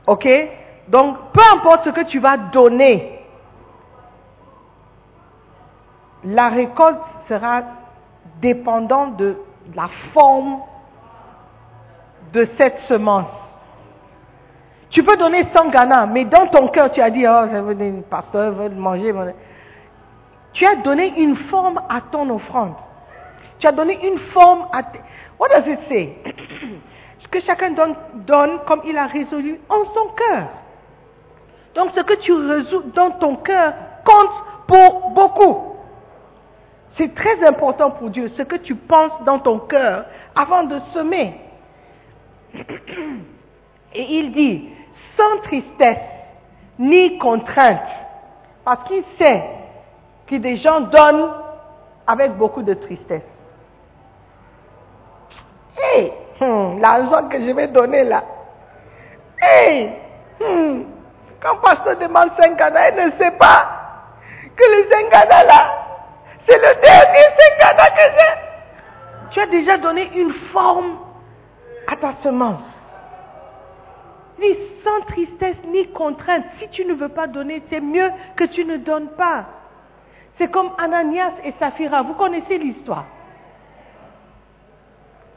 Ok? 0.07 0.29
Donc, 0.89 1.17
peu 1.33 1.43
importe 1.53 1.85
ce 1.85 1.91
que 1.91 2.05
tu 2.05 2.19
vas 2.19 2.37
donner, 2.37 3.21
la 6.25 6.49
récolte 6.49 7.01
sera 7.29 7.63
dépendante 8.41 9.17
de 9.17 9.37
la 9.75 9.89
forme 10.13 10.61
de 12.33 12.49
cette 12.59 12.79
semence. 12.89 13.27
Tu 14.91 15.03
peux 15.03 15.17
donner 15.17 15.47
100 15.55 15.71
Ghana, 15.71 16.07
mais 16.07 16.25
dans 16.27 16.47
ton 16.49 16.69
cœur, 16.69 16.93
tu 16.93 17.01
as 17.01 17.11
dit, 17.11 17.27
oh, 17.27 17.45
je 17.51 17.59
veux 17.59 17.75
donner 17.75 17.89
une 17.89 18.03
pasteur, 18.03 18.53
je 18.53 18.63
veux 18.63 18.69
manger. 18.71 19.15
Tu 20.53 20.67
as 20.67 20.77
donné 20.77 21.19
une 21.19 21.37
forme 21.49 21.81
à 21.89 22.01
ton 22.11 22.29
offrande. 22.29 22.75
Tu 23.59 23.67
as 23.67 23.73
donné 23.73 24.07
une 24.07 24.19
forme 24.33 24.67
à... 24.73 24.83
What 25.39 25.49
does 25.49 25.67
it 25.67 25.81
say? 25.89 26.19
Ce 27.21 27.29
que 27.29 27.41
chacun 27.41 27.71
donne 27.71 28.59
comme 28.67 28.83
il 28.85 28.99
a 28.99 29.07
résolu 29.07 29.59
en 29.69 29.85
son 29.95 30.09
cœur. 30.15 30.49
Donc 31.75 31.91
ce 31.95 32.01
que 32.01 32.15
tu 32.15 32.33
résous 32.33 32.83
dans 32.95 33.13
ton 33.13 33.37
cœur 33.37 33.73
compte 34.05 34.45
pour 34.67 35.11
beaucoup. 35.11 35.77
C'est 36.97 37.15
très 37.15 37.43
important 37.47 37.91
pour 37.93 38.11
Dieu, 38.11 38.31
ce 38.37 38.43
que 38.43 38.57
tu 38.57 38.75
penses 38.75 39.25
dans 39.25 39.39
ton 39.39 39.59
cœur 39.61 40.05
avant 40.35 40.65
de 40.65 40.79
semer. 40.93 41.41
Et 43.95 44.19
il 44.19 44.33
dit, 44.33 44.69
sans 45.17 45.39
tristesse 45.43 45.99
ni 46.79 47.19
contrainte, 47.19 47.81
parce 48.65 48.89
qu'il 48.89 49.05
sait 49.19 49.43
que 50.27 50.37
des 50.37 50.57
gens 50.57 50.81
donnent 50.83 51.31
avec 52.07 52.33
beaucoup 52.37 52.63
de 52.63 52.75
tristesse. 52.75 53.23
Hey, 55.77 56.13
hmm, 56.41 56.81
l'argent 56.81 57.29
que 57.29 57.41
je 57.41 57.53
vais 57.53 57.69
donner 57.69 58.05
là. 58.05 58.25
Hey, 59.41 59.93
hmm, 60.41 60.83
quand 61.43 61.57
pasteur 61.57 61.99
demande 61.99 62.31
5 62.41 62.57
Ghana, 62.57 62.91
il 62.91 63.07
ne 63.07 63.11
sait 63.19 63.33
pas 63.33 63.69
que 64.57 64.65
les 64.71 64.91
5 64.91 65.11
Ghana 65.11 65.45
là, 65.45 65.73
c'est 66.49 66.57
le 66.57 66.81
dernier 66.81 67.25
5 67.39 67.61
Ghana 67.61 67.91
que 67.91 68.19
j'ai. 68.19 69.31
Tu 69.31 69.41
as 69.41 69.47
déjà 69.47 69.79
donné 69.79 70.11
une 70.15 70.33
forme 70.53 70.99
à 71.89 71.97
ta 71.97 72.15
semence. 72.23 72.63
Ni 74.39 74.57
sans 74.85 75.01
tristesse 75.07 75.57
ni 75.69 75.89
contrainte. 75.89 76.45
Si 76.61 76.69
tu 76.69 76.85
ne 76.85 76.95
veux 76.95 77.09
pas 77.09 77.27
donner, 77.27 77.63
c'est 77.71 77.81
mieux 77.81 78.11
que 78.37 78.45
tu 78.45 78.65
ne 78.65 78.77
donnes 78.77 79.11
pas. 79.11 79.45
C'est 80.39 80.51
comme 80.51 80.71
Ananias 80.79 81.33
et 81.45 81.55
Saphira. 81.59 82.03
Vous 82.03 82.15
connaissez 82.15 82.59
l'histoire. 82.59 83.05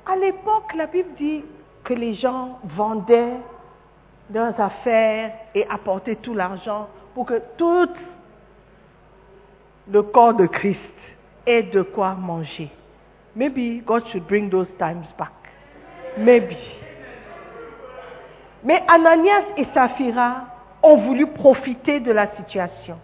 À 0.05 0.15
l'époque, 0.15 0.73
la 0.75 0.85
Bible 0.85 1.13
dit 1.17 1.43
que 1.83 1.93
les 1.93 2.15
gens 2.15 2.59
vendaient 2.63 3.37
leurs 4.33 4.59
affaires 4.59 5.31
et 5.53 5.65
apporter 5.69 6.15
tout 6.15 6.33
l'argent 6.33 6.87
pour 7.13 7.25
que 7.25 7.41
tout 7.57 7.89
le 9.91 10.01
corps 10.01 10.33
de 10.33 10.47
Christ 10.47 10.79
ait 11.45 11.63
de 11.63 11.81
quoi 11.81 12.13
manger. 12.13 12.69
Maybe 13.35 13.83
God 13.85 14.07
should 14.11 14.25
bring 14.27 14.49
those 14.49 14.67
times 14.77 15.05
back. 15.17 15.31
Maybe. 16.17 16.55
Mais 18.63 18.81
Ananias 18.87 19.43
et 19.57 19.65
Saphira 19.73 20.45
ont 20.81 20.97
voulu 20.97 21.27
profiter 21.27 21.99
de 21.99 22.11
la 22.11 22.35
situation. 22.35 22.97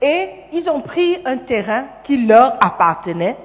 Et 0.00 0.28
ils 0.52 0.68
ont 0.68 0.82
pris 0.82 1.18
un 1.24 1.38
terrain 1.38 1.86
qui 2.04 2.26
leur 2.26 2.62
appartenait 2.62 3.36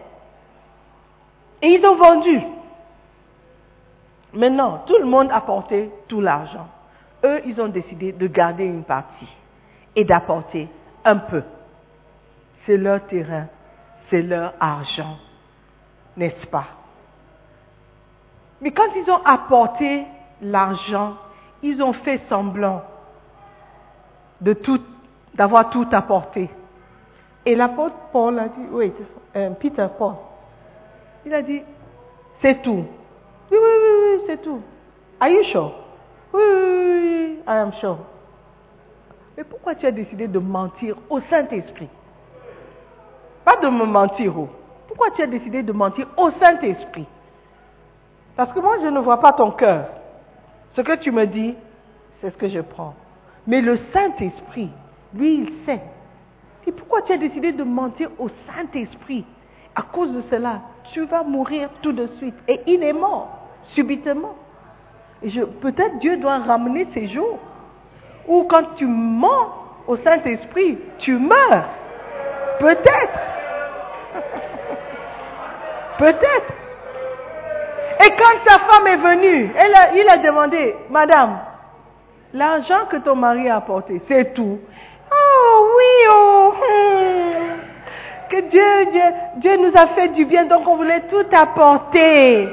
et 1.62 1.68
ils 1.68 1.86
ont 1.86 1.96
vendu. 1.96 2.42
Maintenant, 4.34 4.84
tout 4.86 4.98
le 4.98 5.06
monde 5.06 5.30
a 5.32 5.42
porté 5.42 5.92
tout 6.08 6.22
l'argent. 6.22 6.68
Eux, 7.24 7.42
ils 7.46 7.60
ont 7.62 7.68
décidé 7.68 8.14
de 8.14 8.28
garder 8.28 8.64
une 8.64 8.84
partie 8.84 9.30
et 9.96 10.06
d'apporter 10.06 10.68
un 11.04 11.18
peu. 11.18 11.44
C'est 12.66 12.78
leur 12.78 13.06
terrain, 13.08 13.48
c'est 14.10 14.22
leur 14.22 14.54
argent, 14.60 15.18
n'est-ce 16.16 16.48
pas? 16.48 16.66
Mais 18.62 18.72
quand 18.72 18.88
ils 18.96 19.10
ont 19.10 19.24
apporté 19.26 20.06
l'argent, 20.42 21.16
ils 21.64 21.82
ont 21.82 21.94
fait 21.94 22.22
semblant 22.30 22.84
de 24.40 24.54
tout, 24.54 24.82
d'avoir 25.34 25.70
tout 25.70 25.88
apporté. 25.92 26.50
Et 27.46 27.56
l'apôtre 27.56 27.96
Paul 28.12 28.40
a 28.40 28.48
dit, 28.48 28.68
oui, 28.72 28.94
euh, 29.36 29.50
Peter 29.52 29.88
Paul, 29.98 30.14
il 31.26 31.34
a 31.34 31.42
dit, 31.42 31.62
c'est 32.42 32.62
tout. 32.62 32.86
Oui, 33.52 33.58
oui, 33.62 33.70
oui, 33.82 34.16
oui, 34.16 34.24
c'est 34.28 34.42
tout. 34.42 34.62
Are 35.20 35.30
you 35.30 35.44
sure? 35.52 35.74
Oui, 36.34 36.42
oui, 36.42 36.62
oui, 36.64 37.40
I 37.46 37.58
am 37.58 37.74
sure. 37.74 37.98
Mais 39.38 39.44
pourquoi 39.44 39.76
tu 39.76 39.86
as 39.86 39.92
décidé 39.92 40.28
de 40.28 40.40
mentir 40.40 40.96
au 41.10 41.20
Saint-Esprit? 41.30 41.90
Pas 43.44 43.58
de 43.58 43.68
me 43.68 43.86
mentir. 43.86 44.34
Oh. 44.38 44.48
Pourquoi 44.88 45.12
tu 45.12 45.22
as 45.22 45.28
décidé 45.28 45.64
de 45.64 45.72
mentir 45.74 46.08
au 46.16 46.32
Saint-Esprit? 46.42 47.06
Parce 48.36 48.54
que 48.54 48.60
moi, 48.60 48.78
je 48.82 48.88
ne 48.88 49.00
vois 49.00 49.20
pas 49.20 49.34
ton 49.34 49.52
cœur. 49.52 49.88
Ce 50.76 50.82
que 50.82 50.96
tu 50.96 51.12
me 51.12 51.26
dis, 51.26 51.56
c'est 52.22 52.32
ce 52.32 52.38
que 52.38 52.48
je 52.48 52.62
prends. 52.62 52.94
Mais 53.48 53.62
le 53.62 53.80
Saint-Esprit, 53.92 54.70
lui, 55.14 55.36
il 55.36 55.66
sait. 55.66 55.82
Et 56.66 56.72
pourquoi 56.72 57.02
tu 57.02 57.12
as 57.12 57.18
décidé 57.18 57.52
de 57.52 57.64
mentir 57.64 58.10
au 58.18 58.30
Saint-Esprit? 58.48 59.26
À 59.76 59.82
cause 59.82 60.12
de 60.14 60.24
cela, 60.30 60.62
tu 60.94 61.06
vas 61.06 61.24
mourir 61.24 61.70
tout 61.82 61.92
de 61.92 62.08
suite. 62.18 62.36
Et 62.48 62.62
il 62.68 62.84
est 62.84 62.94
mort, 62.94 63.30
subitement. 63.70 64.36
Peut-être 65.62 66.00
Dieu 66.00 66.18
doit 66.18 66.40
ramener 66.40 66.88
ces 66.94 67.08
jours 67.08 67.40
où 68.28 68.44
quand 68.44 68.76
tu 68.76 68.86
mens 68.86 69.54
au 69.88 69.98
Saint-Esprit, 69.98 70.78
tu 71.00 71.18
meurs. 71.18 71.66
Peut-être. 72.60 73.20
Peut-être. 75.98 76.54
Et 78.04 78.10
quand 78.18 78.48
sa 78.48 78.60
femme 78.60 78.88
est 78.88 78.98
venue, 78.98 79.52
elle 79.56 79.74
il 79.96 80.10
a 80.10 80.18
demandé, 80.18 80.76
Madame, 80.90 81.40
l'argent 82.34 82.86
que 82.90 82.98
ton 82.98 83.16
mari 83.16 83.48
a 83.48 83.58
apporté, 83.58 84.02
c'est 84.08 84.34
tout. 84.34 84.60
Oh 85.12 85.68
oui, 85.78 86.08
oh. 86.10 86.54
Hmm. 86.56 87.62
Que 88.30 88.42
Dieu, 88.50 88.92
Dieu, 88.92 89.04
Dieu 89.38 89.58
nous 89.58 89.74
a 89.76 89.88
fait 89.88 90.08
du 90.10 90.26
bien, 90.26 90.46
donc 90.46 90.68
on 90.68 90.78
voulait 90.78 91.04
tout 91.10 91.26
apporter. 91.34 92.48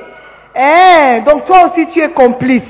Eh, 0.54 1.22
donc 1.26 1.44
toi 1.46 1.66
aussi 1.66 1.86
tu 1.88 2.00
es 2.02 2.10
complice. 2.10 2.62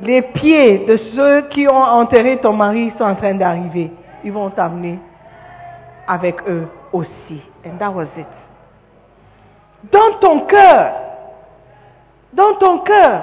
Les 0.00 0.22
pieds 0.22 0.86
de 0.86 0.96
ceux 0.96 1.42
qui 1.48 1.66
ont 1.68 1.82
enterré 1.82 2.38
ton 2.38 2.52
mari 2.52 2.92
sont 2.98 3.04
en 3.04 3.14
train 3.14 3.34
d'arriver. 3.34 3.90
Ils 4.22 4.32
vont 4.32 4.50
t'amener 4.50 4.98
avec 6.06 6.36
eux 6.48 6.68
aussi. 6.92 7.42
And 7.66 7.78
that 7.78 7.90
was 7.90 8.06
it. 8.16 8.26
Dans 9.90 10.18
ton 10.20 10.40
cœur, 10.46 10.92
dans 12.32 12.54
ton 12.54 12.78
cœur, 12.80 13.22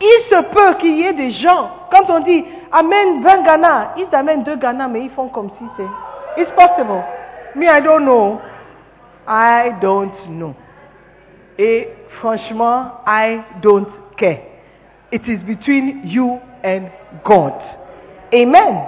il 0.00 0.22
se 0.30 0.42
peut 0.42 0.74
qu'il 0.78 0.96
y 0.96 1.06
ait 1.06 1.12
des 1.12 1.32
gens, 1.32 1.70
quand 1.90 2.08
on 2.08 2.20
dit 2.20 2.44
amène 2.72 3.22
20 3.22 3.42
Ghana, 3.42 3.94
ils 3.98 4.14
amènent 4.14 4.42
2 4.42 4.56
Ghana, 4.56 4.88
mais 4.88 5.02
ils 5.02 5.10
font 5.10 5.28
comme 5.28 5.50
si 5.58 5.64
c'est. 5.76 6.40
It's 6.40 6.50
possible. 6.52 7.02
Me, 7.54 7.66
I 7.66 7.80
don't 7.82 8.04
know. 8.04 8.40
I 9.26 9.72
don't 9.80 10.12
know. 10.28 10.54
Et 11.58 11.88
franchement, 12.20 13.02
I 13.06 13.44
don't 13.62 13.88
care. 14.16 14.42
It 15.12 15.22
is 15.26 15.40
between 15.46 16.02
you 16.04 16.38
and 16.62 16.90
God. 17.24 17.54
Amen. 18.32 18.86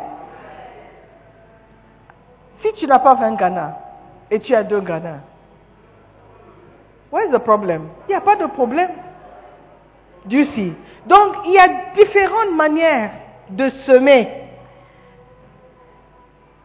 Si 2.62 2.72
tu 2.74 2.86
n'as 2.86 3.00
pas 3.00 3.14
20 3.14 3.36
Ghana 3.36 3.76
et 4.30 4.40
tu 4.40 4.54
as 4.54 4.62
2 4.62 4.80
Ghana, 4.80 5.20
where 7.10 7.26
is 7.26 7.32
the 7.32 7.40
problem? 7.40 7.88
Il 8.08 8.12
n'y 8.12 8.14
a 8.14 8.20
pas 8.20 8.36
de 8.36 8.46
problème. 8.46 8.90
Dieu 10.26 10.46
si. 10.54 10.72
Donc, 11.06 11.34
il 11.46 11.52
y 11.52 11.58
a 11.58 11.68
différentes 11.96 12.54
manières 12.54 13.10
de 13.50 13.68
semer. 13.86 14.28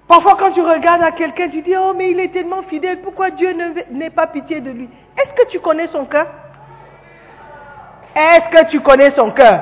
Parfois, 0.07 0.35
quand 0.39 0.51
tu 0.51 0.61
regardes 0.61 1.01
à 1.01 1.11
quelqu'un, 1.11 1.49
tu 1.49 1.61
dis, 1.61 1.75
oh, 1.75 1.93
mais 1.95 2.11
il 2.11 2.19
est 2.19 2.31
tellement 2.31 2.61
fidèle, 2.63 3.01
pourquoi 3.01 3.31
Dieu 3.31 3.55
n'est 3.91 4.09
pas 4.09 4.27
pitié 4.27 4.61
de 4.61 4.71
lui? 4.71 4.89
Est-ce 5.17 5.33
que 5.33 5.49
tu 5.49 5.59
connais 5.59 5.87
son 5.87 6.05
cœur? 6.05 6.27
Est-ce 8.17 8.49
que 8.49 8.69
tu 8.71 8.79
connais 8.79 9.11
son 9.11 9.29
cœur? 9.29 9.61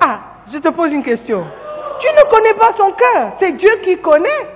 Ah, 0.00 0.20
je 0.52 0.58
te 0.58 0.68
pose 0.68 0.92
une 0.92 1.02
question. 1.02 1.44
Tu 2.00 2.06
ne 2.06 2.30
connais 2.30 2.54
pas 2.54 2.72
son 2.76 2.92
cœur, 2.92 3.32
c'est 3.40 3.52
Dieu 3.52 3.80
qui 3.82 3.98
connaît. 3.98 4.46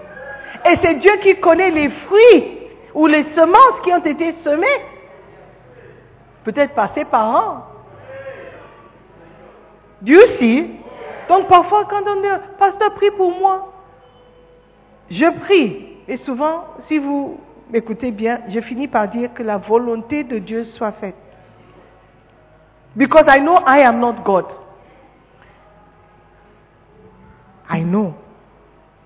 Et 0.71 0.77
c'est 0.81 0.95
Dieu 0.95 1.17
qui 1.23 1.41
connaît 1.41 1.71
les 1.71 1.91
fruits 1.91 2.59
ou 2.95 3.09
les 3.09 3.25
semences 3.35 3.81
qui 3.83 3.93
ont 3.93 4.05
été 4.05 4.37
semées. 4.45 4.81
Peut-être 6.45 6.75
par 6.75 6.95
ses 6.95 7.05
parents. 7.05 7.65
Dieu 10.03 10.21
si. 10.39 10.71
Donc 11.29 11.49
parfois 11.49 11.87
quand 11.91 12.03
on 12.07 12.21
dit, 12.21 12.29
pasteur, 12.61 12.95
prie 12.95 13.11
pour 13.11 13.37
moi. 13.37 13.73
Je 15.11 15.27
prie. 15.41 15.97
Et 16.07 16.19
souvent, 16.19 16.65
si 16.87 16.99
vous 16.99 17.41
m'écoutez 17.71 18.13
bien, 18.13 18.41
je 18.49 18.61
finis 18.61 18.87
par 18.87 19.09
dire 19.09 19.35
que 19.35 19.43
la 19.43 19.57
volonté 19.57 20.23
de 20.23 20.39
Dieu 20.39 20.65
soit 20.77 20.93
faite. 20.93 21.22
Because 22.97 23.24
I 23.28 23.40
know 23.40 23.57
I 23.66 23.80
am 23.80 24.01
not 24.01 24.22
God. 24.24 24.47
I 27.68 27.82
know. 27.82 28.14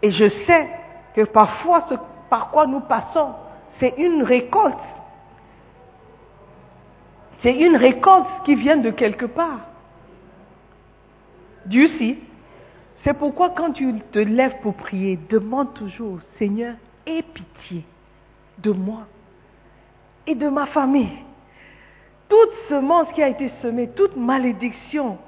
Et 0.03 0.11
je 0.11 0.29
sais 0.47 0.69
que 1.15 1.23
parfois 1.23 1.87
ce 1.89 1.95
par 2.29 2.51
quoi 2.51 2.67
nous 2.67 2.81
passons, 2.81 3.35
c'est 3.79 3.95
une 3.99 4.23
récolte. 4.23 4.77
C'est 7.43 7.55
une 7.55 7.77
récolte 7.77 8.27
qui 8.45 8.55
vient 8.57 8.77
de 8.77 8.91
quelque 8.91 9.27
part. 9.27 9.61
Dieu 11.67 11.89
si. 11.99 12.19
C'est 13.05 13.15
pourquoi 13.15 13.51
quand 13.51 13.73
tu 13.73 14.01
te 14.11 14.19
lèves 14.19 14.61
pour 14.63 14.75
prier, 14.75 15.17
demande 15.31 15.75
toujours, 15.75 16.19
Seigneur, 16.39 16.75
aie 17.07 17.23
pitié 17.23 17.85
de 18.59 18.73
moi 18.73 19.07
et 20.27 20.35
de 20.35 20.49
ma 20.49 20.67
famille. 20.67 21.17
Toute 22.29 22.51
semence 22.69 23.09
qui 23.15 23.23
a 23.23 23.29
été 23.29 23.51
semée, 23.63 23.89
toute 23.89 24.17
malédiction 24.17 25.19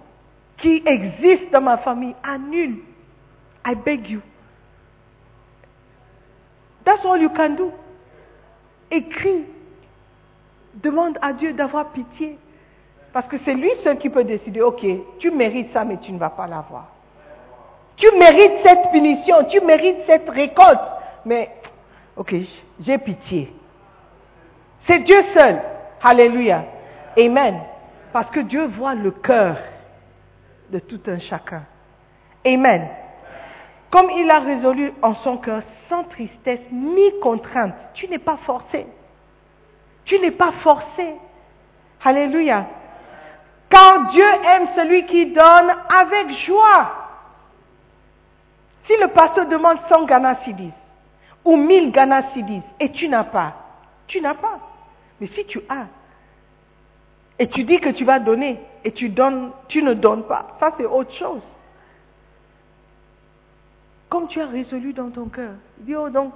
qui 0.58 0.82
existe 0.84 1.52
dans 1.52 1.60
ma 1.60 1.78
famille, 1.78 2.14
annule. 2.22 2.78
I 3.66 3.74
beg 3.74 4.08
you. 4.08 4.20
That's 6.84 7.04
all 7.04 7.20
you 7.20 7.28
can 7.30 7.50
do. 7.50 7.72
Écris. 8.90 9.44
Demande 10.74 11.18
à 11.22 11.32
Dieu 11.32 11.52
d'avoir 11.52 11.90
pitié. 11.90 12.38
Parce 13.12 13.26
que 13.28 13.36
c'est 13.44 13.54
lui 13.54 13.70
seul 13.84 13.98
qui 13.98 14.10
peut 14.10 14.24
décider, 14.24 14.60
ok, 14.60 14.84
tu 15.18 15.30
mérites 15.30 15.72
ça, 15.72 15.84
mais 15.84 15.98
tu 15.98 16.12
ne 16.12 16.18
vas 16.18 16.30
pas 16.30 16.46
l'avoir. 16.46 16.88
Tu 17.96 18.06
mérites 18.18 18.64
cette 18.64 18.90
punition, 18.90 19.44
tu 19.50 19.60
mérites 19.60 19.98
cette 20.06 20.28
récolte, 20.28 20.80
mais, 21.24 21.50
ok, 22.16 22.34
j'ai 22.80 22.98
pitié. 22.98 23.52
C'est 24.86 25.00
Dieu 25.00 25.20
seul. 25.36 25.60
Alléluia. 26.02 26.64
Amen. 27.16 27.60
Parce 28.12 28.30
que 28.30 28.40
Dieu 28.40 28.66
voit 28.66 28.94
le 28.94 29.10
cœur 29.10 29.56
de 30.70 30.78
tout 30.78 31.00
un 31.06 31.18
chacun. 31.18 31.62
Amen. 32.44 32.88
Comme 33.90 34.10
il 34.10 34.30
a 34.30 34.40
résolu 34.40 34.92
en 35.02 35.14
son 35.16 35.38
cœur 35.38 35.62
sans 35.88 36.04
tristesse 36.04 36.60
ni 36.70 37.18
contrainte, 37.20 37.74
tu 37.94 38.08
n'es 38.08 38.18
pas 38.18 38.38
forcé. 38.44 38.86
Tu 40.04 40.18
n'es 40.20 40.30
pas 40.30 40.52
forcé. 40.62 41.14
Alléluia. 42.04 42.66
Car 43.70 44.10
Dieu 44.10 44.24
aime 44.24 44.68
celui 44.76 45.06
qui 45.06 45.26
donne 45.26 45.74
avec 45.88 46.30
joie. 46.46 46.92
Si 48.86 48.96
le 48.96 49.08
pasteur 49.08 49.46
demande 49.46 49.78
100 49.92 50.04
Ghana 50.06 50.36
Sidis 50.44 50.72
ou 51.44 51.56
1000 51.56 51.92
Ghana 51.92 52.30
Sidis 52.32 52.62
et 52.80 52.90
tu 52.92 53.08
n'as 53.08 53.24
pas, 53.24 53.52
tu 54.06 54.20
n'as 54.20 54.34
pas. 54.34 54.58
Mais 55.20 55.28
si 55.34 55.44
tu 55.44 55.60
as, 55.68 55.86
Et 57.38 57.48
tu 57.48 57.64
dis 57.64 57.78
que 57.78 57.90
tu 57.90 58.04
vas 58.04 58.18
donner 58.18 58.60
et 58.84 58.92
tu 58.92 59.08
donnes, 59.08 59.50
tu 59.68 59.82
ne 59.82 59.94
donnes 59.94 60.24
pas. 60.24 60.56
Ça, 60.58 60.72
c'est 60.76 60.86
autre 60.86 61.12
chose. 61.14 61.42
Comme 64.08 64.26
tu 64.28 64.40
as 64.40 64.46
résolu 64.46 64.92
dans 64.92 65.10
ton 65.10 65.26
cœur, 65.26 65.52
dis, 65.78 65.94
oh 65.94 66.08
donc, 66.08 66.34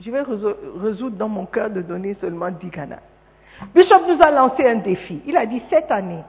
je 0.00 0.10
vais 0.10 0.22
résoudre 0.22 1.16
dans 1.16 1.28
mon 1.28 1.46
cœur 1.46 1.70
de 1.70 1.82
donner 1.82 2.16
seulement 2.20 2.50
10 2.50 2.70
canards. 2.70 3.00
Bishop 3.74 4.06
nous 4.08 4.20
a 4.22 4.30
lancé 4.30 4.66
un 4.66 4.76
défi. 4.76 5.20
Il 5.26 5.36
a 5.36 5.46
dit, 5.46 5.62
cette 5.70 5.90
année, 5.90 6.22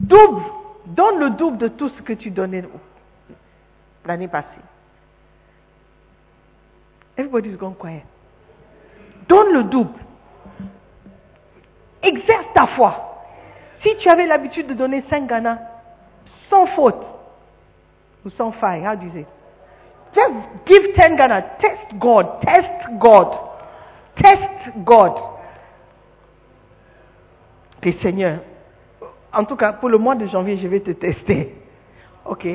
double, 0.00 0.42
donne 0.86 1.18
le 1.18 1.30
double 1.30 1.58
de 1.58 1.68
tout 1.68 1.88
ce 1.90 2.02
que 2.02 2.12
tu 2.12 2.30
donnais 2.30 2.64
l'année 4.04 4.28
passée. 4.28 4.48
Everybody's 7.16 7.56
gone 7.56 7.74
quiet. 7.76 8.04
Donne 9.28 9.52
le 9.52 9.64
double. 9.64 10.03
Exerce 12.04 12.52
ta 12.54 12.66
foi. 12.66 12.92
Si 13.82 13.96
tu 13.96 14.08
avais 14.08 14.26
l'habitude 14.26 14.66
de 14.66 14.74
donner 14.74 15.02
5 15.08 15.26
Ghana, 15.26 15.58
sans 16.50 16.66
faute, 16.66 17.04
ou 18.24 18.30
sans 18.30 18.52
faille, 18.52 18.86
how 18.86 18.94
do 18.94 19.06
you 19.06 19.12
say? 19.12 19.26
Just 20.14 20.34
give 20.66 20.94
10 20.94 21.16
Ghana. 21.16 21.42
Test 21.58 21.98
God. 21.98 22.40
Test 22.42 22.98
God. 22.98 23.38
Test 24.16 24.76
God. 24.84 25.12
Ok, 27.78 27.94
Seigneur. 28.00 28.38
En 29.32 29.44
tout 29.44 29.56
cas, 29.56 29.72
pour 29.72 29.88
le 29.88 29.98
mois 29.98 30.14
de 30.14 30.26
janvier, 30.26 30.56
je 30.58 30.68
vais 30.68 30.80
te 30.80 30.92
tester. 30.92 31.54
Ok? 32.24 32.46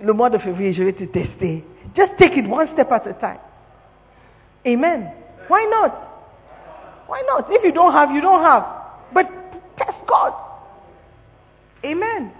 Le 0.00 0.12
mois 0.12 0.28
de 0.28 0.38
février, 0.38 0.72
je 0.72 0.82
vais 0.82 0.92
te 0.92 1.04
tester. 1.04 1.64
Just 1.94 2.16
take 2.18 2.36
it 2.36 2.46
one 2.46 2.68
step 2.72 2.90
at 2.90 3.06
a 3.06 3.14
time. 3.14 3.38
Amen. 4.66 5.12
Why 5.48 5.66
not? 5.70 6.15
Why 7.06 7.22
not? 7.26 7.46
If 7.50 7.62
you 7.64 7.72
don't 7.72 7.92
have, 7.92 8.10
you 8.10 8.20
don't 8.20 8.42
have. 8.42 8.64
But 9.12 9.26
test 9.76 9.98
God. 10.06 10.32
Amen. 11.84 12.30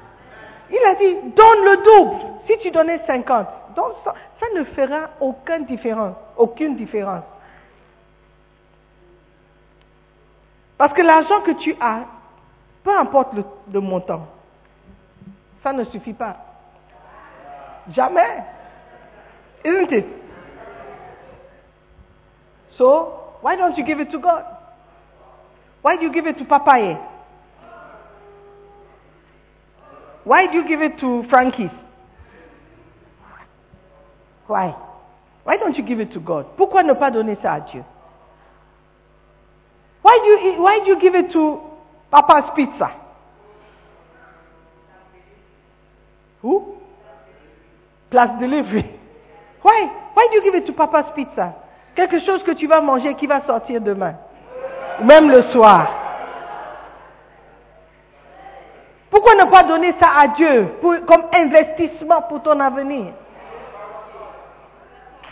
Il 0.70 0.84
a 0.84 0.94
dit, 0.96 1.14
donne 1.34 1.64
le 1.64 1.76
double. 1.84 2.26
Si 2.46 2.58
tu 2.58 2.70
donnais 2.70 3.00
50, 3.06 3.46
donc 3.76 3.92
ça, 4.04 4.14
ça 4.40 4.46
ne 4.54 4.64
fera 4.64 5.10
aucune 5.20 5.64
différence. 5.66 6.16
Aucune 6.36 6.76
différence. 6.76 7.24
Parce 10.78 10.92
que 10.92 11.02
l'argent 11.02 11.40
que 11.42 11.52
tu 11.52 11.74
as, 11.80 12.04
peu 12.84 12.96
importe 12.96 13.32
le, 13.34 13.44
le, 13.72 13.80
montant, 13.80 14.26
ça 15.62 15.72
ne 15.72 15.84
suffit 15.84 16.12
pas. 16.12 16.36
Jamais. 17.92 18.42
Isn't 19.64 19.92
it? 19.92 20.06
So, 22.76 23.12
why 23.42 23.56
don't 23.56 23.76
you 23.76 23.84
give 23.84 24.00
it 24.00 24.10
to 24.10 24.18
God? 24.18 24.44
Why 25.86 25.94
do 25.94 26.02
you 26.02 26.12
give 26.12 26.26
it 26.26 26.36
to 26.38 26.44
Papaye? 26.44 26.98
Why 30.24 30.48
do 30.50 30.58
you 30.58 30.66
give 30.66 30.82
it 30.82 30.98
to 30.98 31.22
Frankie's? 31.30 31.70
Why? 34.48 34.74
Why 35.44 35.56
don't 35.58 35.76
you 35.76 35.84
give 35.84 36.00
it 36.00 36.12
to 36.14 36.18
God? 36.18 36.56
Pourquoi 36.56 36.82
ne 36.82 36.92
pas 36.94 37.12
donner 37.12 37.36
ça 37.40 37.52
à 37.52 37.60
Dieu? 37.60 37.84
Why 40.02 40.18
do 40.24 40.48
you, 40.48 40.60
why 40.60 40.80
do 40.80 40.86
you 40.90 41.00
give 41.00 41.14
it 41.14 41.30
to 41.30 41.60
Papa's 42.10 42.50
Pizza? 42.56 42.90
Who? 46.42 46.78
Place 48.10 48.40
delivery. 48.40 48.90
Why? 49.62 49.86
Why 50.14 50.26
do 50.32 50.34
you 50.34 50.42
give 50.42 50.56
it 50.56 50.66
to 50.66 50.72
Papa's 50.72 51.12
Pizza? 51.14 51.54
Quelque 51.94 52.18
chose 52.26 52.42
que 52.42 52.54
tu 52.56 52.66
vas 52.66 52.80
manger 52.80 53.14
qui 53.14 53.28
va 53.28 53.46
sortir 53.46 53.80
demain. 53.80 54.16
Même 55.02 55.30
le 55.30 55.42
soir. 55.52 55.88
Pourquoi 59.10 59.34
ne 59.34 59.50
pas 59.50 59.64
donner 59.64 59.94
ça 60.00 60.10
à 60.18 60.28
Dieu 60.28 60.68
comme 60.80 61.24
investissement 61.32 62.22
pour 62.22 62.42
ton 62.42 62.58
avenir? 62.60 63.12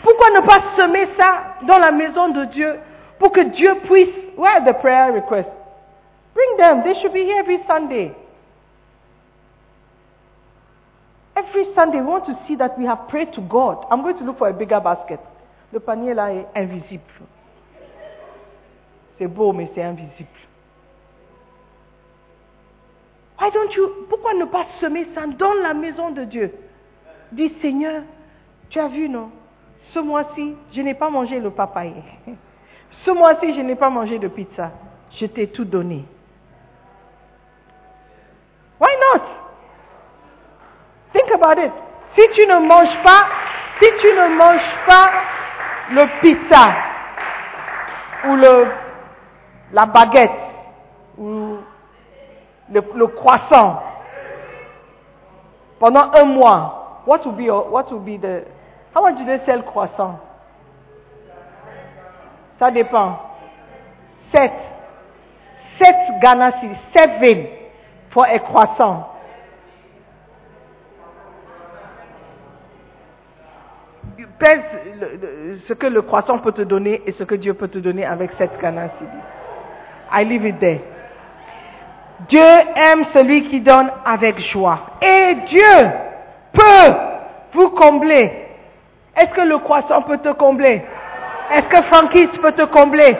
Pourquoi 0.03 0.29
ne 0.31 0.41
pas 0.41 0.61
semer 0.77 1.09
ça 1.19 1.55
dans 1.63 1.77
la 1.77 1.91
maison 1.91 2.29
de 2.29 2.45
Dieu 2.45 2.79
pour 3.19 3.31
que 3.31 3.41
Dieu 3.41 3.75
puisse. 3.87 4.13
Where 4.37 4.57
are 4.57 4.65
the 4.65 4.73
prayer 4.79 5.11
requests? 5.11 5.51
Bring 6.33 6.57
them. 6.57 6.83
They 6.83 6.99
should 7.01 7.13
be 7.13 7.23
here 7.23 7.39
every 7.39 7.59
Sunday. 7.65 8.13
Every 11.35 11.65
Sunday, 11.75 11.99
we 11.99 12.05
want 12.05 12.25
to 12.25 12.37
see 12.47 12.55
that 12.55 12.77
we 12.77 12.85
have 12.85 13.07
prayed 13.09 13.33
to 13.33 13.41
God. 13.41 13.85
I'm 13.89 14.01
going 14.01 14.17
to 14.17 14.23
look 14.23 14.37
for 14.37 14.49
a 14.49 14.53
bigger 14.53 14.79
basket. 14.79 15.19
Le 15.71 15.79
panier 15.79 16.13
là 16.13 16.31
est 16.33 16.45
invisible. 16.55 17.03
C'est 19.17 19.27
beau, 19.27 19.53
mais 19.53 19.69
c'est 19.73 19.83
invisible. 19.83 20.29
Why 23.39 23.51
don't 23.51 23.73
you, 23.75 23.89
pourquoi 24.09 24.33
ne 24.33 24.45
pas 24.45 24.65
semer 24.79 25.07
ça 25.13 25.21
dans 25.27 25.53
la 25.53 25.73
maison 25.73 26.11
de 26.11 26.23
Dieu? 26.23 26.53
Dis 27.31 27.53
Seigneur, 27.61 28.03
tu 28.69 28.79
as 28.79 28.87
vu, 28.87 29.09
non? 29.09 29.29
Ce 29.93 29.99
mois-ci, 29.99 30.55
je 30.73 30.81
n'ai 30.81 30.93
pas 30.93 31.09
mangé 31.09 31.39
le 31.39 31.51
papaye. 31.51 31.93
Ce 33.05 33.11
mois-ci, 33.11 33.53
je 33.55 33.61
n'ai 33.61 33.75
pas 33.75 33.89
mangé 33.89 34.19
de 34.19 34.27
pizza. 34.27 34.71
Je 35.19 35.25
t'ai 35.25 35.47
tout 35.47 35.65
donné. 35.65 36.05
Why 38.79 38.91
not? 38.99 39.21
Think 41.13 41.31
about 41.31 41.61
it. 41.61 41.71
Si 42.17 42.27
tu 42.33 42.47
ne 42.47 42.59
manges 42.59 43.03
pas, 43.03 43.27
si 43.81 43.89
tu 44.01 44.07
ne 44.07 44.37
manges 44.37 44.75
pas 44.87 45.11
le 45.91 46.21
pizza 46.21 46.73
ou 48.27 48.35
le, 48.35 48.67
la 49.71 49.85
baguette 49.85 50.31
ou 51.17 51.57
le, 52.71 53.07
croissant 53.07 53.81
pendant 55.79 56.11
un 56.13 56.25
mois, 56.25 57.03
what 57.05 57.19
will 57.25 57.35
be, 57.35 57.49
what 57.49 57.91
will 57.91 57.99
be 57.99 58.17
the, 58.17 58.45
how 58.93 59.03
much 59.03 59.17
do 59.17 59.25
they 59.25 59.39
sell 59.45 59.63
croissant? 59.63 60.19
Ça 62.59 62.71
dépend. 62.71 63.19
7. 64.33 64.51
7 65.81 65.95
Ghana, 66.21 66.51
7 66.95 67.49
pour 68.11 68.23
un 68.23 68.39
croissant. 68.39 69.09
Pèse 74.39 74.61
ce 75.67 75.73
que 75.73 75.87
le 75.87 76.01
croissant 76.01 76.39
peut 76.39 76.51
te 76.51 76.61
donner 76.61 77.01
et 77.05 77.13
ce 77.13 77.23
que 77.23 77.35
Dieu 77.35 77.53
peut 77.53 77.69
te 77.69 77.77
donner 77.77 78.05
avec 78.05 78.31
7 78.37 78.51
Ghana 78.61 78.89
I 80.11 80.23
leave 80.23 80.45
it 80.45 80.59
there. 80.59 80.79
Dieu 82.29 82.41
aime 82.41 83.05
celui 83.13 83.49
qui 83.49 83.59
donne 83.61 83.91
avec 84.05 84.39
joie. 84.51 84.79
Et 85.01 85.35
Dieu 85.47 85.91
peut 86.53 86.93
vous 87.53 87.69
combler. 87.71 88.47
Est-ce 89.15 89.29
que 89.31 89.41
le 89.41 89.57
croissant 89.59 90.01
peut 90.03 90.17
te 90.17 90.33
combler? 90.33 90.83
Est-ce 91.51 91.67
que 91.67 91.81
Frankie's 91.83 92.37
peut 92.41 92.53
te 92.53 92.63
combler? 92.63 93.17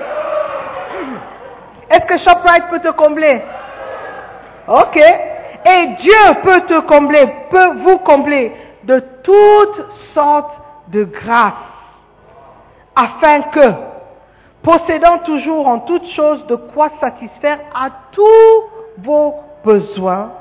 Est-ce 1.89 2.05
que 2.07 2.17
ShopRite 2.17 2.67
peut 2.69 2.79
te 2.79 2.91
combler? 2.91 3.41
Ok. 4.67 4.97
Et 4.97 5.88
Dieu 6.01 6.41
peut 6.43 6.61
te 6.61 6.79
combler, 6.81 7.25
peut 7.49 7.77
vous 7.83 7.97
combler 7.99 8.51
de 8.83 8.99
toutes 9.23 9.86
sortes 10.13 10.53
de 10.89 11.03
grâces, 11.05 11.53
afin 12.95 13.41
que, 13.41 13.73
possédant 14.66 15.20
toujours 15.20 15.68
en 15.68 15.80
toutes 15.82 16.07
choses 16.07 16.45
de 16.47 16.55
quoi 16.55 16.89
satisfaire 16.99 17.59
à 17.74 17.89
tous 18.11 18.63
vos 18.97 19.36
besoins, 19.63 20.32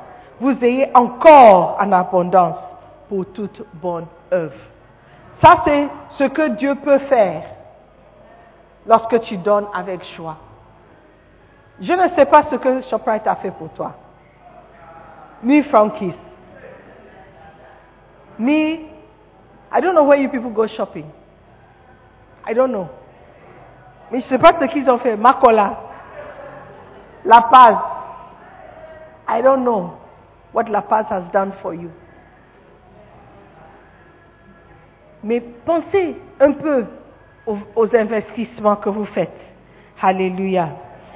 vous 0.41 0.57
ayez 0.63 0.91
encore 0.95 1.77
en 1.79 1.93
abondance 1.93 2.57
pour 3.09 3.27
toute 3.33 3.63
bonne 3.75 4.07
œuvre. 4.33 4.55
Ça, 5.43 5.63
c'est 5.67 5.89
ce 6.17 6.25
que 6.25 6.49
Dieu 6.57 6.75
peut 6.77 6.99
faire 7.01 7.43
lorsque 8.87 9.21
tu 9.23 9.37
donnes 9.37 9.67
avec 9.75 10.01
joie. 10.17 10.37
Je 11.81 11.93
ne 11.93 12.09
sais 12.17 12.25
pas 12.25 12.45
ce 12.51 12.57
que 12.57 12.83
Shoprite 12.89 13.27
a 13.27 13.37
fait 13.37 13.51
pour 13.51 13.69
toi. 13.71 13.93
Ni 15.43 15.63
Frankie's. 15.65 16.15
Ni, 18.39 18.81
I 19.71 19.81
don't 19.83 19.93
know 19.95 20.05
where 20.05 20.19
you 20.19 20.31
people 20.31 20.51
go 20.51 20.67
shopping. 20.67 21.07
I 22.49 22.55
don't 22.55 22.71
know. 22.71 22.89
Mais 24.11 24.21
je 24.21 24.25
ne 24.25 24.29
sais 24.31 24.39
pas 24.39 24.53
ce 24.61 24.67
qu'ils 24.67 24.89
ont 24.91 24.99
fait. 24.99 25.17
Makola. 25.17 25.79
La 27.25 27.43
Paz. 27.43 27.77
I 29.29 29.43
don't 29.43 29.63
know 29.63 29.93
what 30.53 30.65
La 30.65 30.83
Paz 30.83 31.07
has 31.11 31.23
done 31.33 31.53
for 31.63 31.75
you. 31.75 31.91
Mais 35.23 35.41
pensez 35.41 36.17
un 36.39 36.53
peu 36.53 36.85
aux, 37.47 37.59
aux 37.77 37.97
investissements 37.97 38.77
que 38.77 38.91
vous 38.91 39.07
faites. 39.07 39.41
Alléluia. 40.03 40.69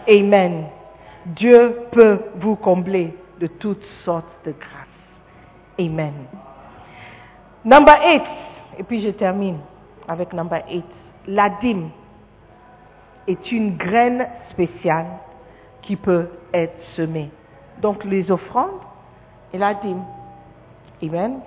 Amen. 0.09 0.64
Dieu 1.26 1.76
peut 1.93 2.18
vous 2.36 2.57
combler 2.57 3.14
de 3.39 3.47
toutes 3.47 3.84
sortes 4.05 4.24
de 4.47 4.53
grâces. 4.53 4.89
Amen. 5.78 6.14
Number 7.64 7.95
8. 8.03 8.22
Et 8.78 8.82
puis 8.82 9.03
je 9.03 9.11
termine 9.11 9.59
avec 10.09 10.32
number 10.32 10.62
8. 10.70 10.84
La 11.26 11.51
dîme 11.61 11.91
est 13.28 13.52
une 13.52 13.76
graine 13.76 14.26
spéciale 14.50 15.06
qui 15.82 15.96
peut 15.96 16.28
être 16.52 16.76
semé. 16.96 17.30
Donc 17.80 18.04
les 18.04 18.30
offrandes 18.30 18.80
et 19.52 19.58
la 19.58 19.74
dîme. 19.74 20.02
Amen. 21.02 21.40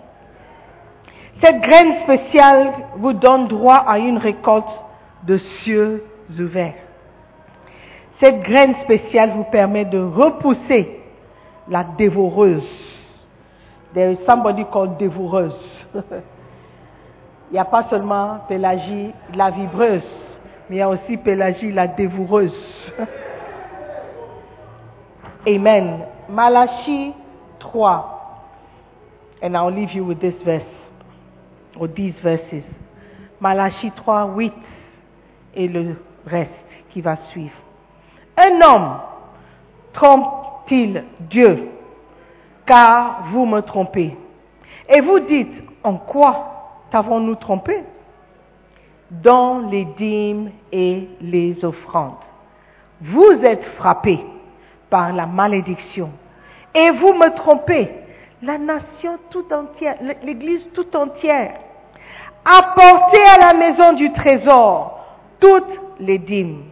Cette 1.44 1.62
graine 1.62 2.04
spéciale 2.04 2.74
vous 2.98 3.14
donne 3.14 3.48
droit 3.48 3.84
à 3.88 3.98
une 3.98 4.18
récolte 4.18 4.66
de 5.24 5.38
cieux 5.64 6.06
ouverts. 6.40 6.76
Cette 8.22 8.42
graine 8.44 8.76
spéciale 8.84 9.32
vous 9.32 9.46
permet 9.46 9.86
de 9.86 10.00
repousser 10.00 11.00
la 11.68 11.84
dévoreuse. 11.98 12.68
There 13.94 14.12
is 14.12 14.20
somebody 14.30 14.66
called 14.72 14.98
dévoreuse. 14.98 15.56
il 15.96 17.54
n'y 17.54 17.60
a 17.60 17.66
pas 17.66 17.90
seulement 17.90 18.40
Pélagie 18.48 19.12
la 19.34 19.50
vibreuse, 19.50 20.04
mais 20.72 20.78
il 20.78 20.80
y 20.80 20.84
a 20.84 20.88
aussi 20.88 21.18
Pélagie 21.18 21.74
la 21.74 21.86
dévoreuse. 21.86 22.56
Amen. 25.46 26.06
Malachi 26.30 27.14
3. 27.60 29.42
And 29.44 29.54
I'll 29.54 29.70
leave 29.70 29.92
you 29.92 30.06
with 30.06 30.22
this 30.22 30.36
verse, 30.46 30.64
or 31.78 31.90
these 31.90 32.14
verses. 32.24 32.64
Malachi 33.42 33.92
3, 33.98 34.28
8, 34.34 34.54
et 35.56 35.68
le 35.68 35.98
reste 36.26 36.52
qui 36.92 37.02
va 37.02 37.18
suivre. 37.32 37.58
Un 38.38 38.62
homme 38.62 38.98
trompe-t-il 39.92 41.04
Dieu? 41.20 41.68
Car 42.66 43.26
vous 43.34 43.46
me 43.46 43.60
trompez. 43.60 44.16
Et 44.88 45.02
vous 45.02 45.20
dites, 45.20 45.66
en 45.84 45.98
quoi 45.98 46.86
t'avons-nous 46.92 47.36
trompé? 47.36 47.84
Dans 49.12 49.60
les 49.70 49.86
dîmes 49.98 50.52
et 50.72 51.08
les 51.20 51.64
offrandes. 51.66 52.16
Vous 53.02 53.32
êtes 53.44 53.64
frappés 53.78 54.24
par 54.90 55.12
la 55.12 55.26
malédiction. 55.26 56.10
Et 56.74 56.92
vous 56.92 57.14
me 57.14 57.36
trompez, 57.36 57.90
la 58.42 58.58
nation 58.58 59.18
tout 59.30 59.46
entière, 59.52 59.98
l'Église 60.24 60.66
tout 60.74 60.96
entière. 60.96 61.56
Apportez 62.46 63.22
à 63.24 63.52
la 63.52 63.54
maison 63.54 63.94
du 63.94 64.12
trésor 64.14 65.00
toutes 65.40 65.80
les 66.00 66.18
dîmes, 66.18 66.64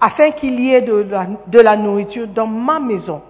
afin 0.00 0.32
qu'il 0.32 0.60
y 0.60 0.74
ait 0.74 0.82
de 0.82 1.60
la, 1.60 1.76
nourriture 1.76 2.28
dans 2.28 2.46
ma 2.46 2.78
maison. 2.78 3.22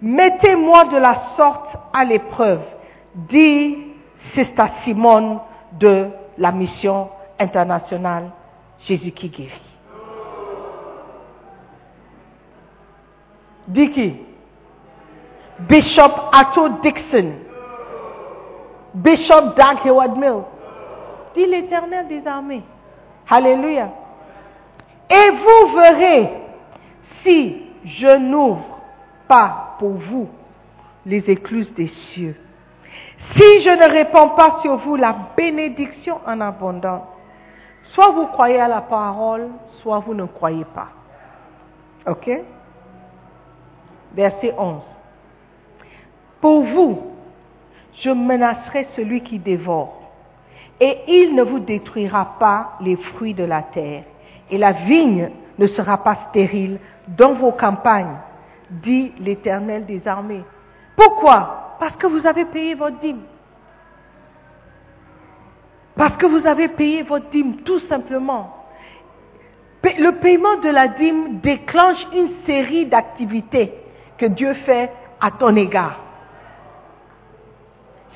Mettez-moi 0.00 0.86
de 0.86 0.96
la 0.96 1.22
sorte 1.36 1.76
à 1.92 2.04
l'épreuve, 2.04 2.62
dit 3.14 3.78
Sister 4.34 4.66
Simone 4.84 5.38
de 5.78 6.08
la 6.38 6.52
mission 6.52 7.08
internationale 7.38 8.30
Jésus 8.86 9.12
qui 9.12 9.28
guérit. 9.28 9.62
Dit 13.68 13.90
qui 13.90 14.16
Bishop 15.60 16.12
Atto 16.32 16.68
Dixon. 16.82 17.32
Bishop 18.94 19.54
Doug 19.56 19.78
Heward 19.84 20.16
Mill. 20.16 20.42
Dit 21.34 21.46
l'Éternel 21.46 22.06
des 22.08 22.26
armées. 22.26 22.62
Alléluia. 23.28 23.90
Et 25.10 25.30
vous 25.30 25.76
verrez 25.76 26.30
si 27.22 27.62
je 27.84 28.16
n'ouvre 28.16 28.80
pas 29.28 29.76
pour 29.78 29.92
vous 29.92 30.28
les 31.04 31.18
écluses 31.30 31.72
des 31.74 31.88
cieux. 32.12 32.36
Si 33.36 33.62
je 33.62 33.70
ne 33.70 33.90
répands 33.90 34.30
pas 34.30 34.60
sur 34.62 34.76
vous 34.78 34.96
la 34.96 35.16
bénédiction 35.36 36.20
en 36.26 36.40
abondance, 36.40 37.02
soit 37.92 38.10
vous 38.10 38.26
croyez 38.26 38.60
à 38.60 38.68
la 38.68 38.80
parole, 38.80 39.48
soit 39.82 39.98
vous 40.00 40.14
ne 40.14 40.24
croyez 40.24 40.64
pas. 40.64 40.88
OK? 42.06 42.30
Verset 44.14 44.54
11. 44.56 44.82
Pour 46.40 46.62
vous, 46.62 47.02
je 48.02 48.10
menacerai 48.10 48.88
celui 48.96 49.22
qui 49.22 49.38
dévore, 49.38 50.02
et 50.80 50.98
il 51.08 51.34
ne 51.34 51.42
vous 51.42 51.60
détruira 51.60 52.36
pas 52.38 52.74
les 52.80 52.96
fruits 52.96 53.34
de 53.34 53.44
la 53.44 53.62
terre, 53.62 54.04
et 54.50 54.58
la 54.58 54.72
vigne 54.72 55.30
ne 55.58 55.66
sera 55.68 55.98
pas 55.98 56.16
stérile 56.28 56.78
dans 57.08 57.34
vos 57.34 57.52
campagnes, 57.52 58.16
dit 58.70 59.12
l'Éternel 59.18 59.86
des 59.86 60.06
armées. 60.06 60.44
Pourquoi? 60.96 61.76
Parce 61.78 61.96
que 61.96 62.06
vous 62.06 62.26
avez 62.26 62.44
payé 62.46 62.74
votre 62.74 62.98
dîme. 63.00 63.22
Parce 65.96 66.16
que 66.18 66.26
vous 66.26 66.46
avez 66.46 66.68
payé 66.68 67.02
votre 67.02 67.30
dîme, 67.30 67.56
tout 67.64 67.80
simplement. 67.88 68.52
Le 69.82 70.10
paiement 70.20 70.56
de 70.58 70.68
la 70.68 70.88
dîme 70.88 71.38
déclenche 71.40 72.06
une 72.12 72.30
série 72.44 72.86
d'activités 72.86 73.72
que 74.18 74.26
Dieu 74.26 74.52
fait 74.66 74.90
à 75.20 75.30
ton 75.30 75.54
égard. 75.56 76.00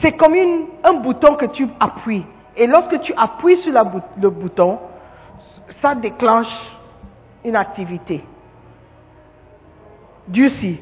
C'est 0.03 0.13
comme 0.13 0.35
un 0.83 0.93
bouton 0.95 1.37
que 1.37 1.47
tu 1.47 1.67
appuies. 1.79 2.25
Et 2.57 2.67
lorsque 2.67 3.01
tu 3.01 3.15
appuies 3.17 3.63
sur 3.63 3.73
le 3.73 4.31
bouton, 4.31 4.79
ça 5.81 5.95
déclenche 5.95 6.53
une 7.45 7.57
activité. 7.57 8.25
Dieu 10.29 10.51
si. 10.61 10.79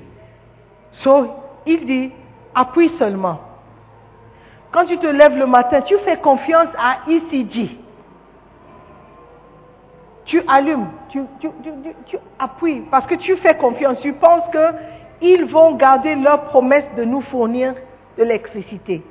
So, 1.02 1.28
il 1.66 1.86
dit, 1.86 2.10
appuie 2.54 2.90
seulement. 2.98 3.40
Quand 4.70 4.84
tu 4.84 4.98
te 4.98 5.06
lèves 5.06 5.36
le 5.36 5.46
matin, 5.46 5.80
tu 5.82 5.96
fais 6.04 6.18
confiance 6.18 6.68
à 6.78 7.10
ECG. 7.10 7.78
Tu 10.26 10.42
allumes, 10.46 10.88
tu, 11.08 11.22
appuies 12.38 12.82
parce 12.90 13.06
que 13.06 13.14
tu 13.14 13.34
fais 13.38 13.56
confiance. 13.56 13.98
Tu 14.02 14.12
penses 14.12 14.44
qu'ils 15.20 15.44
vont 15.46 15.74
garder 15.76 16.14
leur 16.16 16.42
promesse 16.44 16.84
de 16.96 17.04
nous 17.04 17.22
fournir 17.22 17.74
de 18.18 18.24
l'électricité. 18.24 19.02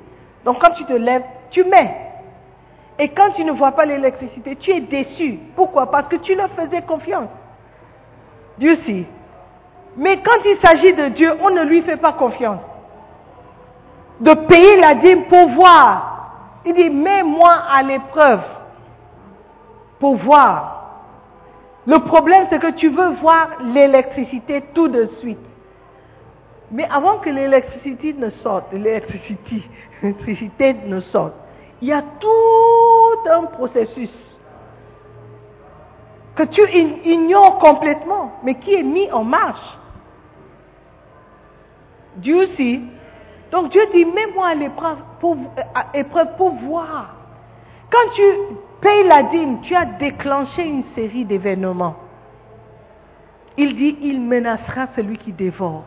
Donc 0.44 0.60
quand 0.62 0.74
tu 0.74 0.84
te 0.84 0.92
lèves, 0.92 1.24
tu 1.50 1.64
mets. 1.64 1.92
Et 3.00 3.08
quand 3.08 3.32
tu 3.32 3.44
ne 3.44 3.52
vois 3.52 3.72
pas 3.72 3.84
l'électricité, 3.84 4.56
tu 4.56 4.70
es 4.70 4.80
déçu. 4.80 5.38
Pourquoi? 5.56 5.90
Parce 5.90 6.08
que 6.08 6.16
tu 6.16 6.36
leur 6.36 6.50
faisais 6.50 6.82
confiance. 6.82 7.28
Dieu 8.58 8.78
si. 8.86 9.04
Mais 9.96 10.18
quand 10.18 10.40
il 10.44 10.58
s'agit 10.64 10.92
de 10.94 11.08
Dieu, 11.08 11.32
on 11.42 11.50
ne 11.50 11.62
lui 11.62 11.82
fait 11.82 11.96
pas 11.96 12.12
confiance. 12.12 12.60
De 14.20 14.34
payer 14.46 14.80
la 14.80 14.94
dîme 14.94 15.24
pour 15.24 15.48
voir. 15.50 16.60
Il 16.64 16.74
dit, 16.74 16.90
mets-moi 16.90 17.52
à 17.70 17.82
l'épreuve 17.82 18.40
pour 20.00 20.16
voir. 20.16 20.78
Le 21.86 21.98
problème, 22.00 22.46
c'est 22.50 22.58
que 22.58 22.72
tu 22.72 22.88
veux 22.88 23.14
voir 23.14 23.48
l'électricité 23.62 24.62
tout 24.74 24.88
de 24.88 25.08
suite. 25.20 25.38
Mais 26.70 26.86
avant 26.90 27.18
que 27.18 27.30
l'électricité 27.30 28.12
ne 28.12 28.30
sorte, 28.42 28.72
l'électricité, 28.72 29.62
l'électricité 30.02 30.74
ne 30.86 31.00
sorte, 31.00 31.32
il 31.80 31.88
y 31.88 31.92
a 31.92 32.02
tout 32.20 33.30
un 33.30 33.44
processus 33.44 34.10
que 36.34 36.42
tu 36.44 36.60
ignores 37.04 37.58
complètement, 37.58 38.32
mais 38.44 38.56
qui 38.56 38.74
est 38.74 38.82
mis 38.82 39.10
en 39.10 39.24
marche. 39.24 39.78
Dieu. 42.16 42.48
Donc 43.50 43.70
Dieu 43.70 43.82
dit, 43.92 44.04
mets-moi 44.04 44.48
à 44.48 44.54
l'épreuve 44.54 44.98
pour, 45.20 45.36
épreuve 45.94 46.36
pour 46.36 46.50
voir. 46.50 47.14
Quand 47.90 48.12
tu 48.14 48.22
payes 48.80 49.06
la 49.06 49.22
dîme, 49.24 49.60
tu 49.62 49.74
as 49.74 49.86
déclenché 49.86 50.62
une 50.62 50.84
série 50.94 51.24
d'événements. 51.24 51.96
Il 53.56 53.76
dit, 53.76 53.96
il 54.02 54.20
menacera 54.20 54.88
celui 54.94 55.16
qui 55.16 55.32
dévore 55.32 55.84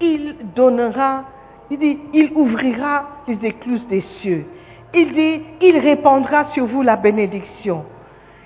il 0.00 0.36
donnera, 0.54 1.24
il 1.70 1.78
dit, 1.78 1.98
il 2.12 2.32
ouvrira 2.34 3.04
les 3.26 3.38
écluses 3.44 3.86
des 3.88 4.02
cieux. 4.20 4.46
Il 4.94 5.12
dit, 5.12 5.42
il 5.60 5.78
répandra 5.78 6.46
sur 6.52 6.66
vous 6.66 6.82
la 6.82 6.96
bénédiction. 6.96 7.84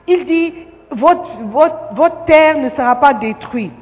Il 0.07 0.26
dit, 0.26 0.55
votre, 0.90 2.24
terre 2.26 2.59
ne 2.59 2.70
sera 2.70 2.97
pas 2.97 3.14
détruite. 3.14 3.72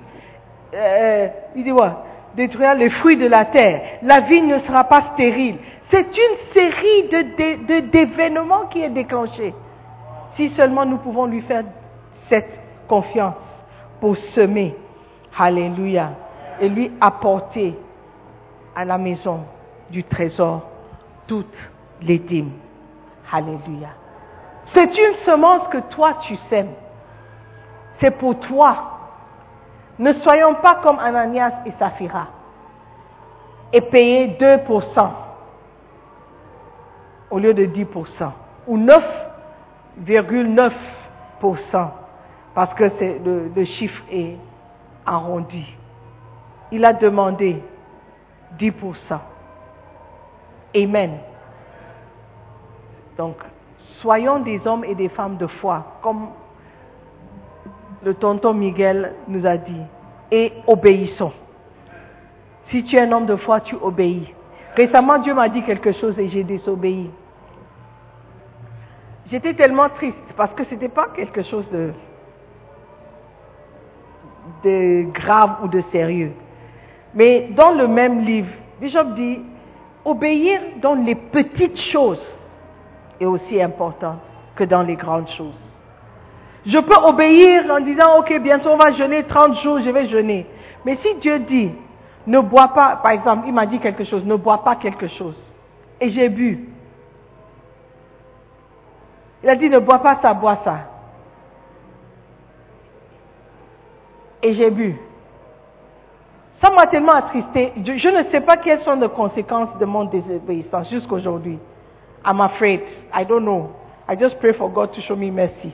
Euh, 0.75 1.29
il 1.57 1.65
dit, 1.65 1.73
ouais, 1.73 1.91
détruira 2.35 2.75
les 2.75 2.91
fruits 2.91 3.17
de 3.17 3.27
la 3.27 3.47
terre. 3.47 3.99
La 4.03 4.21
vigne 4.21 4.47
ne 4.47 4.61
sera 4.61 4.85
pas 4.85 5.13
stérile. 5.15 5.57
C'est 5.91 6.07
une 6.07 6.53
série 6.55 7.83
d'événements 7.91 8.67
qui 8.67 8.83
est 8.83 8.91
déclenchée. 8.91 9.55
Si 10.37 10.51
seulement 10.51 10.87
nous 10.87 10.99
pouvons 10.99 11.27
lui 11.27 11.43
faire 11.43 11.65
cette 12.29 12.61
confiance 12.89 13.35
pour 14.01 14.17
semer. 14.35 14.77
Alléluia 15.39 16.11
et 16.61 16.69
lui 16.69 16.91
apporter 17.01 17.77
à 18.75 18.85
la 18.85 18.99
maison 18.99 19.41
du 19.91 20.05
trésor 20.05 20.63
toutes 21.27 21.47
les 22.03 22.19
dîmes. 22.19 22.53
Alléluia. 23.33 23.89
C'est 24.75 24.97
une 24.97 25.15
semence 25.25 25.69
que 25.69 25.79
toi 25.91 26.19
tu 26.27 26.37
sèmes. 26.49 26.73
C'est 28.01 28.13
pour 28.13 28.39
toi. 28.41 29.00
Ne 30.01 30.15
soyons 30.15 30.55
pas 30.55 30.81
comme 30.83 30.99
Ananias 30.99 31.53
et 31.67 31.73
Saphira 31.79 32.27
et 33.71 33.83
payer 33.83 34.29
2% 34.41 35.11
au 37.31 37.39
lieu 37.39 37.53
de 37.53 37.67
10% 37.67 37.87
ou 38.67 38.79
9,9% 38.79 40.73
parce 42.55 42.73
que 42.75 42.85
le, 42.85 43.53
le 43.55 43.65
chiffre 43.67 44.03
est 44.11 44.39
arrondi. 45.05 45.67
Il 46.73 46.83
a 46.87 46.95
demandé 46.95 47.63
10%. 48.59 48.73
Amen. 50.77 51.19
Donc, 53.19 53.37
soyons 54.01 54.39
des 54.41 54.67
hommes 54.67 54.85
et 54.87 54.95
des 54.95 55.11
femmes 55.11 55.37
de 55.37 55.47
foi, 55.47 55.99
comme 56.01 56.29
le 58.03 58.15
tonton 58.15 58.55
Miguel 58.55 59.15
nous 59.29 59.47
a 59.47 59.57
dit, 59.57 59.83
et 60.31 60.53
obéissons. 60.67 61.33
Si 62.71 62.85
tu 62.85 62.97
es 62.97 63.01
un 63.01 63.13
homme 63.13 63.27
de 63.27 63.37
foi, 63.37 63.61
tu 63.61 63.75
obéis. 63.81 64.33
Récemment, 64.77 65.19
Dieu 65.19 65.35
m'a 65.35 65.49
dit 65.49 65.63
quelque 65.63 65.93
chose 65.93 66.19
et 66.19 66.29
j'ai 66.29 66.45
désobéi. 66.45 67.11
J'étais 69.31 69.55
tellement 69.55 69.89
triste 69.91 70.17
parce 70.37 70.53
que 70.55 70.65
ce 70.65 70.71
n'était 70.71 70.89
pas 70.89 71.09
quelque 71.15 71.43
chose 71.43 71.65
de, 74.63 75.05
grave 75.13 75.59
ou 75.65 75.69
de 75.69 75.83
sérieux. 75.93 76.33
Mais 77.15 77.49
dans 77.57 77.73
le 77.73 77.89
même 77.89 78.21
livre, 78.21 78.51
Bishop 78.81 79.15
dit, 79.17 79.41
obéir 80.05 80.61
dans 80.81 80.95
les 80.95 81.15
petites 81.17 81.79
choses 81.93 82.23
est 83.21 83.27
aussi 83.27 83.61
important 83.61 84.17
que 84.55 84.65
dans 84.65 84.83
les 84.83 84.97
grandes 84.97 85.29
choses. 85.29 85.70
Je 86.67 86.79
peux 86.79 86.97
obéir 87.05 87.65
en 87.71 87.81
disant, 87.81 88.19
ok, 88.19 88.39
bientôt 88.41 88.71
on 88.71 88.77
va 88.77 88.93
jeûner 88.93 89.25
30 89.25 89.57
jours, 89.63 89.81
je 89.83 89.91
vais 89.91 90.09
jeûner. 90.09 90.47
Mais 90.85 90.99
si 91.03 91.15
Dieu 91.17 91.39
dit, 91.41 91.71
ne 92.27 92.41
bois 92.41 92.69
pas, 92.69 92.97
par 93.03 93.13
exemple, 93.13 93.45
il 93.47 93.55
m'a 93.55 93.67
dit 93.67 93.79
quelque 93.79 94.05
chose, 94.05 94.25
ne 94.25 94.37
bois 94.37 94.63
pas 94.63 94.77
quelque 94.77 95.09
chose. 95.09 95.37
Et 96.01 96.11
j'ai 96.11 96.29
bu. 96.29 96.69
Il 99.43 99.49
a 99.49 99.57
dit, 99.57 99.71
ne 99.71 99.79
bois 99.79 100.01
pas 100.01 100.19
ça, 100.21 100.35
bois 100.35 100.59
ça. 100.65 100.79
Et 104.43 104.55
j'ai 104.55 104.71
bu. 104.71 104.97
Ça 106.63 106.71
m'a 106.71 106.87
tellement 106.87 107.13
attristé. 107.13 107.73
Je, 107.77 108.09
ne 108.09 108.31
sais 108.31 108.41
pas 108.43 108.59
quelles 108.59 108.83
sont 108.83 108.97
les 108.97 109.09
conséquences 109.09 109.79
de 109.79 109.85
mon 109.87 110.05
désobéissance 110.05 110.91
jusqu'aujourd'hui. 110.91 111.59
I'm 112.25 112.41
afraid. 112.41 112.83
I 113.15 113.25
don't 113.25 113.45
know. 113.45 113.71
I 114.07 114.15
just 114.15 114.39
pray 114.41 114.53
for 114.53 114.71
God 114.71 114.93
to 114.93 115.01
show 115.01 115.17
me 115.17 115.31
mercy. 115.31 115.73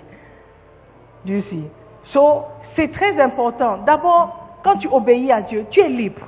Do 1.26 1.32
you? 1.32 1.70
So, 2.12 2.44
c'est 2.76 2.92
très 2.92 3.20
important. 3.20 3.78
D'abord, 3.78 4.60
quand 4.62 4.76
tu 4.76 4.88
obéis 4.88 5.32
à 5.32 5.42
Dieu, 5.42 5.66
tu 5.70 5.80
es 5.80 5.88
libre. 5.88 6.22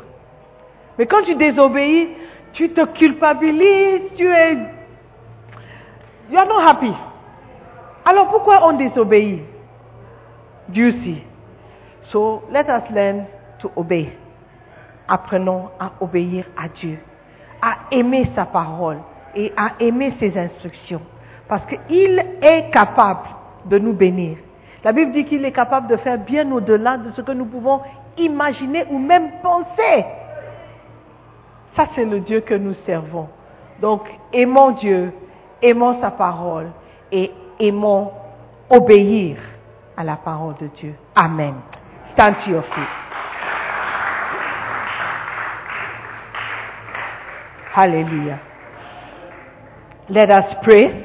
Mais 0.99 1.07
quand 1.07 1.23
tu 1.23 1.37
désobéis, 1.37 2.09
tu 2.53 2.71
te 2.71 2.85
culpabilises, 2.87 4.11
tu 4.17 4.29
es... 4.29 4.55
You 6.31 6.39
are 6.39 6.47
not 6.47 6.61
happy. 6.61 6.93
Alors 8.05 8.29
pourquoi 8.29 8.67
on 8.67 8.73
désobéit? 8.73 9.43
Do 10.69 10.81
you 10.81 10.93
see? 11.05 11.23
So, 12.11 12.43
let 12.51 12.67
us 12.69 12.83
learn 12.93 13.27
to 13.61 13.71
obey. 13.77 14.13
Apprenons 15.07 15.71
à 15.79 15.93
obéir 16.01 16.45
à 16.57 16.69
Dieu, 16.69 16.99
à 17.63 17.77
aimer 17.91 18.31
sa 18.35 18.45
parole 18.45 18.99
et 19.35 19.53
à 19.57 19.73
aimer 19.81 20.15
ses 20.19 20.37
instructions. 20.37 21.01
Parce 21.49 21.63
qu'il 21.67 22.23
est 22.43 22.71
capable 22.71 23.29
de 23.67 23.79
nous 23.79 23.93
bénir. 23.93 24.37
La 24.89 24.95
Bible 24.95 25.13
dit 25.13 25.27
qu'il 25.27 25.45
est 25.45 25.53
capable 25.53 25.87
de 25.89 25.99
faire 25.99 26.17
bien 26.17 26.51
au-delà 26.51 26.97
de 26.97 27.11
ce 27.11 27.21
que 27.21 27.33
nous 27.33 27.45
pouvons 27.45 27.83
imaginer 28.17 28.87
ou 28.89 28.99
même 28.99 29.33
penser. 29.43 30.07
Ça, 31.77 31.89
c'est 31.95 32.07
le 32.07 32.21
Dieu 32.21 32.41
que 32.41 32.55
nous 32.55 32.73
servons. 32.87 33.29
Donc, 33.83 34.09
aimons 34.33 34.71
Dieu, 34.71 35.13
aimons 35.61 36.01
sa 36.01 36.11
parole 36.11 36.69
et 37.13 37.31
aimons 37.61 38.13
obéir 38.71 39.37
à 39.95 40.05
la 40.05 40.17
parole 40.17 40.55
de 40.59 40.69
Dieu. 40.69 40.95
Amen. 41.15 41.57
Stand 42.15 42.37
to 42.47 42.51
your 42.51 42.65
feet. 42.65 42.89
Hallelujah. 47.75 48.39
Let 50.09 50.31
us 50.31 50.57
pray. 50.63 51.05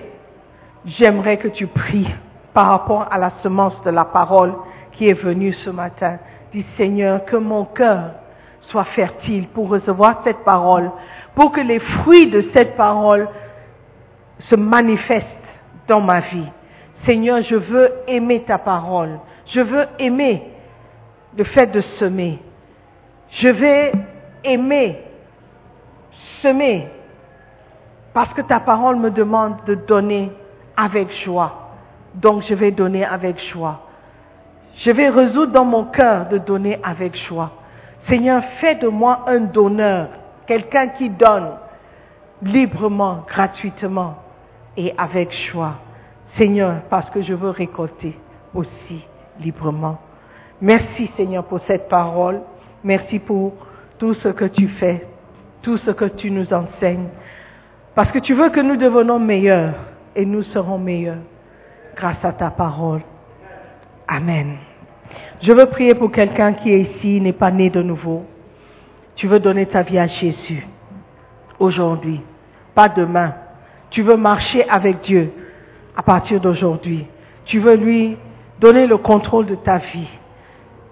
J'aimerais 0.86 1.36
que 1.36 1.50
tu 1.50 1.68
pries 1.68 2.08
par 2.54 2.68
rapport 2.68 3.08
à 3.12 3.18
la 3.18 3.32
semence 3.42 3.74
de 3.84 3.90
la 3.90 4.06
parole 4.06 4.54
qui 4.94 5.08
est 5.08 5.22
venue 5.22 5.54
ce 5.54 5.70
matin. 5.70 6.18
Dis 6.54 6.66
Seigneur, 6.78 7.26
que 7.26 7.36
mon 7.36 7.66
cœur 7.66 8.12
soit 8.62 8.84
fertile 8.86 9.48
pour 9.48 9.70
recevoir 9.70 10.22
cette 10.24 10.44
parole, 10.44 10.92
pour 11.36 11.52
que 11.52 11.62
les 11.62 11.80
fruits 11.80 12.30
de 12.30 12.46
cette 12.56 12.78
parole 12.78 13.28
se 14.50 14.56
manifestent 14.56 15.28
dans 15.88 16.02
ma 16.02 16.22
vie. 16.22 16.48
Seigneur, 17.06 17.42
je 17.42 17.56
veux 17.56 17.92
aimer 18.08 18.44
ta 18.44 18.58
parole. 18.58 19.20
Je 19.48 19.60
veux 19.60 19.86
aimer 20.00 20.44
le 21.38 21.44
fait 21.44 21.68
de 21.68 21.82
semer. 22.00 22.40
Je 23.32 23.50
vais 23.50 23.92
aimer 24.44 25.00
semer 26.42 26.88
parce 28.14 28.34
que 28.34 28.42
ta 28.42 28.60
parole 28.60 28.98
me 28.98 29.10
demande 29.10 29.56
de 29.66 29.76
donner 29.76 30.32
avec 30.78 31.12
joie. 31.24 31.63
Donc 32.16 32.44
je 32.48 32.54
vais 32.54 32.72
donner 32.72 33.04
avec 33.06 33.40
joie. 33.52 33.82
Je 34.78 34.92
vais 34.92 35.10
résoudre 35.10 35.52
dans 35.52 35.66
mon 35.66 35.86
cœur 35.86 36.28
de 36.30 36.38
donner 36.38 36.80
avec 36.84 37.16
joie. 37.28 37.52
Seigneur, 38.08 38.44
fais 38.60 38.76
de 38.76 38.88
moi 38.88 39.24
un 39.28 39.40
donneur, 39.40 40.10
quelqu'un 40.48 40.90
qui 40.90 41.10
donne 41.10 41.52
librement, 42.42 43.24
gratuitement 43.28 44.16
et 44.76 44.94
avec 44.98 45.32
joie. 45.52 45.76
Seigneur, 46.38 46.82
parce 46.90 47.10
que 47.12 47.22
je 47.22 47.34
veux 47.34 47.52
récolter 47.52 48.18
aussi 48.54 49.06
librement. 49.40 50.00
Merci 50.62 51.10
Seigneur 51.16 51.46
pour 51.46 51.60
cette 51.68 51.88
parole. 51.88 52.42
Merci 52.84 53.20
pour 53.20 53.54
tout 54.00 54.14
ce 54.16 54.30
que 54.30 54.46
tu 54.46 54.68
fais, 54.68 55.08
tout 55.62 55.78
ce 55.78 55.92
que 55.92 56.06
tu 56.06 56.32
nous 56.32 56.52
enseignes. 56.52 57.08
Parce 57.96 58.12
que 58.12 58.20
tu 58.20 58.34
veux 58.34 58.50
que 58.50 58.60
nous 58.60 58.76
devenons 58.76 59.20
meilleurs 59.20 59.76
et 60.16 60.26
nous 60.26 60.44
serons 60.44 60.78
meilleurs 60.78 61.18
grâce 61.96 62.24
à 62.24 62.32
ta 62.32 62.50
parole. 62.50 63.02
Amen. 64.08 64.58
Je 65.42 65.52
veux 65.52 65.66
prier 65.66 65.96
pour 65.96 66.12
quelqu'un 66.12 66.54
qui 66.54 66.72
est 66.72 66.82
ici, 66.82 67.22
n'est 67.22 67.34
pas 67.34 67.52
né 67.52 67.70
de 67.70 67.82
nouveau. 67.82 68.26
Tu 69.16 69.28
veux 69.28 69.40
donner 69.40 69.66
ta 69.66 69.84
vie 69.84 70.00
à 70.00 70.08
Jésus 70.08 70.66
aujourd'hui, 71.60 72.22
pas 72.74 72.90
demain. 72.90 73.34
Tu 73.90 74.02
veux 74.02 74.18
marcher 74.18 74.68
avec 74.70 75.02
Dieu 75.02 75.32
à 75.96 76.02
partir 76.02 76.40
d'aujourd'hui. 76.40 77.06
Tu 77.46 77.60
veux 77.60 77.76
lui 77.76 78.18
donner 78.60 78.88
le 78.88 78.98
contrôle 78.98 79.46
de 79.46 79.56
ta 79.56 79.78
vie. 79.78 80.10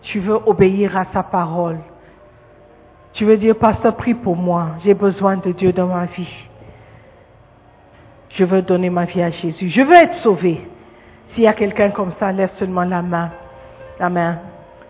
Tu 0.03 0.19
veux 0.19 0.38
obéir 0.45 0.97
à 0.97 1.05
sa 1.13 1.23
parole. 1.23 1.80
Tu 3.13 3.26
veux 3.26 3.38
dire, 3.38 3.55
pasteur, 3.55 3.95
prie 3.95 4.13
pour 4.13 4.35
moi. 4.35 4.69
J'ai 4.84 4.93
besoin 4.93 5.38
de 5.38 5.51
Dieu 5.51 5.73
dans 5.73 5.88
ma 5.88 6.05
vie. 6.05 6.47
Je 8.30 8.45
veux 8.45 8.61
donner 8.61 8.89
ma 8.89 9.05
vie 9.05 9.21
à 9.21 9.31
Jésus. 9.31 9.69
Je 9.69 9.81
veux 9.81 9.95
être 9.95 10.15
sauvé. 10.23 10.61
S'il 11.33 11.43
y 11.43 11.47
a 11.47 11.53
quelqu'un 11.53 11.91
comme 11.91 12.11
ça, 12.19 12.31
lève 12.31 12.51
seulement 12.59 12.83
la 12.83 13.01
main. 13.01 13.31
La 13.99 14.09
main. 14.09 14.39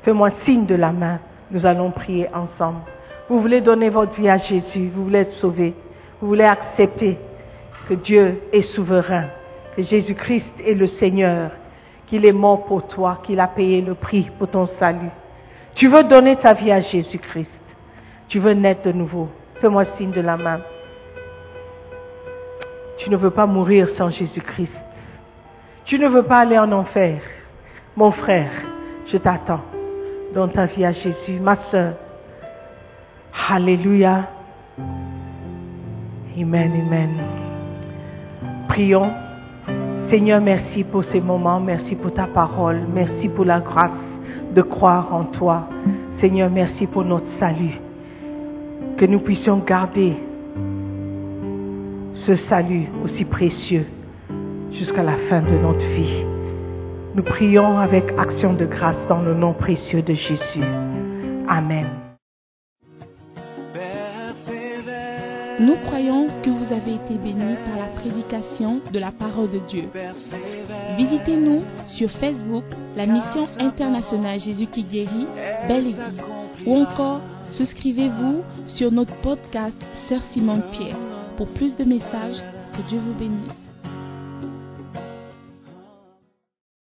Fais-moi 0.03 0.31
signe 0.45 0.65
de 0.65 0.75
la 0.75 0.91
main. 0.91 1.19
Nous 1.51 1.65
allons 1.65 1.91
prier 1.91 2.27
ensemble. 2.33 2.81
Vous 3.29 3.39
voulez 3.39 3.61
donner 3.61 3.89
votre 3.89 4.13
vie 4.19 4.29
à 4.29 4.37
Jésus. 4.37 4.89
Vous 4.93 5.03
voulez 5.03 5.19
être 5.19 5.33
sauvé. 5.33 5.73
Vous 6.19 6.27
voulez 6.27 6.43
accepter 6.43 7.17
que 7.87 7.93
Dieu 7.93 8.41
est 8.51 8.73
souverain. 8.73 9.25
Que 9.75 9.83
Jésus-Christ 9.83 10.45
est 10.65 10.73
le 10.73 10.87
Seigneur. 10.99 11.51
Qu'il 12.07 12.25
est 12.25 12.31
mort 12.31 12.65
pour 12.65 12.87
toi. 12.87 13.19
Qu'il 13.23 13.39
a 13.39 13.47
payé 13.47 13.81
le 13.81 13.93
prix 13.93 14.29
pour 14.39 14.49
ton 14.49 14.67
salut. 14.79 15.11
Tu 15.75 15.87
veux 15.87 16.03
donner 16.03 16.35
ta 16.37 16.53
vie 16.53 16.71
à 16.71 16.81
Jésus-Christ. 16.81 17.49
Tu 18.27 18.39
veux 18.39 18.53
naître 18.53 18.83
de 18.83 18.91
nouveau. 18.91 19.29
Fais-moi 19.61 19.85
signe 19.97 20.11
de 20.11 20.21
la 20.21 20.37
main. 20.37 20.61
Tu 22.97 23.09
ne 23.09 23.17
veux 23.17 23.31
pas 23.31 23.45
mourir 23.45 23.87
sans 23.97 24.09
Jésus-Christ. 24.09 24.71
Tu 25.85 25.99
ne 25.99 26.07
veux 26.07 26.23
pas 26.23 26.39
aller 26.39 26.57
en 26.57 26.71
enfer. 26.71 27.21
Mon 27.95 28.11
frère, 28.11 28.51
je 29.07 29.17
t'attends. 29.17 29.61
Donne 30.33 30.51
ta 30.51 30.65
vie 30.65 30.85
à 30.85 30.91
Jésus. 30.93 31.39
Ma 31.41 31.57
soeur. 31.69 31.93
Alléluia. 33.49 34.29
Amen, 36.39 36.71
amen. 36.87 37.09
Prions. 38.69 39.11
Seigneur, 40.09 40.39
merci 40.41 40.83
pour 40.83 41.03
ces 41.11 41.19
moments. 41.19 41.59
Merci 41.59 41.95
pour 41.95 42.13
ta 42.13 42.27
parole. 42.27 42.81
Merci 42.93 43.27
pour 43.29 43.45
la 43.45 43.59
grâce 43.59 43.91
de 44.53 44.61
croire 44.61 45.13
en 45.13 45.25
toi. 45.25 45.67
Seigneur, 46.21 46.49
merci 46.49 46.87
pour 46.87 47.03
notre 47.03 47.27
salut. 47.39 47.79
Que 48.97 49.05
nous 49.05 49.19
puissions 49.19 49.57
garder 49.57 50.15
ce 52.25 52.35
salut 52.47 52.87
aussi 53.03 53.25
précieux 53.25 53.85
jusqu'à 54.73 55.03
la 55.03 55.17
fin 55.29 55.41
de 55.41 55.57
notre 55.57 55.79
vie. 55.79 56.23
Nous 57.15 57.23
prions 57.23 57.77
avec 57.77 58.05
action 58.17 58.53
de 58.53 58.65
grâce 58.65 58.95
dans 59.09 59.21
le 59.21 59.33
nom 59.33 59.53
précieux 59.53 60.01
de 60.01 60.13
Jésus. 60.13 60.63
Amen. 61.49 61.87
Nous 65.59 65.75
croyons 65.85 66.27
que 66.41 66.49
vous 66.49 66.73
avez 66.73 66.95
été 66.95 67.19
bénis 67.23 67.55
par 67.67 67.77
la 67.77 67.93
prédication 67.99 68.79
de 68.91 68.97
la 68.97 69.11
parole 69.11 69.51
de 69.51 69.59
Dieu. 69.59 69.83
Visitez-nous 70.97 71.61
sur 71.85 72.09
Facebook, 72.09 72.63
la 72.95 73.05
mission 73.05 73.45
internationale 73.59 74.39
Jésus 74.39 74.65
qui 74.67 74.83
guérit, 74.83 75.27
Belle 75.67 75.87
Église, 75.87 76.23
ou 76.65 76.77
encore 76.77 77.21
souscrivez-vous 77.51 78.41
sur 78.65 78.91
notre 78.91 79.13
podcast 79.17 79.75
Sœur 80.07 80.21
Simone 80.31 80.63
Pierre 80.71 80.97
pour 81.37 81.47
plus 81.49 81.75
de 81.75 81.83
messages. 81.83 82.41
Que 82.75 82.81
Dieu 82.87 82.99
vous 83.05 83.13
bénisse. 83.13 83.60